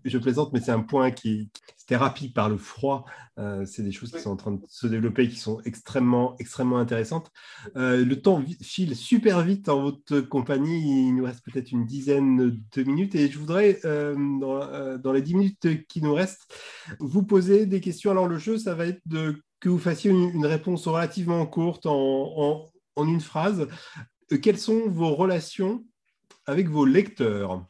je 0.05 0.17
plaisante, 0.19 0.53
mais 0.53 0.59
c'est 0.59 0.71
un 0.71 0.81
point 0.81 1.09
qui, 1.09 1.49
qui 1.75 1.85
thérapie 1.87 2.29
par 2.29 2.49
le 2.49 2.57
froid. 2.57 3.05
Euh, 3.39 3.65
c'est 3.65 3.81
des 3.81 3.91
choses 3.91 4.11
qui 4.11 4.19
sont 4.19 4.29
en 4.29 4.35
train 4.35 4.51
de 4.51 4.61
se 4.67 4.87
développer, 4.87 5.27
qui 5.27 5.37
sont 5.37 5.61
extrêmement, 5.65 6.35
extrêmement 6.37 6.77
intéressantes. 6.77 7.31
Euh, 7.75 8.05
le 8.05 8.21
temps 8.21 8.43
file 8.61 8.95
super 8.95 9.41
vite 9.41 9.69
en 9.69 9.81
votre 9.81 10.19
compagnie. 10.19 11.07
Il 11.07 11.15
nous 11.15 11.23
reste 11.23 11.43
peut-être 11.43 11.71
une 11.71 11.85
dizaine 11.85 12.61
de 12.75 12.83
minutes 12.83 13.15
et 13.15 13.29
je 13.29 13.39
voudrais, 13.39 13.79
euh, 13.85 14.15
dans, 14.39 14.97
dans, 14.97 15.11
les 15.11 15.21
dix 15.21 15.33
minutes 15.33 15.87
qui 15.87 16.01
nous 16.01 16.13
restent, 16.13 16.53
vous 16.99 17.23
poser 17.23 17.65
des 17.71 17.81
questions. 17.81 18.11
Alors, 18.11 18.27
le 18.27 18.37
jeu, 18.37 18.57
ça 18.59 18.75
va 18.75 18.85
être 18.85 19.01
de, 19.07 19.35
que 19.59 19.69
vous 19.69 19.79
fassiez 19.79 20.11
une, 20.11 20.29
une 20.29 20.45
réponse 20.45 20.87
relativement 20.87 21.45
courte 21.47 21.87
en, 21.87 21.93
en, 21.95 22.65
en 22.95 23.07
une 23.07 23.21
phrase. 23.21 23.67
Quelles 24.43 24.59
sont 24.59 24.87
vos 24.87 25.15
relations 25.15 25.83
avec 26.45 26.69
vos 26.69 26.85
lecteurs? 26.85 27.65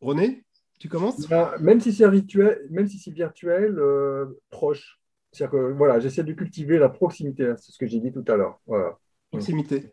René 0.00 0.44
tu 0.78 0.88
commences? 0.90 1.26
Même 1.60 1.80
si 1.80 1.90
c'est 1.90 2.08
virtuel, 2.08 2.66
même 2.70 2.86
si 2.86 2.98
c'est 2.98 3.10
virtuel, 3.10 3.78
euh, 3.78 4.26
proche. 4.50 5.00
C'est-à-dire 5.32 5.52
que 5.52 5.72
voilà, 5.72 6.00
j'essaie 6.00 6.22
de 6.22 6.34
cultiver 6.34 6.78
la 6.78 6.90
proximité. 6.90 7.54
C'est 7.56 7.72
ce 7.72 7.78
que 7.78 7.86
j'ai 7.86 7.98
dit 7.98 8.12
tout 8.12 8.24
à 8.28 8.36
l'heure. 8.36 8.60
Voilà. 8.66 8.98
Proximité. 9.30 9.92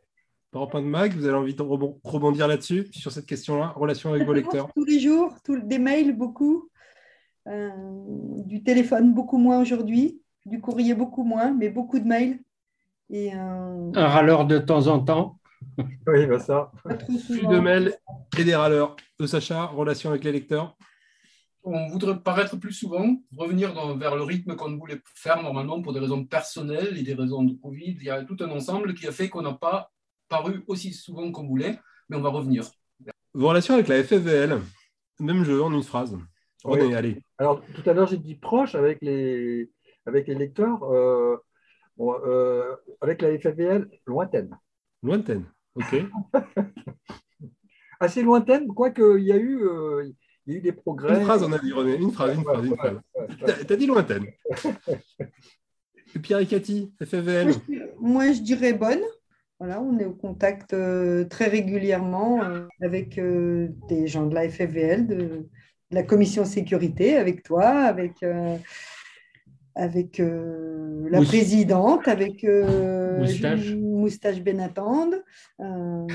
Par 0.51 0.69
point 0.69 0.81
de 0.81 0.87
mag, 0.87 1.13
vous 1.13 1.25
avez 1.25 1.37
envie 1.37 1.55
de 1.55 1.63
rebondir 2.03 2.47
là-dessus, 2.47 2.87
sur 2.91 3.11
cette 3.11 3.25
question-là, 3.25 3.69
relation 3.75 4.13
avec 4.13 4.27
vos 4.27 4.33
lecteurs? 4.33 4.69
Tous 4.75 4.83
les 4.85 4.99
jours, 4.99 5.33
tout, 5.43 5.59
des 5.61 5.79
mails, 5.79 6.15
beaucoup. 6.15 6.69
Euh, 7.47 7.69
du 8.45 8.63
téléphone, 8.63 9.13
beaucoup 9.13 9.37
moins 9.37 9.61
aujourd'hui. 9.61 10.21
Du 10.45 10.59
courrier, 10.59 10.93
beaucoup 10.93 11.23
moins, 11.23 11.53
mais 11.53 11.69
beaucoup 11.69 11.99
de 11.99 12.05
mails. 12.05 12.39
Et, 13.09 13.33
euh... 13.33 13.91
Un 13.95 14.07
râleur 14.07 14.45
de 14.45 14.59
temps 14.59 14.87
en 14.87 14.99
temps. 14.99 15.39
oui, 16.07 16.25
bah 16.25 16.39
ça. 16.39 16.71
Plus 17.05 17.41
de 17.41 17.59
mails 17.59 17.95
et 18.37 18.43
des 18.43 18.55
râleurs. 18.55 18.95
De 19.19 19.27
Sacha, 19.27 19.65
relation 19.67 20.09
avec 20.09 20.23
les 20.23 20.31
lecteurs 20.31 20.75
On 21.63 21.87
voudrait 21.87 22.19
paraître 22.19 22.57
plus 22.57 22.73
souvent, 22.73 23.15
revenir 23.37 23.73
dans, 23.73 23.95
vers 23.95 24.15
le 24.15 24.23
rythme 24.23 24.55
qu'on 24.55 24.77
voulait 24.77 24.99
faire 25.15 25.41
normalement 25.41 25.81
pour 25.81 25.93
des 25.93 25.99
raisons 25.99 26.25
personnelles 26.25 26.97
et 26.97 27.03
des 27.03 27.13
raisons 27.13 27.43
de 27.43 27.53
Covid. 27.53 27.97
Il 27.99 28.03
y 28.03 28.09
a 28.09 28.23
tout 28.23 28.37
un 28.41 28.49
ensemble 28.49 28.93
qui 28.95 29.07
a 29.07 29.11
fait 29.11 29.29
qu'on 29.29 29.43
n'a 29.43 29.53
pas 29.53 29.91
paru 30.27 30.63
aussi 30.67 30.91
souvent 30.93 31.31
qu'on 31.31 31.47
voulait, 31.47 31.79
mais 32.09 32.17
on 32.17 32.21
va 32.21 32.29
revenir. 32.29 32.65
Vos 33.33 33.47
relations 33.47 33.75
avec 33.75 33.87
la 33.87 34.03
FFVL 34.03 34.59
Même 35.19 35.43
jeu 35.43 35.63
en 35.63 35.71
une 35.71 35.83
phrase. 35.83 36.17
On 36.63 36.73
oui. 36.73 36.91
est 36.91 36.95
allé. 36.95 37.21
Alors, 37.37 37.61
tout 37.73 37.89
à 37.89 37.93
l'heure, 37.93 38.07
j'ai 38.07 38.17
dit 38.17 38.35
proche 38.35 38.75
avec 38.75 38.99
les, 39.01 39.69
avec 40.05 40.27
les 40.27 40.35
lecteurs. 40.35 40.83
Euh, 40.83 41.37
bon, 41.97 42.15
euh, 42.25 42.75
avec 43.01 43.21
la 43.21 43.37
FFVL, 43.37 43.89
lointaine. 44.05 44.57
Lointaine, 45.01 45.45
ok. 45.75 46.03
Assez 47.99 48.21
lointaine, 48.21 48.67
quoique 48.67 49.17
il 49.19 49.25
y 49.25 49.31
a 49.31 49.37
eu, 49.37 49.63
euh, 49.63 50.09
il 50.45 50.53
y 50.53 50.55
a 50.55 50.59
eu 50.59 50.61
des 50.61 50.71
progrès. 50.71 51.19
Une 51.19 51.25
phrase, 51.25 51.43
on 51.43 51.51
a 51.51 51.59
dit, 51.59 51.71
René, 51.71 51.95
une 51.95 52.11
phrase, 52.11 52.35
une 52.35 52.43
phrase, 52.43 52.65
une 52.65 52.75
phrase. 52.75 52.99
T'as 53.67 53.75
dit 53.75 53.87
lointaine. 53.87 54.25
Pierre 56.21 56.39
et 56.39 56.45
Cathy, 56.45 56.93
FFVL 57.01 57.45
moi 57.45 57.53
je, 57.67 57.83
moi, 57.99 58.31
je 58.31 58.41
dirais 58.41 58.73
bonne. 58.73 59.01
Voilà, 59.59 59.81
on 59.81 59.97
est 59.97 60.05
au 60.05 60.13
contact 60.13 60.73
euh, 60.73 61.25
très 61.25 61.47
régulièrement 61.47 62.43
euh, 62.43 62.67
avec 62.81 63.17
euh, 63.17 63.69
des 63.87 64.07
gens 64.07 64.25
de 64.25 64.35
la 64.35 64.49
FFVL, 64.49 65.07
de, 65.07 65.47
la 65.93 66.03
commission 66.03 66.45
sécurité, 66.45 67.17
avec 67.17 67.43
toi, 67.43 67.67
avec 67.67 68.23
euh, 68.23 68.57
avec 69.75 70.19
euh, 70.19 71.09
la 71.09 71.19
Moustache. 71.19 71.39
présidente, 71.39 72.07
avec 72.07 72.43
euh, 72.43 73.19
Moustache, 73.19 73.73
Moustache 73.73 74.41
Benatande. 74.41 75.23
Euh, 75.59 76.07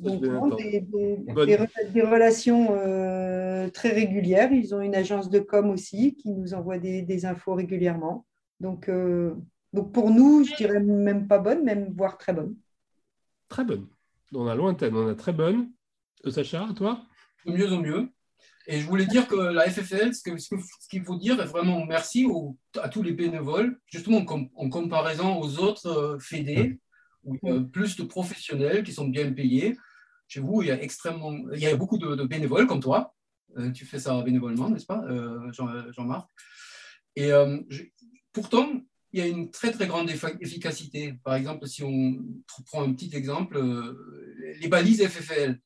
donc, 0.00 0.58
des, 0.58 0.80
des, 0.80 1.16
des, 1.18 1.58
des, 1.92 2.02
relations 2.02 2.68
euh, 2.72 3.68
très 3.70 3.90
régulières. 3.90 4.52
Ils 4.52 4.74
ont 4.74 4.80
une 4.80 4.94
agence 4.94 5.30
de 5.30 5.38
com 5.38 5.70
aussi 5.70 6.16
qui 6.16 6.30
nous 6.30 6.54
envoie 6.54 6.78
des, 6.78 7.26
infos 7.26 7.54
régulièrement. 7.54 8.26
Donc, 8.58 8.88
euh, 8.88 9.34
donc, 9.72 9.92
pour 9.92 10.10
nous, 10.10 10.44
je 10.44 10.56
dirais 10.56 10.80
même 10.80 11.28
pas 11.28 11.38
bonne, 11.38 11.62
même 11.62 11.92
voire 11.96 12.18
très 12.18 12.32
bonne. 12.32 12.56
Très 13.48 13.64
bonne. 13.64 13.86
On 14.34 14.48
a 14.48 14.56
lointaine, 14.56 14.96
on 14.96 15.08
a 15.08 15.14
très 15.14 15.32
bonne. 15.32 15.70
Sacha, 16.28 16.66
toi? 16.74 17.02
De 17.44 17.52
mieux 17.52 17.72
en 17.72 17.80
mieux. 17.80 18.08
Et 18.68 18.80
je 18.80 18.86
voulais 18.86 19.06
dire 19.06 19.28
que 19.28 19.36
la 19.36 19.70
FFL, 19.70 20.12
ce 20.12 20.88
qu'il 20.88 21.04
faut 21.04 21.16
dire 21.16 21.40
est 21.40 21.46
vraiment 21.46 21.84
merci 21.86 22.26
à 22.80 22.88
tous 22.88 23.02
les 23.02 23.12
bénévoles, 23.12 23.78
justement 23.86 24.24
en, 24.56 24.70
comparaison 24.70 25.38
aux 25.40 25.58
autres 25.58 25.86
euh, 25.86 26.18
fédés, 26.18 26.80
où 27.22 27.36
il 27.42 27.48
y 27.48 27.52
a 27.52 27.60
plus 27.60 27.96
de 27.96 28.02
professionnels 28.02 28.82
qui 28.82 28.92
sont 28.92 29.08
bien 29.08 29.32
payés. 29.32 29.76
Chez 30.28 30.40
vous, 30.40 30.62
il 30.62 30.68
y 30.68 30.70
a, 30.72 30.82
extrêmement, 30.82 31.32
il 31.52 31.60
y 31.60 31.66
a 31.66 31.76
beaucoup 31.76 31.98
de, 31.98 32.16
de 32.16 32.24
bénévoles 32.24 32.66
comme 32.66 32.80
toi. 32.80 33.14
Euh, 33.58 33.70
tu 33.70 33.86
fais 33.86 33.98
ça 33.98 34.20
bénévolement, 34.22 34.68
n'est-ce 34.68 34.86
pas, 34.86 35.02
euh, 35.04 35.50
Jean-Marc? 35.92 36.28
Et 37.14 37.32
euh, 37.32 37.58
je, 37.68 37.84
pourtant, 38.32 38.68
il 39.12 39.20
y 39.20 39.22
a 39.22 39.26
une 39.26 39.50
très 39.50 39.72
très 39.72 39.86
grande 39.86 40.10
efficacité. 40.10 41.14
Par 41.24 41.34
exemple, 41.34 41.66
si 41.66 41.82
on 41.82 42.18
prend 42.66 42.82
un 42.82 42.92
petit 42.92 43.14
exemple, 43.16 43.58
les 44.60 44.68
balises 44.68 45.06
FFL 45.06 45.58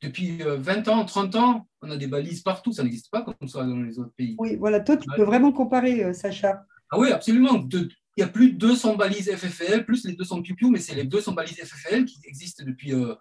depuis 0.00 0.38
20 0.38 0.88
ans, 0.88 1.04
30 1.04 1.36
ans, 1.36 1.68
on 1.82 1.90
a 1.90 1.96
des 1.96 2.06
balises 2.06 2.42
partout. 2.42 2.72
Ça 2.72 2.82
n'existe 2.82 3.10
pas 3.10 3.22
comme 3.22 3.48
ça 3.48 3.64
dans 3.64 3.80
les 3.82 3.98
autres 3.98 4.12
pays. 4.16 4.36
Oui, 4.38 4.56
voilà, 4.56 4.80
toi, 4.80 4.96
tu 4.96 5.08
peux 5.16 5.22
vraiment 5.22 5.52
comparer, 5.52 6.04
euh, 6.04 6.12
Sacha. 6.12 6.64
Ah 6.90 6.98
oui, 6.98 7.10
absolument. 7.10 7.58
De, 7.58 7.88
il 8.16 8.20
y 8.20 8.22
a 8.22 8.28
plus 8.28 8.52
de 8.52 8.58
200 8.58 8.96
balises 8.96 9.30
FFL, 9.30 9.84
plus 9.84 10.04
les 10.04 10.14
200 10.14 10.42
piou 10.42 10.70
mais 10.70 10.78
c'est 10.80 10.94
les 10.94 11.04
200 11.04 11.32
balises 11.32 11.56
FFL 11.56 12.04
qui 12.04 12.18
existent 12.24 12.64
depuis, 12.66 12.92
euh, 12.92 13.14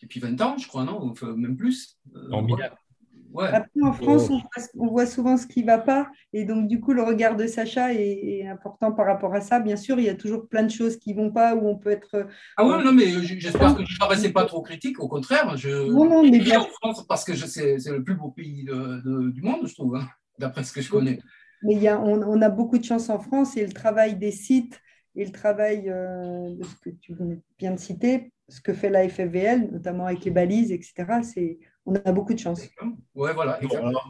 depuis 0.00 0.20
20 0.20 0.40
ans, 0.40 0.56
je 0.58 0.66
crois, 0.66 0.84
non? 0.84 1.10
Enfin, 1.10 1.34
Même 1.36 1.56
plus. 1.56 1.98
Euh, 2.14 2.30
en. 2.30 2.46
Ouais. 3.32 3.48
Après, 3.48 3.80
en 3.82 3.92
France, 3.92 4.28
on, 4.30 4.40
on, 4.78 4.88
voit 4.88 5.06
souvent 5.06 5.36
ce 5.36 5.46
qui 5.46 5.62
ne 5.62 5.66
va 5.66 5.78
pas. 5.78 6.10
Et 6.32 6.44
donc, 6.44 6.68
du 6.68 6.80
coup, 6.80 6.92
le 6.92 7.02
regard 7.02 7.36
de 7.36 7.46
Sacha 7.46 7.94
est, 7.94 8.00
est, 8.00 8.46
important 8.46 8.92
par 8.92 9.06
rapport 9.06 9.34
à 9.34 9.40
ça. 9.40 9.58
Bien 9.58 9.76
sûr, 9.76 9.98
il 9.98 10.04
y 10.04 10.10
a 10.10 10.14
toujours 10.14 10.48
plein 10.48 10.62
de 10.62 10.70
choses 10.70 10.96
qui 10.96 11.14
ne 11.14 11.22
vont 11.22 11.30
pas, 11.30 11.54
où 11.54 11.66
on 11.66 11.76
peut 11.76 11.90
être. 11.90 12.26
Ah 12.56 12.64
oui, 12.64 12.84
non, 12.84 12.92
mais 12.92 13.06
j'espère 13.22 13.74
que 13.74 13.84
je 13.84 14.26
ne 14.26 14.32
pas 14.32 14.44
trop 14.44 14.62
critique. 14.62 15.00
Au 15.00 15.08
contraire, 15.08 15.56
je. 15.56 15.90
Non, 15.90 16.08
non, 16.08 16.22
mais 16.22 16.40
bien. 16.40 16.60
en 16.60 16.66
France 16.66 17.06
parce 17.06 17.24
que 17.24 17.34
c'est 17.34 17.76
le 17.86 18.02
plus 18.02 18.14
beau 18.14 18.30
pays 18.30 18.64
de, 18.64 19.00
de, 19.02 19.30
du 19.30 19.42
monde, 19.42 19.66
je 19.66 19.74
trouve, 19.74 19.96
hein, 19.96 20.08
d'après 20.38 20.64
ce 20.64 20.72
que 20.72 20.82
je 20.82 20.90
connais. 20.90 21.18
Mais 21.62 21.74
il 21.74 21.82
y 21.82 21.88
a, 21.88 22.00
on, 22.00 22.22
on, 22.22 22.42
a 22.42 22.48
beaucoup 22.48 22.76
de 22.76 22.84
chance 22.84 23.08
en 23.08 23.20
France 23.20 23.56
et 23.56 23.64
le 23.64 23.72
travail 23.72 24.16
des 24.16 24.32
sites 24.32 24.80
et 25.14 25.24
le 25.24 25.32
travail 25.32 25.84
euh, 25.88 26.54
de 26.54 26.64
ce 26.64 26.74
que 26.76 26.90
tu 26.90 27.14
viens 27.58 27.72
de 27.72 27.78
citer, 27.78 28.32
ce 28.48 28.60
que 28.60 28.72
fait 28.72 28.90
la 28.90 29.08
FFVL, 29.08 29.70
notamment 29.72 30.06
avec 30.06 30.24
les 30.24 30.30
balises, 30.30 30.72
etc., 30.72 31.20
c'est 31.22 31.58
on 31.86 31.94
a 31.96 32.12
beaucoup 32.12 32.34
de 32.34 32.38
chance. 32.38 32.68
Ouais, 33.14 33.32
voilà. 33.34 33.58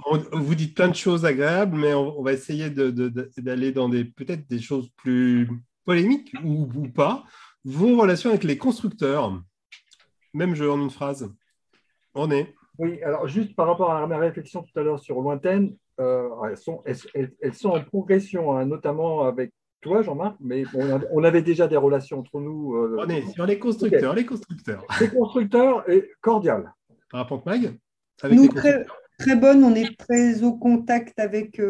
on, 0.06 0.18
vous 0.38 0.54
dites 0.54 0.74
plein 0.74 0.88
de 0.88 0.94
choses 0.94 1.24
agréables, 1.24 1.76
mais 1.76 1.94
on, 1.94 2.18
on 2.18 2.22
va 2.22 2.32
essayer 2.32 2.70
d'aller 2.70 2.92
de, 2.92 3.08
de, 3.08 3.70
dans 3.70 3.88
des 3.88 4.04
peut-être 4.04 4.48
des 4.48 4.60
choses 4.60 4.90
plus 4.96 5.48
polémiques 5.84 6.32
ou, 6.44 6.68
ou, 6.74 6.88
pas. 6.88 7.24
Vos 7.64 7.96
relations 7.96 8.30
avec 8.30 8.44
les 8.44 8.58
constructeurs, 8.58 9.40
même 10.34 10.54
jeu 10.54 10.70
en 10.70 10.80
une 10.80 10.90
phrase. 10.90 11.32
On 12.14 12.30
est. 12.30 12.54
Oui, 12.78 13.02
alors 13.02 13.26
juste 13.28 13.54
par 13.54 13.66
rapport 13.66 13.90
à 13.90 14.06
ma 14.06 14.18
réflexion 14.18 14.62
tout 14.62 14.78
à 14.78 14.82
l'heure 14.82 14.98
sur 14.98 15.20
lointaine, 15.20 15.76
euh, 16.00 16.28
elles, 16.48 16.56
sont, 16.56 16.82
elles, 16.84 17.30
elles, 17.40 17.54
sont 17.54 17.70
en 17.70 17.82
progression, 17.82 18.56
hein, 18.56 18.64
notamment 18.64 19.24
avec 19.24 19.52
toi, 19.82 20.02
Jean-Marc, 20.02 20.36
mais 20.40 20.64
on, 20.74 21.00
on, 21.12 21.24
avait 21.24 21.42
déjà 21.42 21.68
des 21.68 21.76
relations 21.76 22.20
entre 22.20 22.40
nous. 22.40 22.74
Euh, 22.76 22.96
on 22.98 23.08
est 23.08 23.26
sur 23.32 23.46
les 23.46 23.58
constructeurs, 23.58 24.12
okay. 24.12 24.20
les 24.20 24.26
constructeurs. 24.26 24.86
Les 25.00 25.08
constructeurs, 25.08 25.90
et 25.90 26.10
cordiales. 26.20 26.72
Par 27.12 27.20
rapport 27.20 27.42
à 27.46 27.50
Mag 27.50 27.78
nous, 28.30 28.48
très, 28.48 28.84
très 29.18 29.36
bonne. 29.36 29.62
On 29.64 29.74
est 29.74 29.96
très 29.98 30.42
au 30.42 30.54
contact 30.54 31.18
avec 31.18 31.60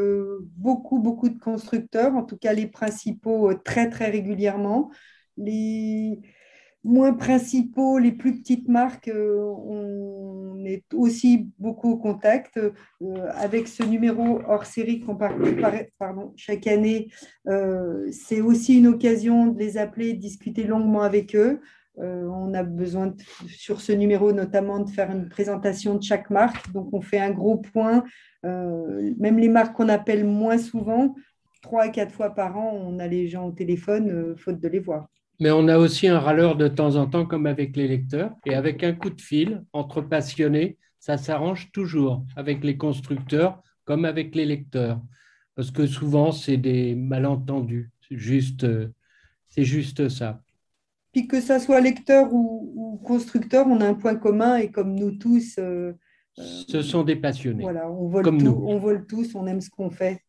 beaucoup, 0.56 0.98
beaucoup 0.98 1.28
de 1.28 1.38
constructeurs, 1.38 2.14
en 2.14 2.22
tout 2.22 2.36
cas 2.36 2.52
les 2.52 2.66
principaux 2.66 3.52
très, 3.54 3.90
très 3.90 4.10
régulièrement. 4.10 4.90
Les 5.36 6.20
moins 6.84 7.12
principaux, 7.12 7.98
les 7.98 8.12
plus 8.12 8.40
petites 8.40 8.68
marques, 8.68 9.10
on 9.14 10.64
est 10.64 10.84
aussi 10.92 11.50
beaucoup 11.58 11.90
au 11.90 11.96
contact. 11.96 12.60
avec 13.34 13.66
ce 13.66 13.82
numéro 13.82 14.40
hors 14.46 14.66
série 14.66 15.00
qu'on 15.00 15.16
parle 15.16 15.56
pardon, 15.98 16.32
chaque 16.36 16.66
année, 16.66 17.08
c'est 18.12 18.40
aussi 18.40 18.78
une 18.78 18.86
occasion 18.86 19.46
de 19.46 19.58
les 19.58 19.76
appeler, 19.76 20.12
de 20.12 20.20
discuter 20.20 20.64
longuement 20.64 21.02
avec 21.02 21.34
eux. 21.34 21.60
Euh, 21.98 22.26
on 22.26 22.54
a 22.54 22.62
besoin, 22.62 23.14
sur 23.48 23.80
ce 23.80 23.92
numéro 23.92 24.32
notamment, 24.32 24.80
de 24.80 24.90
faire 24.90 25.10
une 25.10 25.28
présentation 25.28 25.96
de 25.96 26.02
chaque 26.02 26.30
marque. 26.30 26.72
Donc, 26.72 26.88
on 26.92 27.00
fait 27.00 27.18
un 27.18 27.30
gros 27.30 27.58
point. 27.58 28.04
Euh, 28.44 29.12
même 29.18 29.38
les 29.38 29.48
marques 29.48 29.76
qu'on 29.76 29.88
appelle 29.88 30.24
moins 30.24 30.58
souvent, 30.58 31.14
trois 31.60 31.82
à 31.82 31.88
quatre 31.90 32.12
fois 32.12 32.30
par 32.30 32.56
an, 32.56 32.72
on 32.72 32.98
a 32.98 33.06
les 33.06 33.28
gens 33.28 33.46
au 33.46 33.52
téléphone, 33.52 34.10
euh, 34.10 34.36
faute 34.36 34.60
de 34.60 34.68
les 34.68 34.78
voir. 34.78 35.06
Mais 35.38 35.50
on 35.50 35.68
a 35.68 35.76
aussi 35.76 36.08
un 36.08 36.18
râleur 36.18 36.56
de 36.56 36.68
temps 36.68 36.96
en 36.96 37.06
temps, 37.06 37.26
comme 37.26 37.46
avec 37.46 37.76
les 37.76 37.88
lecteurs. 37.88 38.32
Et 38.46 38.54
avec 38.54 38.82
un 38.84 38.92
coup 38.92 39.10
de 39.10 39.20
fil, 39.20 39.62
entre 39.72 40.00
passionnés, 40.00 40.78
ça 40.98 41.18
s'arrange 41.18 41.72
toujours 41.72 42.24
avec 42.36 42.62
les 42.64 42.76
constructeurs 42.76 43.60
comme 43.84 44.04
avec 44.04 44.34
les 44.34 44.46
lecteurs. 44.46 45.00
Parce 45.56 45.70
que 45.70 45.86
souvent, 45.86 46.30
c'est 46.30 46.56
des 46.56 46.94
malentendus. 46.94 47.90
C'est 48.08 48.16
juste, 48.16 48.66
c'est 49.48 49.64
juste 49.64 50.08
ça. 50.08 50.40
Puis 51.12 51.26
que 51.26 51.40
ça 51.40 51.60
soit 51.60 51.80
lecteur 51.80 52.32
ou, 52.32 53.00
constructeur, 53.04 53.66
on 53.66 53.80
a 53.80 53.86
un 53.86 53.94
point 53.94 54.16
commun 54.16 54.56
et 54.56 54.70
comme 54.70 54.94
nous 54.94 55.12
tous. 55.12 55.56
Euh, 55.58 55.92
Ce 56.36 56.82
sont 56.82 57.04
des 57.04 57.16
passionnés. 57.16 57.62
Voilà, 57.62 57.90
on 57.90 58.08
vole, 58.08 58.24
comme 58.24 58.40
nous. 58.40 58.64
on 58.66 58.78
vole 58.78 59.06
tous, 59.06 59.34
on 59.34 59.46
aime 59.46 59.60
ce 59.60 59.70
qu'on 59.70 59.90
fait. 59.90 60.22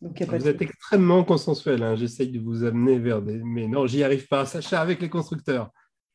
Donc, 0.00 0.22
vous 0.22 0.48
êtes 0.48 0.62
extrêmement 0.62 1.24
consensuel. 1.24 1.82
Hein. 1.82 1.94
J'essaye 1.94 2.30
de 2.30 2.40
vous 2.40 2.64
amener 2.64 2.98
vers 2.98 3.20
des. 3.20 3.38
Mais 3.44 3.68
non, 3.68 3.86
j'y 3.86 4.02
arrive 4.02 4.26
pas. 4.28 4.46
Sacha, 4.46 4.80
avec 4.80 5.00
les 5.00 5.10
constructeurs. 5.10 5.70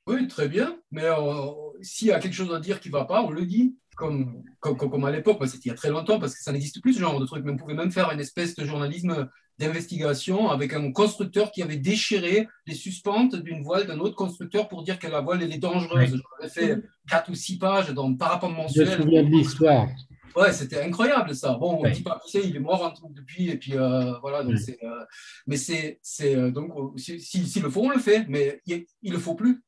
Oui, 0.07 0.27
très 0.27 0.47
bien. 0.47 0.77
Mais 0.91 1.05
euh, 1.05 1.51
s'il 1.81 2.07
y 2.07 2.11
a 2.11 2.19
quelque 2.19 2.33
chose 2.33 2.53
à 2.53 2.59
dire 2.59 2.79
qui 2.79 2.89
ne 2.89 2.93
va 2.93 3.05
pas, 3.05 3.23
on 3.23 3.29
le 3.29 3.45
dit. 3.45 3.75
Comme, 3.95 4.43
comme, 4.59 4.77
comme 4.77 5.05
à 5.05 5.11
l'époque, 5.11 5.37
c'était 5.47 5.65
il 5.65 5.67
y 5.69 5.71
a 5.71 5.75
très 5.75 5.89
longtemps, 5.89 6.19
parce 6.19 6.35
que 6.35 6.43
ça 6.43 6.51
n'existe 6.51 6.81
plus 6.81 6.93
ce 6.93 6.99
genre 6.99 7.19
de 7.19 7.25
truc. 7.25 7.43
Mais 7.45 7.51
on 7.51 7.57
pouvait 7.57 7.73
même 7.73 7.91
faire 7.91 8.11
une 8.11 8.19
espèce 8.19 8.55
de 8.55 8.65
journalisme 8.65 9.29
d'investigation 9.57 10.49
avec 10.49 10.73
un 10.73 10.91
constructeur 10.91 11.51
qui 11.51 11.61
avait 11.63 11.77
déchiré 11.77 12.47
les 12.67 12.75
suspentes 12.75 13.35
d'une 13.35 13.63
voile 13.63 13.87
d'un 13.87 13.99
autre 13.99 14.15
constructeur 14.15 14.67
pour 14.67 14.83
dire 14.83 14.99
que 14.99 15.07
la 15.07 15.21
voile 15.21 15.43
elle 15.43 15.53
est 15.53 15.57
dangereuse. 15.57 16.21
J'avais 16.39 16.51
fait 16.51 16.83
quatre 17.09 17.29
ou 17.31 17.35
six 17.35 17.57
pages 17.57 17.89
dans 17.93 18.13
Parapente 18.15 18.53
mensuel. 18.55 18.87
Je 18.87 18.97
me 18.97 19.03
souviens 19.03 19.23
de 19.23 19.29
l'histoire. 19.29 19.87
Ouais, 20.35 20.51
c'était 20.51 20.81
incroyable 20.81 21.33
ça. 21.33 21.53
Bon, 21.53 21.79
on 21.79 21.87
ne 21.87 21.91
dit 21.91 22.03
pas 22.03 22.19
qui 22.21 22.31
c'est, 22.31 22.45
il 22.45 22.55
est 22.57 22.59
mort 22.59 22.93
depuis, 23.11 23.49
et 23.49 23.57
puis 23.57 23.77
euh, 23.77 24.17
voilà. 24.19 24.43
Donc 24.43 24.55
euh, 24.83 25.05
mais 25.47 25.55
c'est, 25.55 25.99
c'est 26.01 26.35
euh, 26.35 26.51
donc 26.51 26.73
s'il 26.99 27.21
si, 27.21 27.59
le 27.61 27.69
faut, 27.69 27.83
on 27.83 27.89
le 27.89 27.99
fait, 27.99 28.25
mais 28.27 28.61
il 28.65 28.85
ne 29.03 29.11
le 29.13 29.19
faut 29.19 29.35
plus. 29.35 29.63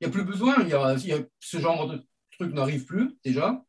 Il 0.00 0.08
n'y 0.08 0.12
a 0.12 0.12
plus 0.12 0.24
besoin. 0.24 0.56
Il 0.62 0.68
y 0.68 0.74
a, 0.74 0.96
y 0.96 1.12
a, 1.12 1.18
ce 1.38 1.58
genre 1.58 1.86
de 1.86 2.02
truc 2.40 2.54
n'arrive 2.54 2.84
plus 2.86 3.16
déjà. 3.24 3.62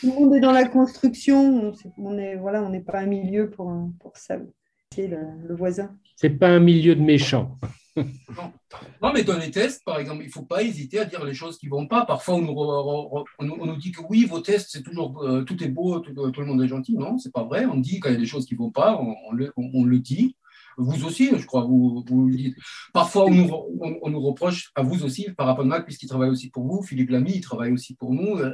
Tout 0.00 0.06
le 0.06 0.12
monde 0.12 0.34
est 0.34 0.40
dans 0.40 0.52
la 0.52 0.66
construction. 0.66 1.72
On 1.98 2.18
est, 2.18 2.36
voilà, 2.36 2.62
on 2.62 2.70
n'est 2.70 2.80
pas 2.80 3.00
un 3.00 3.06
milieu 3.06 3.50
pour, 3.50 3.70
pour 4.00 4.16
ça 4.16 4.36
le, 4.36 4.46
le 4.96 5.54
voisin. 5.54 5.96
C'est 6.16 6.30
pas 6.30 6.48
un 6.48 6.60
milieu 6.60 6.94
de 6.94 7.02
méchants. 7.02 7.58
non. 7.96 9.12
mais 9.12 9.24
dans 9.24 9.36
les 9.36 9.50
tests, 9.50 9.84
par 9.84 9.98
exemple, 9.98 10.22
il 10.22 10.28
ne 10.28 10.32
faut 10.32 10.44
pas 10.44 10.62
hésiter 10.62 10.98
à 10.98 11.04
dire 11.04 11.24
les 11.24 11.34
choses 11.34 11.58
qui 11.58 11.66
ne 11.66 11.72
vont 11.72 11.86
pas. 11.86 12.06
Parfois, 12.06 12.36
on 12.36 12.40
nous, 12.40 12.54
on 13.38 13.66
nous, 13.66 13.76
dit 13.76 13.92
que 13.92 14.00
oui, 14.08 14.24
vos 14.24 14.40
tests, 14.40 14.70
c'est 14.70 14.82
toujours 14.82 15.22
euh, 15.22 15.42
tout 15.42 15.62
est 15.62 15.68
beau, 15.68 16.00
tout, 16.00 16.12
le 16.14 16.46
monde 16.46 16.62
est 16.62 16.68
gentil. 16.68 16.96
Non, 16.96 17.18
c'est 17.18 17.32
pas 17.32 17.44
vrai. 17.44 17.66
On 17.66 17.76
dit 17.76 18.00
quand 18.00 18.08
il 18.08 18.12
y 18.12 18.16
a 18.16 18.20
des 18.20 18.26
choses 18.26 18.46
qui 18.46 18.54
ne 18.54 18.60
vont 18.60 18.70
pas, 18.70 18.98
on, 18.98 19.32
le, 19.32 19.52
on, 19.56 19.84
le, 19.84 19.98
dit. 19.98 20.36
Vous 20.80 21.04
aussi, 21.04 21.30
je 21.36 21.46
crois, 21.46 21.62
vous, 21.62 22.04
vous 22.08 22.26
le 22.26 22.36
dites. 22.36 22.56
Parfois, 22.92 23.26
on 23.26 23.30
nous, 23.30 23.50
on, 24.02 24.10
nous, 24.10 24.20
reproche, 24.20 24.70
à 24.74 24.82
vous 24.82 25.04
aussi, 25.04 25.30
par 25.36 25.46
rapport 25.46 25.64
à 25.64 25.68
Mac, 25.68 25.84
puisqu'il 25.84 26.08
travaille 26.08 26.30
aussi 26.30 26.50
pour 26.50 26.64
vous. 26.64 26.82
Philippe 26.82 27.10
Lamy, 27.10 27.32
il 27.36 27.40
travaille 27.40 27.72
aussi 27.72 27.94
pour 27.94 28.12
nous. 28.12 28.38
Euh, 28.38 28.52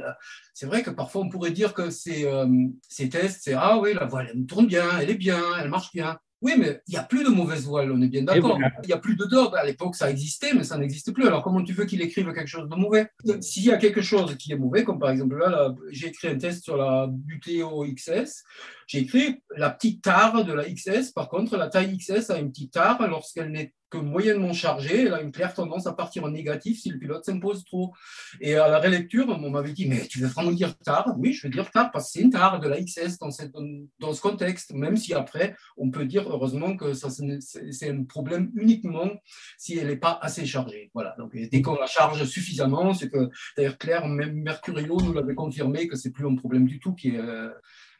c'est 0.53 0.65
vrai 0.65 0.83
que 0.83 0.89
parfois, 0.89 1.21
on 1.21 1.29
pourrait 1.29 1.51
dire 1.51 1.73
que 1.73 1.89
ces, 1.89 2.25
euh, 2.25 2.47
ces 2.87 3.09
tests, 3.09 3.41
c'est 3.43 3.53
Ah 3.53 3.79
oui, 3.79 3.93
la 3.93 4.05
voile, 4.05 4.31
elle 4.33 4.45
tourne 4.45 4.67
bien, 4.67 4.99
elle 4.99 5.09
est 5.09 5.15
bien, 5.15 5.41
elle 5.59 5.69
marche 5.69 5.91
bien. 5.93 6.19
Oui, 6.41 6.53
mais 6.57 6.81
il 6.87 6.91
n'y 6.91 6.97
a 6.97 7.03
plus 7.03 7.23
de 7.23 7.29
mauvaise 7.29 7.65
voile, 7.65 7.91
on 7.91 7.99
est 8.01 8.07
bien 8.07 8.21
d'accord. 8.21 8.59
Il 8.83 8.87
n'y 8.87 8.93
a 8.93 8.99
plus 8.99 9.15
de 9.15 9.25
dog. 9.25 9.55
À 9.55 9.65
l'époque, 9.65 9.95
ça 9.95 10.09
existait, 10.09 10.53
mais 10.53 10.63
ça 10.63 10.77
n'existe 10.77 11.11
plus. 11.11 11.25
Alors, 11.25 11.41
comment 11.41 11.63
tu 11.63 11.73
veux 11.73 11.85
qu'il 11.85 12.01
écrive 12.01 12.31
quelque 12.31 12.47
chose 12.47 12.69
de 12.69 12.75
mauvais? 12.75 13.09
S'il 13.41 13.65
y 13.65 13.71
a 13.71 13.77
quelque 13.77 14.01
chose 14.01 14.35
qui 14.37 14.51
est 14.51 14.57
mauvais, 14.57 14.83
comme 14.83 14.99
par 14.99 15.09
exemple 15.09 15.37
là, 15.37 15.73
j'ai 15.89 16.07
écrit 16.07 16.27
un 16.27 16.37
test 16.37 16.63
sur 16.63 16.77
la 16.77 17.07
Buteo 17.09 17.85
XS, 17.85 18.43
j'ai 18.85 18.99
écrit 18.99 19.41
la 19.55 19.71
petite 19.71 20.03
tare 20.03 20.45
de 20.45 20.53
la 20.53 20.65
XS. 20.65 21.11
Par 21.11 21.27
contre, 21.27 21.57
la 21.57 21.67
taille 21.67 21.97
XS 21.97 22.29
a 22.29 22.37
une 22.37 22.51
petite 22.51 22.73
tare 22.73 23.07
lorsqu'elle 23.07 23.51
n'est 23.51 23.73
que 23.89 23.97
moyennement 23.97 24.53
chargée. 24.53 25.05
Elle 25.05 25.13
a 25.13 25.21
une 25.21 25.31
claire 25.31 25.53
tendance 25.53 25.87
à 25.87 25.93
partir 25.93 26.23
en 26.23 26.29
négatif 26.29 26.81
si 26.81 26.89
le 26.89 26.99
pilote 26.99 27.25
s'impose 27.25 27.63
trop. 27.65 27.93
Et 28.41 28.55
à 28.55 28.67
la 28.67 28.79
rélecture, 28.79 29.27
on 29.29 29.49
m'avait 29.49 29.73
dit 29.73 29.87
Mais 29.87 30.05
tu 30.07 30.19
veux 30.19 30.27
vraiment 30.27 30.51
dire 30.51 30.77
tare 30.79 31.13
Oui, 31.17 31.33
je 31.33 31.47
veux 31.47 31.51
dire 31.51 31.69
tare 31.71 31.91
parce 31.91 32.05
que 32.05 32.11
c'est 32.13 32.21
une 32.21 32.31
tare 32.31 32.59
de 32.59 32.67
la 32.67 32.81
XS 32.81 33.17
dans, 33.19 33.31
cette, 33.31 33.53
dans 33.99 34.13
ce 34.13 34.21
contexte, 34.21 34.73
même 34.73 34.97
si 34.97 35.13
après, 35.13 35.55
on 35.77 35.89
peut 35.89 36.05
dire 36.05 36.29
heureusement 36.29 36.75
que 36.75 36.93
c'est 36.93 37.89
un 37.89 38.03
problème 38.03 38.51
uniquement 38.55 39.09
si 39.57 39.77
elle 39.77 39.87
n'est 39.87 39.97
pas 39.97 40.19
assez 40.21 40.45
chargée. 40.45 40.91
Voilà. 40.93 41.15
Donc, 41.17 41.35
dès 41.35 41.61
qu'on 41.61 41.75
la 41.75 41.87
charge 41.87 42.23
suffisamment, 42.25 42.93
c'est 42.93 43.09
que 43.09 43.29
d'ailleurs, 43.55 43.77
Claire, 43.77 44.07
même 44.07 44.41
Mercurio 44.41 44.97
nous 45.01 45.13
l'avait 45.13 45.35
confirmé 45.35 45.87
que 45.87 45.95
c'est 45.95 46.11
plus 46.11 46.27
un 46.27 46.35
problème 46.35 46.65
du 46.65 46.79
tout. 46.79 46.95
Euh, 47.05 47.51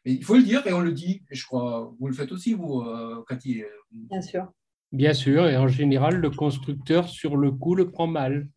il 0.05 0.23
faut 0.23 0.35
le 0.35 0.43
dire 0.43 0.65
et 0.67 0.73
on 0.73 0.79
le 0.79 0.93
dit. 0.93 1.23
Et 1.29 1.35
je 1.35 1.45
crois, 1.45 1.93
vous 1.99 2.07
le 2.07 2.13
faites 2.13 2.31
aussi, 2.31 2.53
vous, 2.53 2.81
euh, 2.81 3.23
Cathy. 3.27 3.63
Euh, 3.63 3.67
Bien 3.91 4.21
sûr. 4.21 4.51
Bien 4.91 5.13
sûr, 5.13 5.47
et 5.47 5.57
en 5.57 5.67
général, 5.67 6.15
le 6.15 6.29
constructeur, 6.29 7.09
sur 7.09 7.35
le 7.37 7.51
coup, 7.51 7.75
le 7.75 7.91
prend 7.91 8.07
mal. 8.07 8.47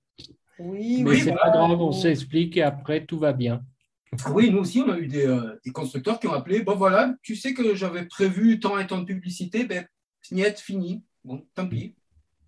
Oui, 0.59 1.03
Mais 1.03 1.19
c'est 1.19 1.33
pas 1.33 1.51
grave, 1.51 1.81
on 1.81 1.93
s'explique 1.93 2.57
et 2.57 2.63
après, 2.63 3.05
tout 3.05 3.19
va 3.19 3.33
bien. 3.33 3.63
Oui, 4.31 4.51
nous 4.51 4.59
aussi, 4.59 4.81
on 4.81 4.91
a 4.91 4.99
eu 4.99 5.07
des, 5.07 5.27
euh, 5.27 5.57
constructeurs 5.73 6.21
qui 6.21 6.27
ont 6.27 6.33
appelé. 6.33 6.63
Bon, 6.63 6.77
voilà, 6.77 7.15
tu 7.23 7.37
sais 7.37 7.55
que 7.55 7.75
j'avais 7.75 8.07
prévu 8.07 8.61
tant 8.61 8.79
et 8.79 8.87
tant 8.87 8.99
de 8.99 9.05
publicité, 9.05 9.65
ben, 9.65 9.87
niet, 10.31 10.59
fini. 10.59 11.03
Bon, 11.25 11.47
tant 11.55 11.69
pis. 11.69 11.95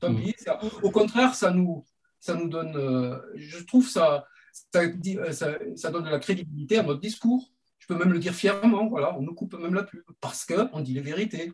Tant 0.01 0.13
mm. 0.13 0.23
pis. 0.23 0.35
au 0.83 0.91
contraire, 0.91 1.35
ça 1.35 1.51
nous, 1.51 1.85
ça 2.21 2.35
nous 2.35 2.49
donne, 2.49 3.21
je 3.37 3.63
trouve, 3.65 3.89
ça, 3.89 4.27
ça, 4.53 4.83
ça 5.77 5.91
donne 5.91 6.05
de 6.05 6.11
la 6.11 6.19
crédibilité 6.19 6.79
à 6.79 6.83
notre 6.83 7.01
discours 7.01 7.53
je 7.83 7.89
peux 7.89 7.97
même 7.97 8.13
le 8.13 8.21
dire 8.21 8.33
fièrement, 8.33 8.87
voilà, 8.87 9.19
on 9.19 9.23
nous 9.23 9.35
coupe 9.35 9.55
même 9.55 9.75
la 9.75 9.83
pub 9.83 10.03
parce 10.21 10.45
qu'on 10.45 10.81
dit 10.81 10.95
les 10.95 11.01
vérités. 11.01 11.53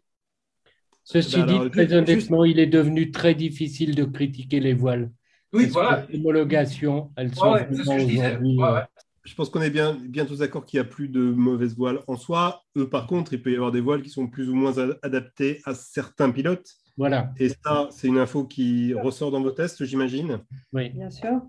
Ceci 1.11 1.43
dit, 1.43 1.71
très 1.73 1.91
honnêtement, 1.95 2.45
il 2.45 2.59
est 2.59 2.67
devenu 2.67 3.11
très 3.11 3.35
difficile 3.35 3.95
de 3.95 4.05
critiquer 4.05 4.61
les 4.61 4.75
voiles. 4.75 5.11
Oui, 5.55 5.65
voilà. 5.65 6.07
Les 6.11 6.19
homologations, 6.19 7.11
elles 7.17 7.35
sont 7.35 7.57
aujourd'hui. 7.71 8.21
Euh, 8.21 8.81
je 9.25 9.35
pense 9.35 9.49
qu'on 9.49 9.63
est 9.63 9.71
bien, 9.71 9.97
bien 9.99 10.27
tous 10.27 10.41
d'accord 10.41 10.67
qu'il 10.67 10.79
n'y 10.79 10.87
a 10.87 10.89
plus 10.89 11.09
de 11.09 11.23
mauvaises 11.23 11.75
voiles 11.75 12.01
en 12.09 12.17
soi. 12.17 12.63
Eux, 12.77 12.91
par 12.91 13.07
contre, 13.07 13.33
il 13.33 13.41
peut 13.41 13.51
y 13.51 13.55
avoir 13.55 13.73
des 13.73 13.81
voiles 13.81 14.03
qui 14.03 14.11
sont 14.11 14.27
plus 14.27 14.51
ou 14.51 14.55
moins 14.55 14.75
adaptées 15.03 15.63
à 15.65 15.73
certains 15.73 16.31
pilotes. 16.31 16.75
Voilà. 16.99 17.33
Et 17.39 17.49
ça, 17.49 17.89
c'est 17.91 18.09
une 18.09 18.19
info 18.19 18.45
qui 18.45 18.93
ressort 18.93 19.31
dans 19.31 19.41
vos 19.41 19.53
tests, 19.53 19.87
j'imagine. 19.87 20.41
Oui. 20.75 20.91
Bien 20.91 21.09
sûr. 21.09 21.41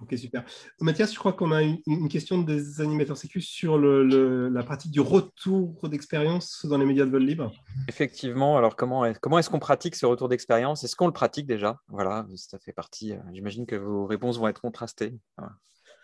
Ok, 0.00 0.18
super. 0.18 0.44
Mathias, 0.80 1.12
je 1.12 1.18
crois 1.18 1.32
qu'on 1.32 1.50
a 1.50 1.62
une, 1.62 2.08
question 2.08 2.42
des 2.42 2.80
animateurs 2.80 3.16
sécu 3.16 3.40
sur 3.40 3.78
le, 3.78 4.48
la 4.48 4.62
pratique 4.62 4.90
du 4.90 5.00
retour 5.00 5.88
d'expérience 5.88 6.66
dans 6.66 6.78
les 6.78 6.84
médias 6.84 7.06
de 7.06 7.10
vol 7.10 7.24
libre. 7.24 7.52
Effectivement. 7.88 8.56
Alors, 8.56 8.76
comment, 8.76 9.04
est, 9.04 9.18
comment 9.18 9.38
est-ce 9.38 9.50
qu'on 9.50 9.58
pratique 9.58 9.94
ce 9.94 10.06
retour 10.06 10.28
d'expérience? 10.28 10.84
Est-ce 10.84 10.94
qu'on 10.94 11.06
le 11.06 11.12
pratique 11.12 11.46
déjà? 11.46 11.80
Voilà, 11.88 12.26
ça 12.36 12.58
fait 12.58 12.72
partie. 12.72 13.12
Euh, 13.12 13.18
j'imagine 13.32 13.66
que 13.66 13.76
vos 13.76 14.06
réponses 14.06 14.38
vont 14.38 14.48
être 14.48 14.60
contrastées. 14.60 15.18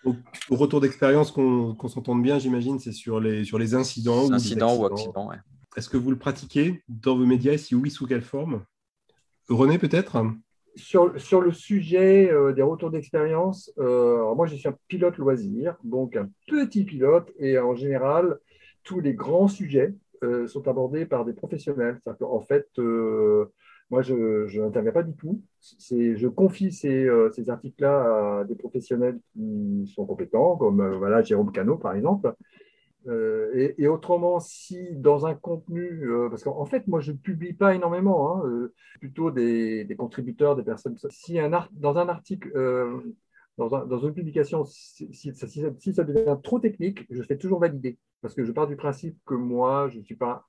Au, 0.04 0.14
retour 0.50 0.80
d'expérience, 0.80 1.30
qu'on 1.30 1.88
s'entende 1.88 2.22
bien, 2.22 2.38
j'imagine, 2.38 2.78
c'est 2.78 2.92
sur 2.92 3.20
les, 3.20 3.44
sur 3.44 3.58
les 3.58 3.74
incidents. 3.74 4.32
Incidents 4.32 4.76
ou, 4.76 4.86
accidents, 4.86 5.28
ouais. 5.28 5.36
Est-ce 5.76 5.88
que 5.88 5.96
vous 5.96 6.10
le 6.10 6.18
pratiquez 6.18 6.82
dans 6.88 7.16
vos 7.16 7.26
médias? 7.26 7.52
Et 7.52 7.58
si 7.58 7.74
oui, 7.74 7.90
sous 7.90 8.06
quelle 8.06 8.22
forme? 8.22 8.64
René, 9.48 9.78
peut-être? 9.78 10.16
Sur, 10.76 11.40
le 11.40 11.52
sujet 11.52 12.30
euh, 12.30 12.52
des 12.52 12.62
retours 12.62 12.90
d'expérience, 12.90 13.72
euh, 13.78 14.34
moi 14.34 14.46
je 14.46 14.56
suis 14.56 14.68
un 14.68 14.76
pilote 14.88 15.16
loisir, 15.18 15.76
donc 15.84 16.16
un 16.16 16.28
petit 16.46 16.84
pilote, 16.84 17.32
et 17.38 17.58
en 17.58 17.74
général, 17.74 18.38
tous 18.82 19.00
les 19.00 19.14
grands 19.14 19.48
sujets 19.48 19.94
euh, 20.22 20.46
sont 20.46 20.66
abordés 20.68 21.06
par 21.06 21.24
des 21.24 21.32
professionnels. 21.32 21.98
En 22.20 22.40
fait, 22.40 22.68
moi 23.90 24.02
je 24.02 24.60
n'interviens 24.60 24.92
pas 24.92 25.02
du 25.02 25.14
tout. 25.14 25.42
Je 25.60 26.26
confie 26.28 26.72
ces, 26.72 27.08
ces 27.32 27.50
articles-là 27.50 28.40
à 28.40 28.44
des 28.44 28.54
professionnels 28.54 29.18
qui 29.32 29.90
sont 29.94 30.06
compétents, 30.06 30.56
comme 30.56 30.96
voilà, 30.96 31.22
Jérôme 31.22 31.52
Cano 31.52 31.76
par 31.76 31.94
exemple. 31.94 32.34
Euh, 33.06 33.72
et, 33.78 33.88
autrement, 33.88 34.40
si 34.40 34.94
dans 34.96 35.26
un 35.26 35.34
contenu, 35.34 36.04
euh, 36.04 36.28
parce 36.28 36.44
qu'en 36.44 36.66
fait, 36.66 36.86
moi, 36.86 37.00
je 37.00 37.12
ne 37.12 37.16
publie 37.16 37.52
pas 37.52 37.74
énormément, 37.74 38.36
hein, 38.36 38.46
euh, 38.46 38.74
plutôt 39.00 39.30
des, 39.30 39.86
contributeurs, 39.98 40.56
des 40.56 40.62
personnes. 40.62 40.96
Si 41.10 41.38
un 41.38 41.50
dans 41.72 41.96
un 41.96 42.08
article, 42.08 42.52
dans, 43.58 43.98
une 43.98 44.14
publication, 44.14 44.64
si, 44.64 45.32
ça 45.34 46.04
devient 46.04 46.36
trop 46.42 46.58
technique, 46.60 47.06
je 47.10 47.22
fais 47.22 47.36
toujours 47.36 47.60
valider. 47.60 47.98
Parce 48.22 48.34
que 48.34 48.44
je 48.44 48.52
pars 48.52 48.66
du 48.66 48.76
principe 48.76 49.18
que 49.24 49.34
moi, 49.34 49.88
je 49.88 49.98
ne 49.98 50.04
suis 50.04 50.16
pas 50.16 50.46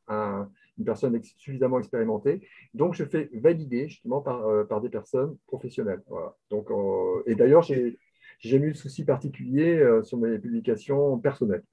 une 0.78 0.86
personne 0.86 1.22
suffisamment 1.38 1.80
expérimentée. 1.80 2.48
Donc, 2.74 2.94
je 2.96 3.06
fais 3.06 3.30
valider 3.34 3.88
justement 3.88 4.22
par, 4.22 4.46
euh, 4.48 4.80
des 4.82 4.90
personnes 4.90 5.38
professionnelles. 5.48 6.02
Donc, 6.50 6.72
euh, 6.72 7.24
et 7.26 7.36
d'ailleurs, 7.36 7.62
j'ai 7.62 8.00
jamais 8.40 8.68
eu 8.68 8.76
souci 8.76 9.06
particulier 9.06 9.78
euh, 9.78 10.04
sur 10.04 10.18
mes 10.18 10.40
publications 10.40 11.18
personnelles. 11.20 11.64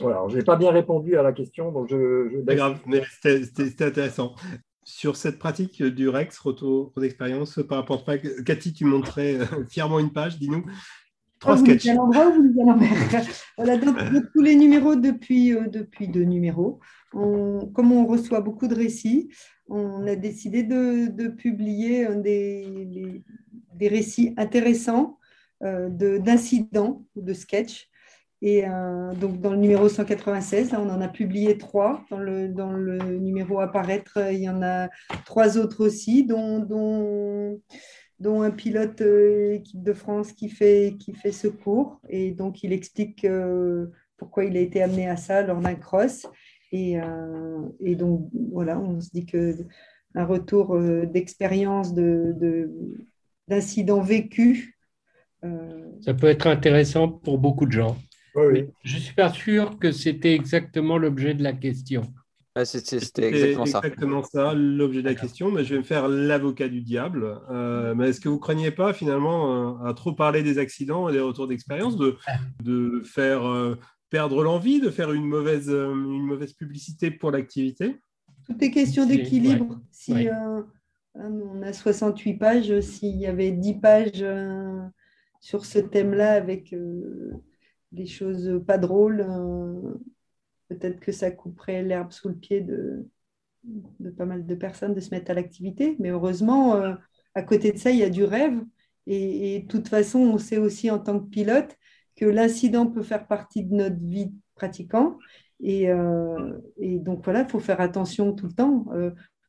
Voilà, 0.00 0.24
je 0.28 0.36
n'ai 0.36 0.44
pas 0.44 0.56
bien 0.56 0.70
répondu 0.70 1.16
à 1.16 1.22
la 1.22 1.32
question, 1.32 1.72
donc 1.72 1.88
je. 1.88 2.28
je... 2.30 2.54
grave, 2.54 2.80
mais 2.86 3.02
c'était 3.22 3.84
intéressant 3.84 4.34
sur 4.86 5.16
cette 5.16 5.38
pratique 5.38 5.82
du 5.82 6.08
Rex, 6.08 6.38
retour 6.38 6.92
d'expérience 6.96 7.60
par 7.68 7.78
rapport 7.78 8.04
à 8.06 8.18
Cathy, 8.18 8.72
tu 8.72 8.84
montrais 8.84 9.34
euh, 9.34 9.64
fièrement 9.68 9.98
une 9.98 10.12
page, 10.12 10.38
dis-nous. 10.38 10.64
Trois 11.40 11.54
oh, 11.54 11.64
sketchs. 11.64 11.86
voilà, 13.58 13.76
dans, 13.78 14.22
tous 14.32 14.42
les 14.42 14.54
numéros 14.54 14.94
depuis, 14.94 15.52
euh, 15.52 15.66
depuis 15.66 16.06
deux 16.06 16.22
numéros, 16.22 16.78
comme 17.12 17.92
on 17.92 18.06
reçoit 18.06 18.40
beaucoup 18.40 18.68
de 18.68 18.76
récits, 18.76 19.28
on 19.68 20.06
a 20.06 20.14
décidé 20.14 20.62
de, 20.62 21.28
publier 21.28 22.06
des, 22.16 23.22
des, 23.74 23.88
récits 23.88 24.34
intéressants 24.36 25.18
euh, 25.64 25.88
d'incidents 25.88 27.04
ou 27.16 27.22
de 27.22 27.32
sketchs 27.32 27.88
et 28.46 28.64
euh, 28.64 29.12
donc, 29.14 29.40
dans 29.40 29.50
le 29.50 29.56
numéro 29.56 29.88
196, 29.88 30.72
on 30.74 30.88
en 30.88 31.00
a 31.00 31.08
publié 31.08 31.58
trois. 31.58 32.04
Dans 32.10 32.20
le, 32.20 32.46
dans 32.48 32.70
le 32.70 33.18
numéro 33.18 33.58
à 33.58 33.66
paraître, 33.66 34.20
il 34.30 34.38
y 34.38 34.48
en 34.48 34.62
a 34.62 34.88
trois 35.24 35.58
autres 35.58 35.84
aussi, 35.84 36.24
dont, 36.24 36.60
dont, 38.20 38.42
un 38.42 38.50
pilote 38.52 39.00
euh, 39.00 39.54
équipe 39.54 39.82
de 39.82 39.92
France 39.92 40.30
qui 40.30 40.48
fait, 40.48 40.94
qui 41.00 41.12
fait 41.12 41.32
secours. 41.32 42.00
Et 42.08 42.30
donc, 42.30 42.62
il 42.62 42.72
explique 42.72 43.24
euh, 43.24 43.86
pourquoi 44.16 44.44
il 44.44 44.56
a 44.56 44.60
été 44.60 44.80
amené 44.80 45.08
à 45.08 45.16
ça 45.16 45.42
lors 45.42 45.58
d'un 45.58 45.74
cross. 45.74 46.24
Et, 46.70 46.98
et, 47.80 47.96
donc, 47.96 48.28
voilà, 48.52 48.78
on 48.78 49.00
se 49.00 49.10
dit 49.10 49.26
que 49.26 49.56
un 50.14 50.24
retour 50.24 50.78
d'expérience 50.78 51.94
d'incidents 53.48 54.02
de, 54.02 54.06
vécus. 54.06 54.72
Ça 56.00 56.14
peut 56.14 56.28
être 56.28 56.46
intéressant 56.46 57.08
pour 57.08 57.38
beaucoup 57.38 57.66
de 57.66 57.72
gens. 57.72 57.96
Je 58.82 58.96
ne 58.96 59.00
suis 59.00 59.14
pas 59.14 59.32
sûr 59.32 59.78
que 59.78 59.92
c'était 59.92 60.34
exactement 60.34 60.98
l'objet 60.98 61.34
de 61.34 61.42
la 61.42 61.52
question. 61.52 62.02
c'était 62.64 63.28
exactement 63.28 63.66
ça. 63.66 63.78
exactement 63.78 64.22
ça, 64.22 64.54
l'objet 64.54 65.00
de 65.00 65.08
la 65.08 65.14
question. 65.14 65.50
Mais 65.50 65.64
je 65.64 65.74
vais 65.74 65.78
me 65.78 65.84
faire 65.84 66.08
l'avocat 66.08 66.68
du 66.68 66.82
diable. 66.82 67.40
Euh, 67.50 67.94
mais 67.94 68.10
est-ce 68.10 68.20
que 68.20 68.28
vous 68.28 68.36
ne 68.36 68.40
craignez 68.40 68.70
pas, 68.70 68.92
finalement, 68.92 69.80
euh, 69.80 69.88
à 69.88 69.94
trop 69.94 70.12
parler 70.12 70.42
des 70.42 70.58
accidents 70.58 71.08
et 71.08 71.12
des 71.12 71.20
retours 71.20 71.48
d'expérience, 71.48 71.96
de, 71.96 72.16
de 72.62 73.02
faire 73.04 73.46
euh, 73.46 73.76
perdre 74.10 74.42
l'envie, 74.42 74.80
de 74.80 74.90
faire 74.90 75.12
une 75.12 75.26
mauvaise, 75.26 75.70
une 75.70 76.26
mauvaise 76.26 76.52
publicité 76.52 77.10
pour 77.10 77.30
l'activité? 77.30 77.96
Tout 78.46 78.56
est 78.60 78.70
question 78.70 79.06
d'équilibre. 79.06 79.80
Si 79.90 80.28
on 81.14 81.62
a 81.62 81.72
68 81.72 82.34
pages, 82.34 82.80
s'il 82.80 83.16
y 83.16 83.26
avait 83.26 83.50
10 83.50 83.74
pages 83.74 84.24
sur 85.40 85.64
ce 85.64 85.78
thème-là 85.78 86.32
avec 86.32 86.74
des 87.92 88.06
choses 88.06 88.62
pas 88.66 88.78
drôles, 88.78 89.24
euh, 89.28 89.94
peut-être 90.68 91.00
que 91.00 91.12
ça 91.12 91.30
couperait 91.30 91.82
l'herbe 91.82 92.12
sous 92.12 92.28
le 92.28 92.34
pied 92.34 92.60
de, 92.60 93.08
de, 93.64 94.10
pas 94.10 94.24
mal 94.24 94.46
de 94.46 94.54
personnes 94.54 94.94
de 94.94 95.00
se 95.00 95.10
mettre 95.10 95.30
à 95.30 95.34
l'activité. 95.34 95.96
Mais 95.98 96.10
heureusement, 96.10 96.76
euh, 96.76 96.94
à 97.34 97.42
côté 97.42 97.72
de 97.72 97.78
ça, 97.78 97.90
il 97.90 97.98
y 97.98 98.04
a 98.04 98.10
du 98.10 98.24
rêve. 98.24 98.60
Et, 99.06 99.60
de 99.60 99.66
toute 99.68 99.88
façon, 99.88 100.18
on 100.18 100.38
sait 100.38 100.58
aussi 100.58 100.90
en 100.90 100.98
tant 100.98 101.20
que 101.20 101.28
pilote 101.28 101.76
que 102.16 102.24
l'incident 102.24 102.86
peut 102.86 103.02
faire 103.02 103.26
partie 103.26 103.62
de 103.64 103.74
notre 103.74 104.02
vie 104.02 104.32
pratiquant. 104.56 105.18
Et, 105.60 105.90
euh, 105.90 106.58
et 106.78 106.98
donc 106.98 107.22
voilà, 107.24 107.42
il 107.42 107.48
faut 107.48 107.60
faire 107.60 107.80
attention 107.80 108.32
tout 108.32 108.46
le 108.46 108.52
temps. 108.52 108.86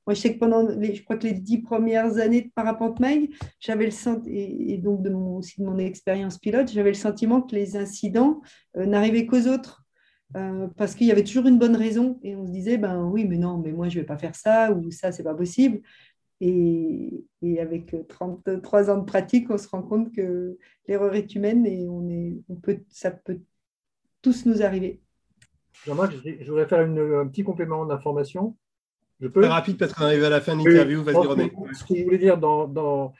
Moi, 0.07 0.13
je 0.13 0.21
sais 0.21 0.33
que 0.33 0.39
pendant, 0.39 0.67
les, 0.67 0.95
je 0.95 1.03
crois 1.03 1.17
que 1.17 1.27
les 1.27 1.33
dix 1.33 1.59
premières 1.59 2.17
années 2.17 2.41
de 2.41 2.49
Parapente 2.55 2.99
Mag, 2.99 3.29
j'avais 3.59 3.85
le 3.85 3.91
sentiment, 3.91 4.25
et, 4.35 4.77
donc 4.77 5.03
de 5.03 5.09
mon, 5.09 5.37
aussi 5.37 5.61
de 5.61 5.65
mon 5.65 5.77
expérience 5.77 6.37
pilote, 6.39 6.71
j'avais 6.71 6.91
le 6.91 6.95
sentiment 6.95 7.41
que 7.41 7.53
les 7.53 7.75
incidents 7.75 8.41
euh, 8.77 8.85
n'arrivaient 8.85 9.25
qu'aux 9.25 9.47
autres. 9.47 9.83
Euh, 10.35 10.67
parce 10.75 10.95
qu'il 10.95 11.07
y 11.07 11.11
avait 11.11 11.23
toujours 11.23 11.45
une 11.45 11.59
bonne 11.59 11.75
raison 11.75 12.19
et 12.21 12.35
on 12.35 12.45
se 12.45 12.51
disait 12.51 12.77
ben 12.77 13.05
oui 13.05 13.23
mais 13.23 13.37
non 13.37 13.59
mais 13.59 13.71
moi 13.71 13.87
je 13.87 13.97
vais 13.97 14.05
pas 14.05 14.17
faire 14.17 14.35
ça 14.35 14.73
ou 14.73 14.91
ça 14.91 15.13
c'est 15.13 15.23
pas 15.23 15.33
possible 15.33 15.79
et, 16.41 17.23
et, 17.41 17.61
avec 17.61 17.95
33 18.09 18.89
ans 18.89 18.97
de 18.97 19.05
pratique 19.05 19.49
on 19.49 19.57
se 19.57 19.69
rend 19.69 19.83
compte 19.83 20.13
que 20.13 20.57
l'erreur 20.85 21.15
est 21.15 21.33
humaine 21.33 21.65
et 21.65 21.87
on 21.87 22.09
est 22.09 22.41
on 22.49 22.55
peut 22.55 22.81
ça 22.89 23.09
peut 23.09 23.39
tous 24.21 24.45
nous 24.45 24.61
arriver. 24.61 25.01
Moi, 25.87 26.09
je 26.09 26.49
voudrais 26.49 26.67
faire 26.67 26.79
un 26.79 27.27
petit 27.27 27.43
complément 27.43 27.85
d'information. 27.85 28.57
Je 29.19 29.27
peux 29.27 29.41
Très 29.41 29.49
rapide 29.49 29.77
parce 29.77 29.93
qu'on 29.93 30.05
arrive 30.05 30.23
à 30.23 30.29
la 30.29 30.41
fin 30.41 30.55
de 30.55 30.63
l'interview. 30.63 31.03
Vas-y, 31.03 31.25
René. 31.25 31.51
Ce 31.73 31.83
que 31.83 31.95
je 31.95 32.03
voulais 32.03 32.17
dire 32.17 32.37
dans, 32.37 32.67
dans, 32.67 33.13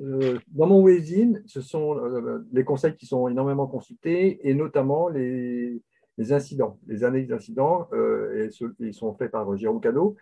euh, 0.00 0.38
dans 0.48 0.66
mon 0.66 0.82
webzine, 0.82 1.42
ce 1.46 1.60
sont 1.60 1.98
euh, 1.98 2.46
les 2.52 2.64
conseils 2.64 2.94
qui 2.94 3.06
sont 3.06 3.28
énormément 3.28 3.66
consultés 3.66 4.48
et 4.48 4.54
notamment 4.54 5.08
les, 5.08 5.82
les 6.18 6.32
incidents, 6.32 6.78
les 6.86 7.02
analyses 7.04 7.28
d'incidents. 7.28 7.88
Euh, 7.92 8.50
ils 8.78 8.94
sont 8.94 9.14
faits 9.14 9.30
par 9.30 9.56
Jérôme 9.56 9.80
Cano. 9.80 10.16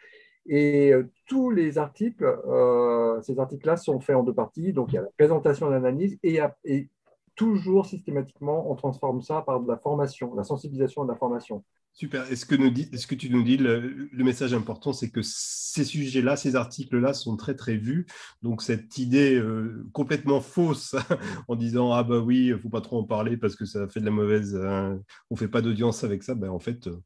Et 0.47 0.93
tous 1.27 1.51
les 1.51 1.77
articles, 1.77 2.25
ces 3.23 3.39
articles-là 3.39 3.77
sont 3.77 4.01
faits 4.01 4.17
en 4.17 4.23
deux 4.23 4.33
parties. 4.35 4.73
Donc, 4.73 4.91
il 4.91 4.95
y 4.95 4.99
a 4.99 5.03
la 5.03 5.09
présentation 5.17 5.69
et 5.69 5.71
l'analyse 5.71 6.19
et, 6.23 6.41
et 6.65 6.89
toujours 7.37 7.87
systématiquement, 7.87 8.71
on 8.71 8.75
transforme 8.75 9.21
ça 9.21 9.43
par 9.43 9.61
de 9.61 9.69
la 9.69 9.77
formation, 9.77 10.35
la 10.35 10.45
sensibilisation 10.45 11.05
de 11.05 11.11
la 11.11 11.17
formation. 11.17 11.63
Super. 11.93 12.31
Est-ce 12.31 12.47
que, 12.47 12.55
que, 12.55 13.15
tu 13.15 13.31
nous 13.31 13.43
dis, 13.43 13.57
le, 13.57 14.09
message 14.13 14.55
important, 14.55 14.93
c'est 14.93 15.11
que 15.11 15.21
ces 15.23 15.85
sujets-là, 15.85 16.37
ces 16.37 16.57
articles-là 16.57 17.13
sont 17.13 17.37
très, 17.37 17.55
très 17.55 17.77
vus. 17.77 18.07
Donc, 18.43 18.63
cette 18.63 18.97
idée 18.97 19.35
euh, 19.35 19.87
complètement 19.93 20.41
fausse 20.41 20.95
en 21.49 21.57
disant 21.57 21.93
Ah, 21.93 22.03
bah 22.03 22.19
oui, 22.19 22.47
il 22.47 22.53
ne 22.53 22.59
faut 22.59 22.71
pas 22.71 22.81
trop 22.81 22.99
en 22.99 23.05
parler 23.05 23.37
parce 23.37 23.57
que 23.57 23.65
ça 23.65 23.89
fait 23.89 24.01
de 24.01 24.07
la 24.07 24.13
mauvaise. 24.13 24.57
Hein, 24.57 25.01
on 25.31 25.35
ne 25.35 25.39
fait 25.39 25.49
pas 25.49 25.63
d'audience 25.63 26.05
avec 26.05 26.23
ça. 26.23 26.35
Ben, 26.35 26.49
en 26.49 26.61
fait, 26.61 26.87
euh, 26.87 26.97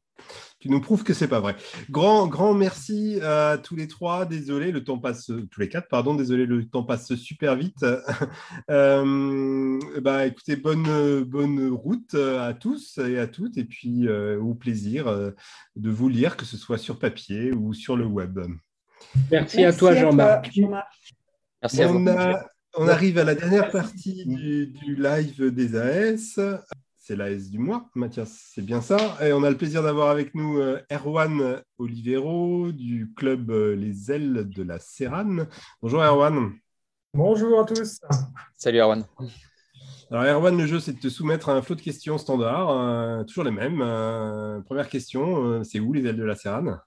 tu 0.59 0.69
nous 0.69 0.79
prouves 0.79 1.03
que 1.03 1.13
c'est 1.13 1.27
pas 1.27 1.39
vrai. 1.39 1.55
Grand, 1.89 2.27
grand 2.27 2.53
merci 2.53 3.19
à 3.21 3.57
tous 3.57 3.75
les 3.75 3.87
trois. 3.87 4.25
Désolé, 4.25 4.71
le 4.71 4.83
temps 4.83 4.99
passe, 4.99 5.25
tous 5.51 5.59
les 5.59 5.67
quatre, 5.67 5.87
pardon, 5.89 6.15
désolé, 6.15 6.45
le 6.45 6.67
temps 6.67 6.83
passe 6.83 7.15
super 7.15 7.55
vite. 7.55 7.85
bah, 9.99 10.25
écoutez, 10.25 10.55
bonne, 10.55 11.23
bonne 11.23 11.69
route 11.69 12.13
à 12.15 12.53
tous 12.53 12.97
et 12.97 13.19
à 13.19 13.27
toutes, 13.27 13.57
et 13.57 13.65
puis 13.65 14.07
euh, 14.07 14.39
au 14.39 14.53
plaisir 14.53 15.07
euh, 15.07 15.31
de 15.75 15.89
vous 15.89 16.09
lire, 16.09 16.37
que 16.37 16.45
ce 16.45 16.57
soit 16.57 16.77
sur 16.77 16.99
papier 16.99 17.51
ou 17.51 17.73
sur 17.73 17.95
le 17.95 18.05
web. 18.05 18.39
Merci, 19.31 19.63
à 19.63 19.73
toi, 19.73 19.95
Jean-Marc. 19.95 20.51
merci 21.61 21.83
à 21.83 21.87
vous. 21.87 22.05
On, 22.77 22.89
arrive 22.89 23.17
à 23.17 23.23
la 23.23 23.35
dernière 23.35 23.71
partie 23.71 24.25
du, 24.25 24.67
du 24.67 24.95
live 24.97 25.49
des 25.49 25.77
AS 25.77 26.39
c'est 27.05 27.15
l'AS 27.15 27.51
du 27.51 27.59
mois, 27.59 27.87
Mathias, 27.93 28.49
c'est 28.51 28.63
bien 28.63 28.81
ça. 28.81 28.97
Et 29.21 29.31
on 29.31 29.43
a 29.43 29.51
le 29.51 29.57
plaisir 29.57 29.83
d'avoir 29.83 30.09
avec 30.09 30.33
nous 30.33 30.57
euh, 30.57 30.81
Erwan 30.91 31.61
Olivero 31.77 32.71
du 32.71 33.13
club 33.15 33.51
euh, 33.51 33.75
Les 33.75 34.11
Ailes 34.11 34.49
de 34.49 34.63
la 34.63 34.79
Serrane. 34.79 35.47
Bonjour 35.83 36.01
Erwan. 36.01 36.53
Bonjour 37.13 37.59
à 37.59 37.65
tous. 37.65 37.99
Salut 38.57 38.79
Erwan. 38.79 39.05
Alors 40.11 40.23
Erwan, 40.23 40.57
le 40.57 40.65
jeu 40.67 40.79
c'est 40.79 40.93
de 40.93 40.99
te 40.99 41.09
soumettre 41.09 41.49
à 41.49 41.53
un 41.53 41.61
flot 41.61 41.75
de 41.75 41.81
questions 41.81 42.17
standard, 42.17 42.69
euh, 42.69 43.23
toujours 43.23 43.43
les 43.43 43.51
mêmes. 43.51 43.79
première 44.65 44.89
question, 44.89 45.63
c'est 45.63 45.79
où 45.79 45.93
les 45.93 46.05
Ailes 46.05 46.17
de 46.17 46.23
la 46.23 46.35
Serrane? 46.35 46.79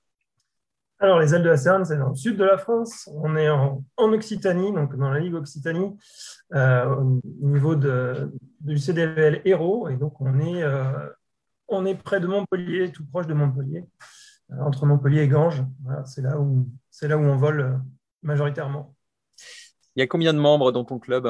Alors, 1.01 1.21
les 1.21 1.33
ailes 1.33 1.45
de 1.45 1.49
la 1.49 1.57
Serrane, 1.57 1.85
c'est 1.85 1.97
dans 1.97 2.09
le 2.09 2.17
sud 2.17 2.37
de 2.37 2.45
la 2.45 2.59
France. 2.59 3.09
On 3.15 3.37
est 3.37 3.49
en, 3.49 3.85
Occitanie, 3.97 4.73
donc 4.73 4.97
dans 4.97 5.11
la 5.11 5.21
Ligue 5.21 5.35
Occitanie, 5.35 5.97
au 6.53 7.21
niveau 7.41 7.77
de, 7.77 8.33
du 8.61 8.79
CDVL 8.79 9.43
Héros. 9.45 9.89
Et 9.89 9.97
donc, 9.97 10.21
on 10.21 10.39
est, 10.41 10.63
euh, 10.63 11.09
on 11.69 11.87
est 11.87 11.95
près 11.95 12.21
de 12.21 12.27
Montpellier, 12.27 12.93
tout 12.93 13.05
proche 13.07 13.27
de 13.27 13.35
Montpellier, 13.35 13.85
euh, 14.53 14.61
entre 14.61 14.87
Montpellier 14.87 15.23
et 15.23 15.29
Ganges. 15.29 15.65
c'est 16.05 16.23
là, 16.23 16.39
où, 16.39 16.69
là 17.03 17.19
où 17.19 17.23
on 17.23 17.37
vole 17.37 17.61
euh, 17.61 17.77
majoritairement. 18.23 18.95
Il 19.97 20.01
y 20.01 20.03
a 20.03 20.07
combien 20.07 20.33
de 20.33 20.39
membres 20.39 20.73
dans 20.73 20.85
ton 20.85 20.99
club? 20.99 21.29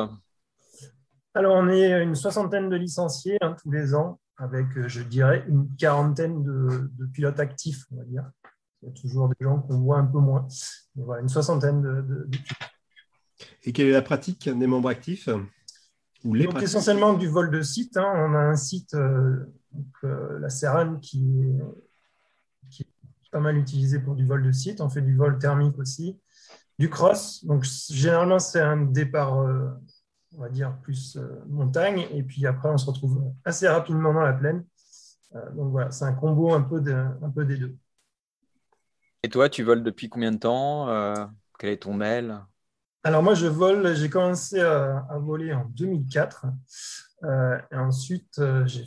Alors, 1.39 1.55
on 1.55 1.69
est 1.69 2.03
une 2.03 2.17
soixantaine 2.17 2.69
de 2.69 2.75
licenciés 2.75 3.39
hein, 3.41 3.55
tous 3.63 3.71
les 3.71 3.95
ans, 3.95 4.19
avec, 4.39 4.67
je 4.89 5.03
dirais, 5.03 5.45
une 5.47 5.69
quarantaine 5.77 6.43
de, 6.43 6.91
pilotes 7.13 7.39
actifs, 7.39 7.85
on 7.93 7.99
va 7.99 8.05
dire. 8.05 8.25
Il 8.83 8.89
y 8.89 8.91
a 8.91 8.95
toujours 8.95 9.29
des 9.29 9.37
gens 9.41 9.61
qu'on 9.61 9.79
voit 9.79 9.99
un 9.99 10.07
peu 10.07 10.19
moins. 10.19 10.49
Mais 10.97 11.05
voilà, 11.05 11.23
une 11.23 11.29
soixantaine 11.29 11.81
de, 11.81 12.03
de 12.03 12.25
pilotes. 12.25 12.73
Et 13.63 13.73
quelle 13.73 13.87
est 13.87 13.93
la 13.93 14.03
pratique 14.03 14.49
des 14.49 14.67
membres 14.67 14.89
actifs 14.89 15.29
donc, 16.25 16.61
essentiellement 16.61 17.15
du 17.15 17.29
vol 17.29 17.51
de 17.53 17.63
site. 17.63 17.97
Hein. 17.97 18.13
On 18.17 18.35
a 18.35 18.41
un 18.41 18.57
site, 18.57 18.95
euh, 18.95 19.47
euh, 20.03 20.41
la 20.41 20.51
Serrane, 20.51 20.99
qui 21.01 21.23
est, 22.81 22.87
pas 23.31 23.41
mal 23.41 23.57
utilisé 23.59 24.01
pour 24.01 24.17
du 24.17 24.27
vol 24.27 24.43
de 24.43 24.51
site. 24.51 24.81
On 24.81 24.89
fait 24.89 25.03
du 25.03 25.15
vol 25.15 25.39
thermique 25.39 25.79
aussi. 25.79 26.19
Du 26.79 26.89
cross. 26.89 27.45
Donc, 27.45 27.65
généralement, 27.91 28.39
c'est 28.39 28.61
un 28.61 28.79
départ 28.79 29.39
euh, 29.41 29.69
on 30.37 30.41
va 30.41 30.49
dire, 30.49 30.77
plus 30.83 31.17
euh, 31.17 31.43
montagne. 31.47 32.07
Et 32.13 32.23
puis 32.23 32.47
après, 32.47 32.69
on 32.69 32.79
se 32.79 32.87
retrouve 32.87 33.23
assez 33.45 33.69
rapidement 33.69 34.13
dans 34.13 34.23
la 34.23 34.33
plaine. 34.33 34.65
Euh, 35.35 35.51
donc 35.53 35.71
voilà, 35.71 35.91
c'est 35.91 36.05
un 36.05 36.15
combo 36.15 36.53
un 36.53 36.63
peu, 36.63 36.81
de, 36.81 36.93
un 36.93 37.31
peu 37.31 37.45
des 37.45 37.57
deux. 37.57 37.77
Et 39.23 39.29
toi, 39.29 39.49
tu 39.49 39.63
voles 39.63 39.83
depuis 39.83 40.09
combien 40.09 40.33
de 40.33 40.39
temps 40.39 40.89
euh, 40.89 41.15
Quel 41.59 41.71
est 41.71 41.83
ton 41.83 41.95
mail? 41.95 42.41
Alors 43.05 43.23
moi, 43.23 43.35
je 43.35 43.47
vole, 43.47 43.95
j'ai 43.95 44.11
commencé 44.11 44.61
à, 44.61 45.07
voler 45.19 45.53
en 45.53 45.65
2004. 45.67 46.47
et 47.25 47.77
ensuite, 47.77 48.41
j'ai 48.67 48.85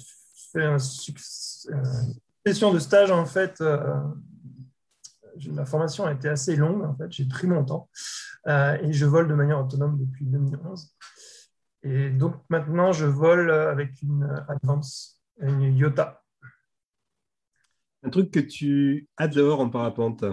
fait 0.51 0.65
un 0.65 0.77
une 0.77 2.53
session 2.53 2.73
de 2.73 2.79
stage 2.79 3.11
en 3.11 3.25
fait 3.25 3.61
ma 5.49 5.65
formation 5.65 6.05
a 6.05 6.13
été 6.13 6.29
assez 6.29 6.55
longue, 6.55 6.83
en 6.83 6.95
fait, 6.95 7.11
j'ai 7.11 7.25
pris 7.25 7.47
mon 7.47 7.63
temps 7.63 7.89
euh, 8.47 8.77
et 8.81 8.93
je 8.93 9.05
vole 9.05 9.27
de 9.27 9.33
manière 9.33 9.59
autonome 9.59 9.97
depuis 9.99 10.25
2011. 10.25 10.95
Et 11.83 12.09
donc 12.09 12.35
maintenant, 12.49 12.91
je 12.91 13.05
vole 13.05 13.51
avec 13.51 14.01
une 14.01 14.29
Advance, 14.47 15.21
une 15.39 15.75
Yota. 15.75 16.23
Un 18.03 18.09
truc 18.09 18.31
que 18.31 18.39
tu 18.39 19.07
adores 19.17 19.59
en 19.59 19.69
parapente 19.69 20.23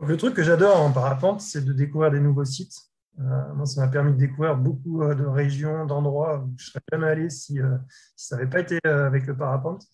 Le 0.00 0.16
truc 0.16 0.34
que 0.34 0.42
j'adore 0.42 0.80
en 0.80 0.92
parapente, 0.92 1.40
c'est 1.40 1.64
de 1.64 1.72
découvrir 1.72 2.10
des 2.10 2.20
nouveaux 2.20 2.44
sites. 2.44 2.76
Euh, 3.18 3.54
moi, 3.54 3.66
ça 3.66 3.82
m'a 3.82 3.88
permis 3.88 4.12
de 4.12 4.18
découvrir 4.18 4.56
beaucoup 4.56 5.02
euh, 5.02 5.14
de 5.14 5.24
régions, 5.24 5.84
d'endroits 5.84 6.38
où 6.38 6.54
je 6.56 6.64
ne 6.64 6.68
serais 6.70 6.80
jamais 6.90 7.06
allé 7.08 7.30
si, 7.30 7.58
si 8.16 8.26
ça 8.26 8.36
n'avait 8.36 8.48
pas 8.48 8.60
été 8.60 8.78
avec 8.84 9.26
le 9.26 9.36
parapente. 9.36 9.86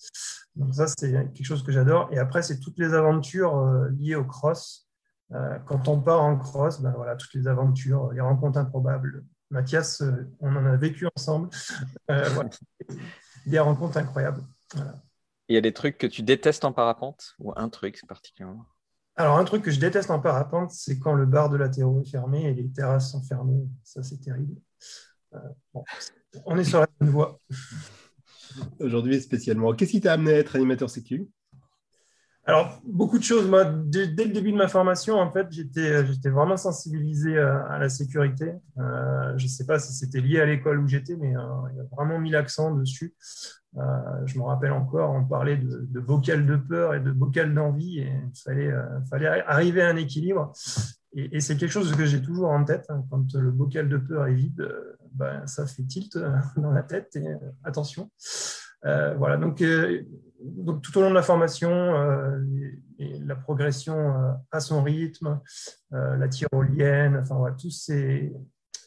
Donc 0.56 0.74
ça, 0.74 0.86
c'est 0.86 1.12
quelque 1.12 1.44
chose 1.44 1.62
que 1.62 1.70
j'adore. 1.70 2.08
Et 2.12 2.18
après, 2.18 2.42
c'est 2.42 2.58
toutes 2.58 2.78
les 2.78 2.94
aventures 2.94 3.56
euh, 3.58 3.90
liées 3.90 4.14
au 4.14 4.24
cross. 4.24 4.88
Euh, 5.32 5.58
quand 5.66 5.88
on 5.88 6.00
part 6.00 6.22
en 6.22 6.36
cross, 6.38 6.80
ben 6.80 6.92
voilà, 6.96 7.14
toutes 7.16 7.34
les 7.34 7.46
aventures, 7.46 8.10
les 8.12 8.22
rencontres 8.22 8.58
improbables. 8.58 9.24
Mathias, 9.50 10.00
euh, 10.02 10.28
on 10.40 10.54
en 10.54 10.66
a 10.66 10.76
vécu 10.76 11.06
ensemble. 11.14 11.48
Voilà. 12.08 12.50
Des 13.46 13.58
rencontres 13.58 13.96
incroyables. 13.98 14.42
Il 15.48 15.54
y 15.54 15.58
a 15.58 15.60
des 15.60 15.72
trucs 15.72 15.98
que 15.98 16.06
tu 16.06 16.22
détestes 16.22 16.64
en 16.64 16.72
parapente 16.72 17.34
ou 17.38 17.52
un 17.54 17.68
truc 17.68 18.00
particulièrement? 18.08 18.66
Alors, 19.14 19.38
un 19.38 19.44
truc 19.44 19.62
que 19.62 19.70
je 19.70 19.78
déteste 19.78 20.10
en 20.10 20.20
parapente, 20.20 20.72
c'est 20.72 20.98
quand 20.98 21.14
le 21.14 21.24
bar 21.24 21.48
de 21.48 21.56
la 21.56 21.68
terreau 21.68 22.02
est 22.02 22.10
fermé 22.10 22.44
et 22.44 22.54
les 22.54 22.68
terrasses 22.68 23.12
sont 23.12 23.22
fermées. 23.22 23.64
Ça, 23.82 24.02
c'est 24.02 24.18
terrible. 24.18 24.56
on 26.44 26.58
est 26.58 26.64
sur 26.64 26.80
la 26.80 26.88
bonne 26.98 27.10
voie 27.10 27.40
aujourd'hui 28.80 29.20
spécialement. 29.20 29.74
Qu'est-ce 29.74 29.92
qui 29.92 30.00
t'a 30.00 30.14
amené 30.14 30.34
à 30.34 30.38
être 30.38 30.56
animateur 30.56 30.90
sécu? 30.90 31.28
Alors, 32.48 32.80
beaucoup 32.84 33.18
de 33.18 33.24
choses. 33.24 33.48
Moi, 33.48 33.64
dès, 33.64 34.06
le 34.06 34.32
début 34.32 34.52
de 34.52 34.56
ma 34.56 34.68
formation, 34.68 35.16
en 35.16 35.32
fait, 35.32 35.48
j'étais 35.50 36.30
vraiment 36.30 36.56
sensibilisé 36.56 37.36
à, 37.36 37.76
la 37.80 37.88
sécurité. 37.88 38.52
Euh, 38.78 39.36
je 39.36 39.44
ne 39.44 39.48
sais 39.48 39.66
pas 39.66 39.80
si 39.80 39.92
c'était 39.92 40.20
lié 40.20 40.40
à 40.40 40.46
l'école 40.46 40.78
où 40.78 40.86
j'étais, 40.86 41.16
mais 41.16 41.36
euh, 41.36 41.40
il 41.74 41.80
a 41.80 41.84
vraiment 41.96 42.20
mis 42.20 42.30
l'accent 42.30 42.72
dessus. 42.72 43.16
Euh, 43.76 43.82
je 44.26 44.38
me 44.38 44.44
rappelle 44.44 44.70
encore, 44.70 45.10
on 45.10 45.24
parlait 45.24 45.56
de, 45.56 45.98
bocal 45.98 46.46
de 46.46 46.54
peur 46.54 46.94
et 46.94 47.00
de 47.00 47.10
bocal 47.10 47.52
d'envie, 47.52 47.98
et 47.98 48.12
il 48.12 48.40
fallait, 48.40 48.72
fallait 49.10 49.26
arriver 49.26 49.82
à 49.82 49.88
un 49.88 49.96
équilibre. 49.96 50.52
Et, 51.16 51.40
c'est 51.40 51.56
quelque 51.56 51.72
chose 51.72 51.96
que 51.96 52.04
j'ai 52.04 52.22
toujours 52.22 52.50
en 52.50 52.62
tête. 52.64 52.86
Hein. 52.90 53.02
quand 53.10 53.34
le 53.34 53.50
bocal 53.50 53.88
de 53.88 53.96
peur 53.96 54.28
est 54.28 54.34
vide, 54.34 54.72
ben, 55.14 55.44
ça 55.48 55.66
fait 55.66 55.82
tilt 55.82 56.16
dans 56.56 56.70
la 56.70 56.84
tête. 56.84 57.16
Et 57.16 57.26
attention. 57.64 58.08
Voilà, 59.18 59.36
donc 59.36 59.60
donc, 60.40 60.82
tout 60.82 60.96
au 60.98 61.02
long 61.02 61.10
de 61.10 61.14
la 61.14 61.22
formation, 61.22 61.70
euh, 61.70 62.38
la 62.98 63.36
progression 63.36 63.96
euh, 63.96 64.32
à 64.50 64.60
son 64.60 64.82
rythme, 64.82 65.40
euh, 65.92 66.16
la 66.16 66.28
tyrolienne, 66.28 67.16
enfin 67.16 67.54
tous, 67.58 67.70
ces, 67.70 68.32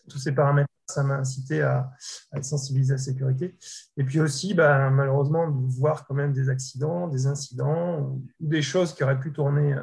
tous 0.10 0.18
ces 0.18 0.32
paramètres, 0.32 0.70
ça 0.88 1.04
m'a 1.04 1.18
incité 1.18 1.62
à, 1.62 1.92
être 2.34 2.46
sensibilisé 2.46 2.94
à 2.94 2.96
la 2.96 3.02
sécurité. 3.02 3.58
Et 3.98 4.04
puis 4.04 4.20
aussi, 4.20 4.54
bah, 4.54 4.90
malheureusement, 4.90 5.50
de 5.50 5.72
voir 5.72 6.06
quand 6.08 6.16
même 6.16 6.34
des 6.34 6.50
accidents, 6.50 7.08
des 7.08 7.28
incidents, 7.28 8.00
ou 8.02 8.24
des 8.40 8.62
choses 8.62 8.94
qui 8.96 9.04
auraient 9.04 9.20
pu 9.20 9.32
tourner 9.32 9.76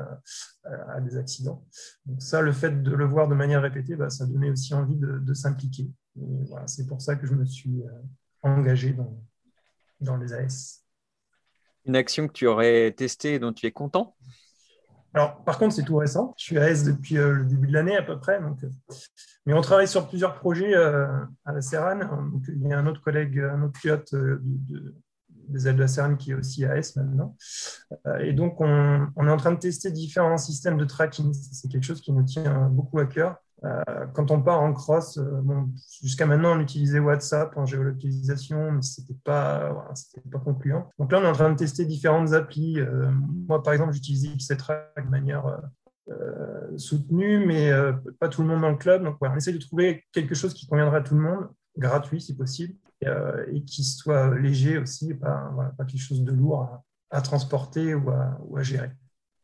à, 0.65 1.01
des 1.01 1.17
accidents. 1.17 1.65
Donc 2.07 2.21
ça, 2.23 2.43
le 2.43 2.51
fait 2.51 2.83
de 2.83 2.91
le 2.91 3.05
voir 3.05 3.29
de 3.29 3.37
manière 3.37 3.63
répétée, 3.63 3.95
bah, 3.95 4.11
ça 4.11 4.27
donnait 4.27 4.51
aussi 4.51 4.75
envie 4.75 4.97
de, 4.97 5.35
s'impliquer. 5.35 5.89
Voilà, 6.17 6.67
C'est 6.67 6.87
pour 6.87 7.01
ça 7.01 7.15
que 7.15 7.27
je 7.27 7.35
me 7.35 7.45
suis 7.45 7.85
engagé 8.43 8.93
dans, 8.93 9.17
dans 10.01 10.17
les 10.17 10.33
AS. 10.33 10.83
Une 11.85 11.97
action 11.97 12.27
que 12.27 12.33
tu 12.33 12.47
aurais 12.47 12.93
testée 12.93 13.35
et 13.35 13.39
dont 13.39 13.53
tu 13.53 13.67
es 13.67 13.73
content? 13.73 14.17
Alors, 15.17 15.43
par 15.45 15.59
contre, 15.59 15.75
c'est 15.75 15.83
tout 15.83 15.97
récent. 15.97 16.35
Je 16.37 16.45
suis 16.45 16.59
à 16.59 16.69
S 16.69 16.85
depuis 16.85 17.17
euh, 17.17 17.33
le 17.33 17.45
début 17.47 17.69
de 17.69 17.73
l'année 17.73 17.97
à 17.97 18.03
peu 18.03 18.19
près. 18.19 18.39
Donc, 18.39 18.63
euh, 18.63 18.69
mais 19.47 19.55
on 19.55 19.63
travaille 19.63 19.89
sur 19.89 20.09
plusieurs 20.09 20.35
projets 20.35 20.75
euh, 20.75 21.07
à 21.47 21.53
la 21.53 21.63
Serran. 21.63 21.97
Donc, 21.97 22.43
il 22.49 22.69
y 22.69 22.73
a 22.73 22.79
un 22.79 22.87
autre 22.87 23.01
collègue, 23.01 23.39
un 23.39 23.63
autre 23.63 23.81
pilote 23.81 24.15
des 25.49 25.69
ailes 25.69 25.77
de 25.77 25.81
la 25.81 25.89
Serran 25.89 26.17
qui 26.17 26.33
est 26.33 26.35
aussi 26.35 26.67
à 26.67 26.77
S 26.77 26.97
maintenant. 26.97 27.35
et 28.21 28.35
donc, 28.35 28.61
on, 28.61 29.07
on, 29.17 29.27
est 29.27 29.31
en 29.31 29.39
train 29.39 29.53
de 29.53 29.59
tester 29.59 29.91
différents 29.91 30.37
systèmes 30.37 30.77
de 30.77 30.85
tracking. 30.85 31.33
C'est 31.33 31.71
quelque 31.71 31.85
chose 31.85 32.03
qui 32.03 32.13
nous 32.13 32.25
tient 32.25 32.69
beaucoup 32.69 32.99
à 32.99 33.07
cœur. 33.07 33.37
Euh, 33.65 34.07
quand 34.13 34.31
on 34.31 34.43
part 34.43 34.61
en 34.61 34.73
cross, 34.73 35.19
euh, 35.19 35.43
jusqu'à 36.03 36.27
maintenant, 36.27 36.57
on 36.57 36.61
utilisait 36.61 36.99
WhatsApp 36.99 37.57
en 37.57 37.65
géolocalisation, 37.65 38.73
mais 38.73 38.83
ce 38.83 39.01
n'était 39.01 39.17
pas, 39.25 39.87
pas 40.31 40.39
concluant. 40.39 40.91
Donc 40.99 41.13
là, 41.13 41.21
on 41.21 41.25
est 41.25 41.29
en 41.29 41.33
train 41.33 41.51
de 41.51 41.57
tester 41.57 41.85
différentes 41.87 42.33
applis. 42.33 42.79
Euh, 42.79 43.11
moi, 43.49 43.63
par 43.63 43.73
exemple, 43.73 43.93
j'utilisais 43.93 44.29
Xetra 44.37 44.77
de 44.97 45.11
manière 45.11 45.61
soutenue, 46.77 47.45
mais 47.45 47.73
pas 48.21 48.29
tout 48.29 48.43
le 48.43 48.49
monde 48.49 48.61
dans 48.61 48.71
le 48.71 48.77
club. 48.77 49.03
Donc, 49.03 49.17
on 49.21 49.35
essaie 49.35 49.53
de 49.53 49.59
trouver 49.59 50.05
quelque 50.13 50.37
chose 50.37 50.55
qui 50.55 50.67
conviendrait 50.67 50.99
à 50.99 51.03
tout 51.03 51.17
le 51.17 51.23
monde, 51.23 51.49
gratuit 51.77 52.21
si 52.21 52.37
possible, 52.37 52.75
et, 53.03 53.65
qui 53.65 53.83
soit 53.83 54.39
léger 54.39 54.79
aussi, 54.79 55.15
pas, 55.15 55.51
pas 55.77 55.85
quelque 55.85 56.01
chose 56.01 56.23
de 56.23 56.31
lourd 56.31 56.83
à, 57.11 57.21
transporter 57.23 57.95
ou 57.95 58.09
à 58.11 58.63
gérer. 58.63 58.91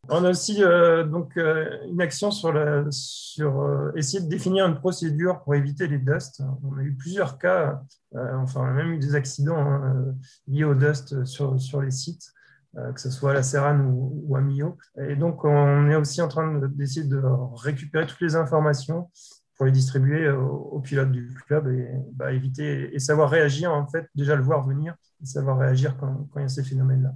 On 0.09 0.25
a 0.25 0.31
aussi 0.31 0.63
euh, 0.65 1.05
donc, 1.05 1.37
euh, 1.37 1.79
une 1.87 2.01
action 2.01 2.33
sur, 2.33 2.53
sur 2.91 3.61
euh, 3.63 3.93
essayer 3.95 4.21
de 4.21 4.29
définir 4.29 4.67
une 4.67 4.75
procédure 4.75 5.43
pour 5.43 5.55
éviter 5.55 5.87
les 5.87 5.99
dusts. 5.99 6.43
On 6.65 6.77
a 6.77 6.83
eu 6.83 6.93
plusieurs 6.95 7.39
cas, 7.39 7.81
enfin, 8.13 8.63
on 8.63 8.65
a 8.65 8.73
même 8.73 8.93
eu 8.93 8.99
des 8.99 9.15
accidents 9.15 9.57
hein, 9.59 10.15
liés 10.49 10.65
au 10.65 10.75
dust 10.75 11.25
sur, 11.25 11.61
sur 11.61 11.81
les 11.81 11.93
sites, 11.93 12.33
que 12.75 13.01
ce 13.01 13.11
soit 13.11 13.31
à 13.31 13.35
la 13.35 13.43
Serran 13.45 13.79
ou, 13.79 14.35
à 14.35 14.41
Millau. 14.41 14.77
Et 14.99 15.15
donc, 15.15 15.45
on 15.45 15.89
est 15.89 15.95
aussi 15.95 16.21
en 16.21 16.29
train 16.29 16.61
d'essayer 16.69 17.07
de 17.07 17.23
récupérer 17.55 18.07
toutes 18.07 18.21
les 18.23 18.35
informations 18.35 19.09
pour 19.57 19.67
les 19.67 19.73
distribuer 19.73 20.29
aux, 20.31 20.81
pilotes 20.81 21.13
du 21.13 21.33
club 21.47 21.69
et 21.69 21.89
bah, 22.15 22.33
éviter 22.33 22.93
et 22.93 22.99
savoir 22.99 23.31
réagir, 23.31 23.73
en 23.73 23.87
fait, 23.87 24.09
déjà 24.17 24.35
le 24.35 24.43
voir 24.43 24.67
venir 24.67 24.97
et 25.23 25.27
savoir 25.27 25.59
réagir 25.59 25.97
quand 25.97 26.29
il 26.37 26.43
y 26.43 26.45
a 26.45 26.49
ces 26.49 26.65
phénomènes-là. 26.65 27.15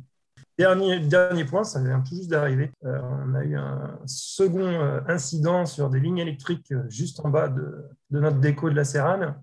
Dernier, 0.58 1.00
dernier 1.00 1.44
point, 1.44 1.64
ça 1.64 1.82
vient 1.82 2.00
tout 2.00 2.14
juste 2.14 2.30
d'arriver. 2.30 2.72
Euh, 2.84 2.98
on 3.26 3.34
a 3.34 3.44
eu 3.44 3.56
un 3.56 3.98
second 4.06 4.66
euh, 4.66 5.00
incident 5.06 5.66
sur 5.66 5.90
des 5.90 6.00
lignes 6.00 6.18
électriques 6.18 6.72
euh, 6.72 6.88
juste 6.88 7.20
en 7.24 7.28
bas 7.28 7.48
de, 7.48 7.84
notre 8.10 8.38
déco 8.38 8.70
de 8.70 8.74
la 8.74 8.84
Serrane. 8.84 9.34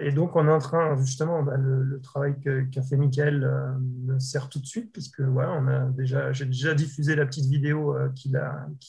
et 0.00 0.12
donc, 0.12 0.36
on 0.36 0.46
est 0.46 0.52
en 0.52 0.58
train, 0.58 0.94
justement, 0.96 1.42
bah, 1.42 1.56
le, 1.56 2.00
travail 2.02 2.34
qu'a 2.70 2.82
fait 2.82 2.96
Mickaël 2.98 3.48
me 3.80 4.18
sert 4.18 4.50
tout 4.50 4.58
de 4.58 4.66
suite, 4.66 4.92
puisque 4.92 5.22
voilà, 5.22 5.52
on 5.52 5.66
a 5.68 5.86
déjà, 5.86 6.32
j'ai 6.32 6.44
déjà 6.44 6.74
diffusé 6.74 7.16
la 7.16 7.24
petite 7.24 7.46
vidéo 7.46 7.96
qu'il 8.14 8.38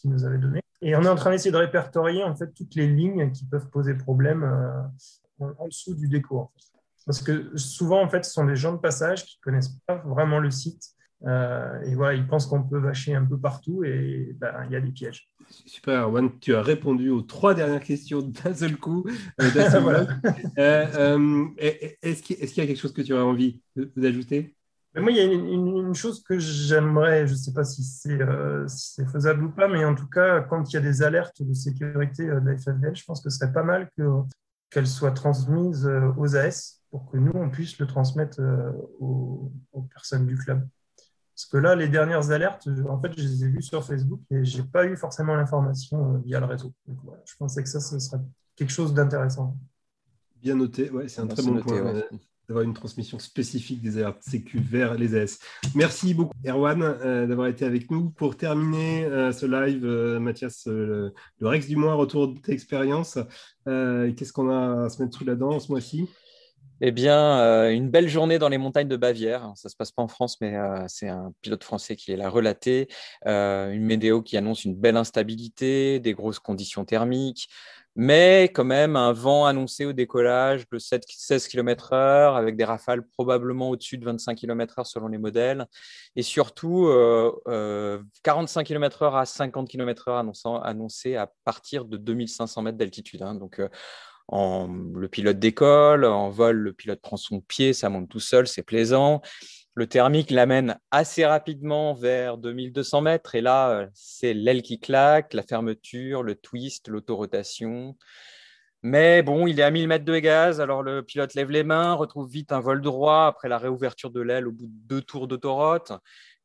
nous 0.05 0.25
avait 0.25 0.39
donnée. 0.39 0.61
Et 0.81 0.95
on 0.95 1.03
est 1.03 1.07
en 1.07 1.15
train 1.15 1.31
d'essayer 1.31 1.51
de 1.51 1.57
répertorier 1.57 2.23
en 2.23 2.35
fait 2.35 2.53
toutes 2.53 2.75
les 2.75 2.87
lignes 2.87 3.31
qui 3.31 3.45
peuvent 3.45 3.69
poser 3.69 3.93
problème 3.93 4.43
en, 5.39 5.67
dessous 5.67 5.95
du 5.95 6.09
déco. 6.09 6.51
Parce 7.05 7.21
que 7.21 7.55
souvent, 7.55 8.03
en 8.03 8.09
fait, 8.09 8.25
ce 8.25 8.31
sont 8.31 8.45
des 8.45 8.57
gens 8.57 8.73
de 8.73 8.79
passage 8.79 9.25
qui 9.25 9.39
connaissent 9.39 9.77
pas 9.85 10.03
vraiment 10.05 10.39
le 10.39 10.51
site 10.51 10.96
euh, 11.26 11.82
et 11.82 11.95
voilà, 11.95 12.13
ils 12.13 12.28
pensent 12.28 12.45
qu'on 12.45 12.63
peut 12.63 12.78
vacher 12.78 13.15
un 13.15 13.26
peu 13.26 13.39
partout 13.39 13.84
et 13.84 14.36
ben, 14.39 14.53
il 14.65 14.72
y 14.72 14.76
a 14.76 14.82
des 14.82 14.91
pièges. 14.91 15.30
Super, 15.49 16.09
Juan, 16.09 16.30
tu 16.39 16.53
as 16.53 16.61
répondu 16.61 17.09
aux 17.09 17.22
trois 17.22 17.55
dernières 17.55 17.84
questions 17.84 18.22
d'un 18.22 18.53
seul 18.53 18.78
coup. 18.78 19.05
Euh, 19.41 20.05
euh, 20.57 21.45
est-ce 21.57 22.22
qu'il 22.22 22.38
y 22.38 22.61
a 22.61 22.68
quelque 22.68 22.80
chose 22.80 22.93
que 22.93 23.01
tu 23.01 23.13
aurais 23.13 23.24
envie 23.24 23.61
d'ajouter? 23.95 24.55
Moi, 24.95 25.11
il 25.11 25.18
y 25.18 25.20
a 25.20 25.26
une, 25.26 25.93
chose 25.93 26.24
que 26.24 26.39
j'aimerais, 26.39 27.28
je 27.28 27.34
ne 27.34 27.38
sais 27.38 27.53
pas 27.53 27.63
si 27.63 27.84
c'est 27.84 29.05
faisable 29.11 29.45
ou 29.45 29.51
pas, 29.51 29.68
mais 29.68 29.86
en 29.86 29.93
tout 29.93 30.07
cas, 30.07 30.41
quand 30.41 30.72
il 30.72 30.74
y 30.74 30.78
a 30.78 30.82
des 30.82 31.03
alertes 31.03 31.43
de 31.43 31.53
sécurité 31.53 32.26
de 32.26 32.32
la 32.32 32.57
FFL, 32.57 32.95
je 32.95 33.03
pense 33.05 33.22
que 33.22 33.30
ce 33.30 33.38
serait 33.38 33.53
pas 33.53 33.63
mal 33.63 33.89
qu'elles 34.72 34.88
soient 34.88 35.11
transmises 35.11 35.88
aux 36.18 36.36
AS 36.36 36.82
pour 36.89 37.11
que 37.11 37.18
nous, 37.18 37.34
on 37.36 37.49
puisse 37.49 37.78
le 37.78 37.86
transmettre 37.86 38.41
aux 38.99 39.51
personnes 39.93 40.26
du 40.26 40.36
club. 40.36 40.68
Parce 41.38 41.45
que 41.45 41.57
là, 41.57 41.75
les 41.75 41.88
dernières 41.88 42.31
alertes, 42.31 42.67
en 42.89 42.99
fait, 42.99 43.11
je 43.15 43.21
les 43.21 43.43
ai 43.43 43.47
vues 43.49 43.61
sur 43.61 43.85
Facebook 43.85 44.21
et 44.31 44.43
je 44.43 44.57
n'ai 44.57 44.67
pas 44.67 44.88
eu 44.88 44.97
forcément 44.97 45.35
l'information 45.35 46.15
euh, 46.15 46.17
via 46.25 46.39
le 46.39 46.47
réseau. 46.47 46.73
je 46.88 47.33
pensais 47.38 47.61
que 47.61 47.69
ça, 47.69 47.79
ce 47.79 47.99
serait 47.99 48.17
quelque 48.55 48.71
chose 48.71 48.91
d'intéressant. 48.91 49.55
Bien 50.41 50.55
noté, 50.55 50.89
ouais, 50.89 51.07
c'est 51.07 51.21
un 51.21 51.27
très 51.27 51.43
bon 51.43 51.61
point. 51.61 51.93
d'avoir 52.49 52.63
une 52.63 52.73
transmission 52.73 53.19
spécifique 53.19 53.83
des 53.83 53.99
alertes 53.99 54.23
sécu 54.23 54.57
vers 54.57 54.95
les 54.95 55.15
AS. 55.15 55.38
Merci 55.75 56.15
beaucoup, 56.15 56.33
Erwan, 56.43 56.81
euh, 56.81 57.27
d'avoir 57.27 57.49
été 57.49 57.65
avec 57.65 57.91
nous. 57.91 58.09
Pour 58.09 58.35
terminer 58.35 59.05
euh, 59.05 59.31
ce 59.31 59.45
live, 59.45 59.85
euh, 59.85 60.19
Mathias, 60.19 60.65
le 60.65 61.13
Rex 61.41 61.67
du 61.67 61.75
mois, 61.75 61.93
retour 61.93 62.29
de 62.29 62.39
tes 62.39 62.53
expériences. 62.53 63.19
Qu'est-ce 63.65 64.33
qu'on 64.33 64.49
a 64.49 64.85
à 64.85 64.89
se 64.89 65.03
mettre 65.03 65.15
sous 65.15 65.25
la 65.25 65.35
dent 65.35 65.59
ce 65.59 65.71
mois-ci? 65.71 66.09
Eh 66.82 66.91
bien, 66.91 67.69
une 67.71 67.89
belle 67.89 68.07
journée 68.07 68.39
dans 68.39 68.49
les 68.49 68.57
montagnes 68.57 68.88
de 68.88 68.97
Bavière. 68.97 69.51
Ça 69.55 69.67
ne 69.67 69.69
se 69.69 69.75
passe 69.75 69.91
pas 69.91 70.03
en 70.03 70.07
France, 70.07 70.38
mais 70.41 70.55
c'est 70.88 71.09
un 71.09 71.32
pilote 71.41 71.63
français 71.63 71.95
qui 71.95 72.15
l'a 72.15 72.30
relaté. 72.30 72.88
une 73.25 73.84
météo 73.84 74.21
qui 74.21 74.38
annonce 74.38 74.65
une 74.65 74.75
belle 74.75 74.97
instabilité, 74.97 75.99
des 75.99 76.13
grosses 76.13 76.39
conditions 76.39 76.86
thermiques, 76.86 77.49
mais 77.97 78.43
quand 78.53 78.63
même 78.63 78.95
un 78.95 79.11
vent 79.11 79.47
annoncé 79.47 79.84
au 79.84 79.91
décollage 79.91 80.69
de 80.69 80.78
7, 80.78 81.03
16 81.07 81.47
km/h 81.47 82.38
avec 82.38 82.55
des 82.55 82.63
rafales 82.63 83.01
probablement 83.07 83.71
au-dessus 83.71 83.97
de 83.97 84.05
25 84.05 84.36
km/h 84.36 84.86
selon 84.86 85.07
les 85.07 85.17
modèles 85.17 85.65
et 86.15 86.21
surtout 86.21 86.91
45 88.23 88.63
km/h 88.63 89.19
à 89.19 89.25
50 89.25 89.67
km/h 89.67 90.61
annoncé 90.63 91.15
à 91.15 91.32
partir 91.43 91.86
de 91.86 91.97
2500 91.97 92.61
mètres 92.61 92.78
d'altitude. 92.78 93.23
Hein. 93.23 93.34
donc 93.34 93.59
euh, 93.59 93.67
le 94.32 95.07
pilote 95.07 95.39
décolle, 95.39 96.05
en 96.05 96.30
vol, 96.30 96.57
le 96.57 96.73
pilote 96.73 97.01
prend 97.01 97.17
son 97.17 97.41
pied, 97.41 97.73
ça 97.73 97.89
monte 97.89 98.09
tout 98.09 98.19
seul, 98.19 98.47
c'est 98.47 98.63
plaisant. 98.63 99.21
Le 99.73 99.88
thermique 99.88 100.32
l'amène 100.32 100.80
assez 100.89 101.23
rapidement 101.25 101.93
vers 101.93 102.38
2200 102.38 103.01
mètres. 103.01 103.36
Et 103.36 103.41
là, 103.41 103.88
c'est 103.93 104.34
l'aile 104.34 104.63
qui 104.63 104.80
claque, 104.80 105.36
la 105.36 105.43
fermeture, 105.43 106.23
le 106.23 106.34
twist, 106.34 106.88
l'autorotation. 106.88 107.95
Mais 108.82 109.21
bon, 109.21 109.47
il 109.47 109.59
est 109.59 109.63
à 109.63 109.71
1000 109.71 109.88
mètres 109.88 110.05
de 110.05 110.17
gaz, 110.17 110.61
alors 110.61 110.82
le 110.84 111.03
pilote 111.03 111.34
lève 111.34 111.51
les 111.51 111.63
mains, 111.63 111.93
retrouve 111.93 112.30
vite 112.30 112.51
un 112.51 112.59
vol 112.59 112.82
droit 112.82 113.25
après 113.25 113.49
la 113.49 113.57
réouverture 113.57 114.11
de 114.11 114.21
l'aile 114.21 114.47
au 114.47 114.51
bout 114.51 114.67
de 114.67 114.71
deux 114.88 115.01
tours 115.01 115.28
d'autoroute. 115.28 115.91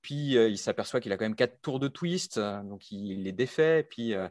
Puis 0.02 0.36
euh, 0.36 0.48
il 0.48 0.58
s'aperçoit 0.58 1.00
qu'il 1.00 1.12
a 1.12 1.16
quand 1.16 1.24
même 1.24 1.36
quatre 1.36 1.60
tours 1.62 1.78
de 1.78 1.88
twist, 1.88 2.38
donc 2.38 2.90
il 2.90 3.22
les 3.22 3.32
défait. 3.32 3.86
Puis 3.88 4.14
euh, 4.14 4.28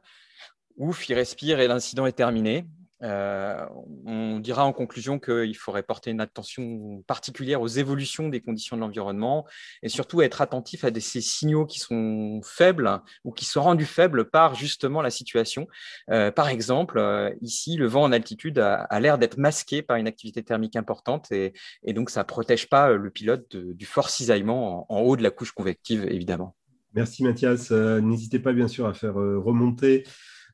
ouf, 0.78 1.10
il 1.10 1.14
respire 1.14 1.60
et 1.60 1.68
l'incident 1.68 2.06
est 2.06 2.12
terminé. 2.12 2.66
Euh, 3.04 3.66
on 4.06 4.40
dira 4.40 4.66
en 4.66 4.74
conclusion 4.74 5.20
qu'il 5.20 5.56
faudrait 5.58 5.84
porter 5.84 6.12
une 6.12 6.22
attention 6.22 7.04
particulière 7.08 7.62
aux 7.62 7.68
évolutions 7.68 8.30
des 8.30 8.42
conditions 8.42 8.76
de 8.76 8.82
l'environnement 8.82 9.46
et 9.82 9.90
surtout 9.90 10.22
être 10.22 10.42
attentif 10.42 10.84
à 10.84 10.90
ces 11.00 11.22
signaux 11.22 11.66
qui 11.66 11.80
sont 11.80 12.42
faibles 12.44 13.02
ou 13.24 13.32
qui 13.32 13.46
sont 13.46 13.64
rendus 13.64 13.86
faibles 13.86 14.30
par 14.30 14.56
justement 14.56 15.02
la 15.02 15.10
situation. 15.10 15.68
Euh, 16.10 16.32
par 16.32 16.50
exemple, 16.50 17.00
euh, 17.00 17.32
ici, 17.42 17.76
le 17.76 17.88
vent 17.88 18.04
en 18.04 18.12
altitude 18.12 18.60
a, 18.60 19.00
l'air 19.00 19.18
d'être 19.18 19.38
masqué 19.38 19.82
par 19.82 19.98
une 19.98 20.08
activité 20.08 20.44
thermique 20.44 20.76
importante 20.76 21.32
et, 21.32 21.54
donc 21.94 22.10
ça 22.10 22.22
ne 22.22 22.26
protège 22.26 22.70
pas 22.70 22.92
le 22.92 23.10
pilote 23.10 23.56
du 23.56 23.86
fort 23.86 24.10
cisaillement 24.10 24.92
en, 24.92 25.02
haut 25.02 25.16
de 25.16 25.24
la 25.24 25.32
couche 25.32 25.52
convective, 25.52 26.06
évidemment. 26.10 26.56
Merci 26.94 27.24
Mathias. 27.24 27.72
N'hésitez 27.72 28.40
pas 28.40 28.54
bien 28.54 28.68
sûr 28.68 28.86
à 28.86 28.94
faire 28.94 29.16
remonter 29.16 30.04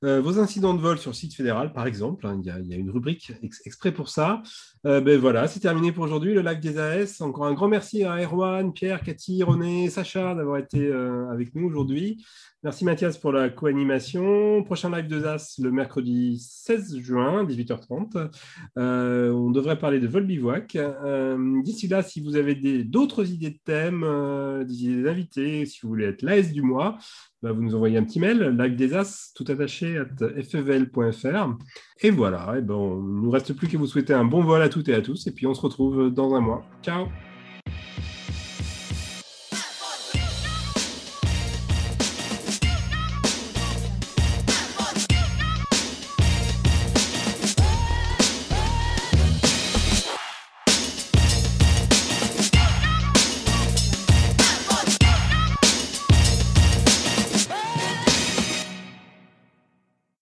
vos 0.02 0.40
incidents 0.40 0.74
de 0.74 0.82
vol 0.82 0.98
sur 0.98 1.16
site 1.16 1.34
fédéral, 1.34 1.74
par 1.74 1.88
exemple, 1.88 2.28
hein, 2.28 2.40
il, 2.44 2.68
y 2.68 2.74
a, 2.74 2.78
une 2.78 2.90
rubrique 2.90 3.34
exprès 3.66 3.92
pour 3.92 4.10
ça. 4.10 4.42
Euh, 4.88 5.02
ben 5.02 5.20
voilà, 5.20 5.50
c'est 5.50 5.60
terminé 5.60 5.92
pour 5.92 6.06
aujourd'hui, 6.06 6.34
le 6.34 6.40
live 6.40 6.62
des 6.62 6.80
AS. 6.80 7.20
Encore 7.20 7.46
un 7.46 7.54
grand 7.54 7.68
merci 7.68 8.06
à 8.06 8.24
Erwan, 8.24 8.72
Pierre, 8.72 9.02
Cathy, 9.02 9.44
René, 9.44 9.90
Sacha 9.90 10.34
d'avoir 10.34 10.60
été 10.60 10.88
euh, 10.88 11.30
avec 11.30 11.54
nous 11.56 11.68
aujourd'hui. 11.68 12.24
Merci 12.64 12.86
Mathias 12.86 13.18
pour 13.18 13.34
la 13.34 13.50
co-animation. 13.50 14.64
Prochain 14.64 14.90
live 14.90 15.08
de 15.08 15.20
ZAS 15.20 15.58
le 15.62 15.72
mercredi 15.72 16.40
16 16.40 17.00
juin, 17.00 17.44
18h30. 17.44 18.30
Euh, 18.78 19.32
on 19.32 19.52
devrait 19.52 19.78
parler 19.78 20.00
de 20.00 20.08
vol 20.08 20.26
bivouac. 20.26 20.78
D'ici 21.64 21.88
là, 21.90 22.02
si 22.02 22.22
vous 22.22 22.38
avez 22.38 22.56
d'autres 22.84 23.30
idées 23.30 23.52
de 23.52 23.60
thèmes, 23.64 24.66
des 24.66 24.86
idées 24.86 25.04
d'invités, 25.04 25.66
si 25.66 25.82
vous 25.84 25.90
voulez 25.90 26.06
être 26.06 26.24
l'AS 26.24 26.52
du 26.52 26.62
mois, 26.62 26.98
bah, 27.44 27.52
vous 27.52 27.62
nous 27.62 27.76
envoyez 27.76 27.98
un 27.98 28.04
petit 28.04 28.20
mail, 28.20 28.58
live 28.58 28.76
des 28.76 28.96
As, 28.96 29.32
tout 29.36 29.46
attaché, 29.48 29.98
à 29.98 30.06
fevl.fr. 30.42 31.56
Et 32.02 32.10
voilà, 32.10 32.54
et 32.56 32.60
eh 32.60 32.62
ben, 32.62 32.76
il 32.76 33.16
ne 33.16 33.22
nous 33.22 33.30
reste 33.30 33.54
plus 33.54 33.68
qu'à 33.68 33.78
vous 33.78 33.86
souhaiter 33.86 34.14
un 34.14 34.26
bon 34.26 34.44
vol 34.44 34.62
à 34.62 34.70
et 34.86 34.94
à 34.94 35.02
tous, 35.02 35.28
et 35.28 35.32
puis 35.32 35.48
on 35.48 35.54
se 35.54 35.62
retrouve 35.62 36.10
dans 36.10 36.34
un 36.36 36.40
mois. 36.40 36.64
Ciao 36.84 37.08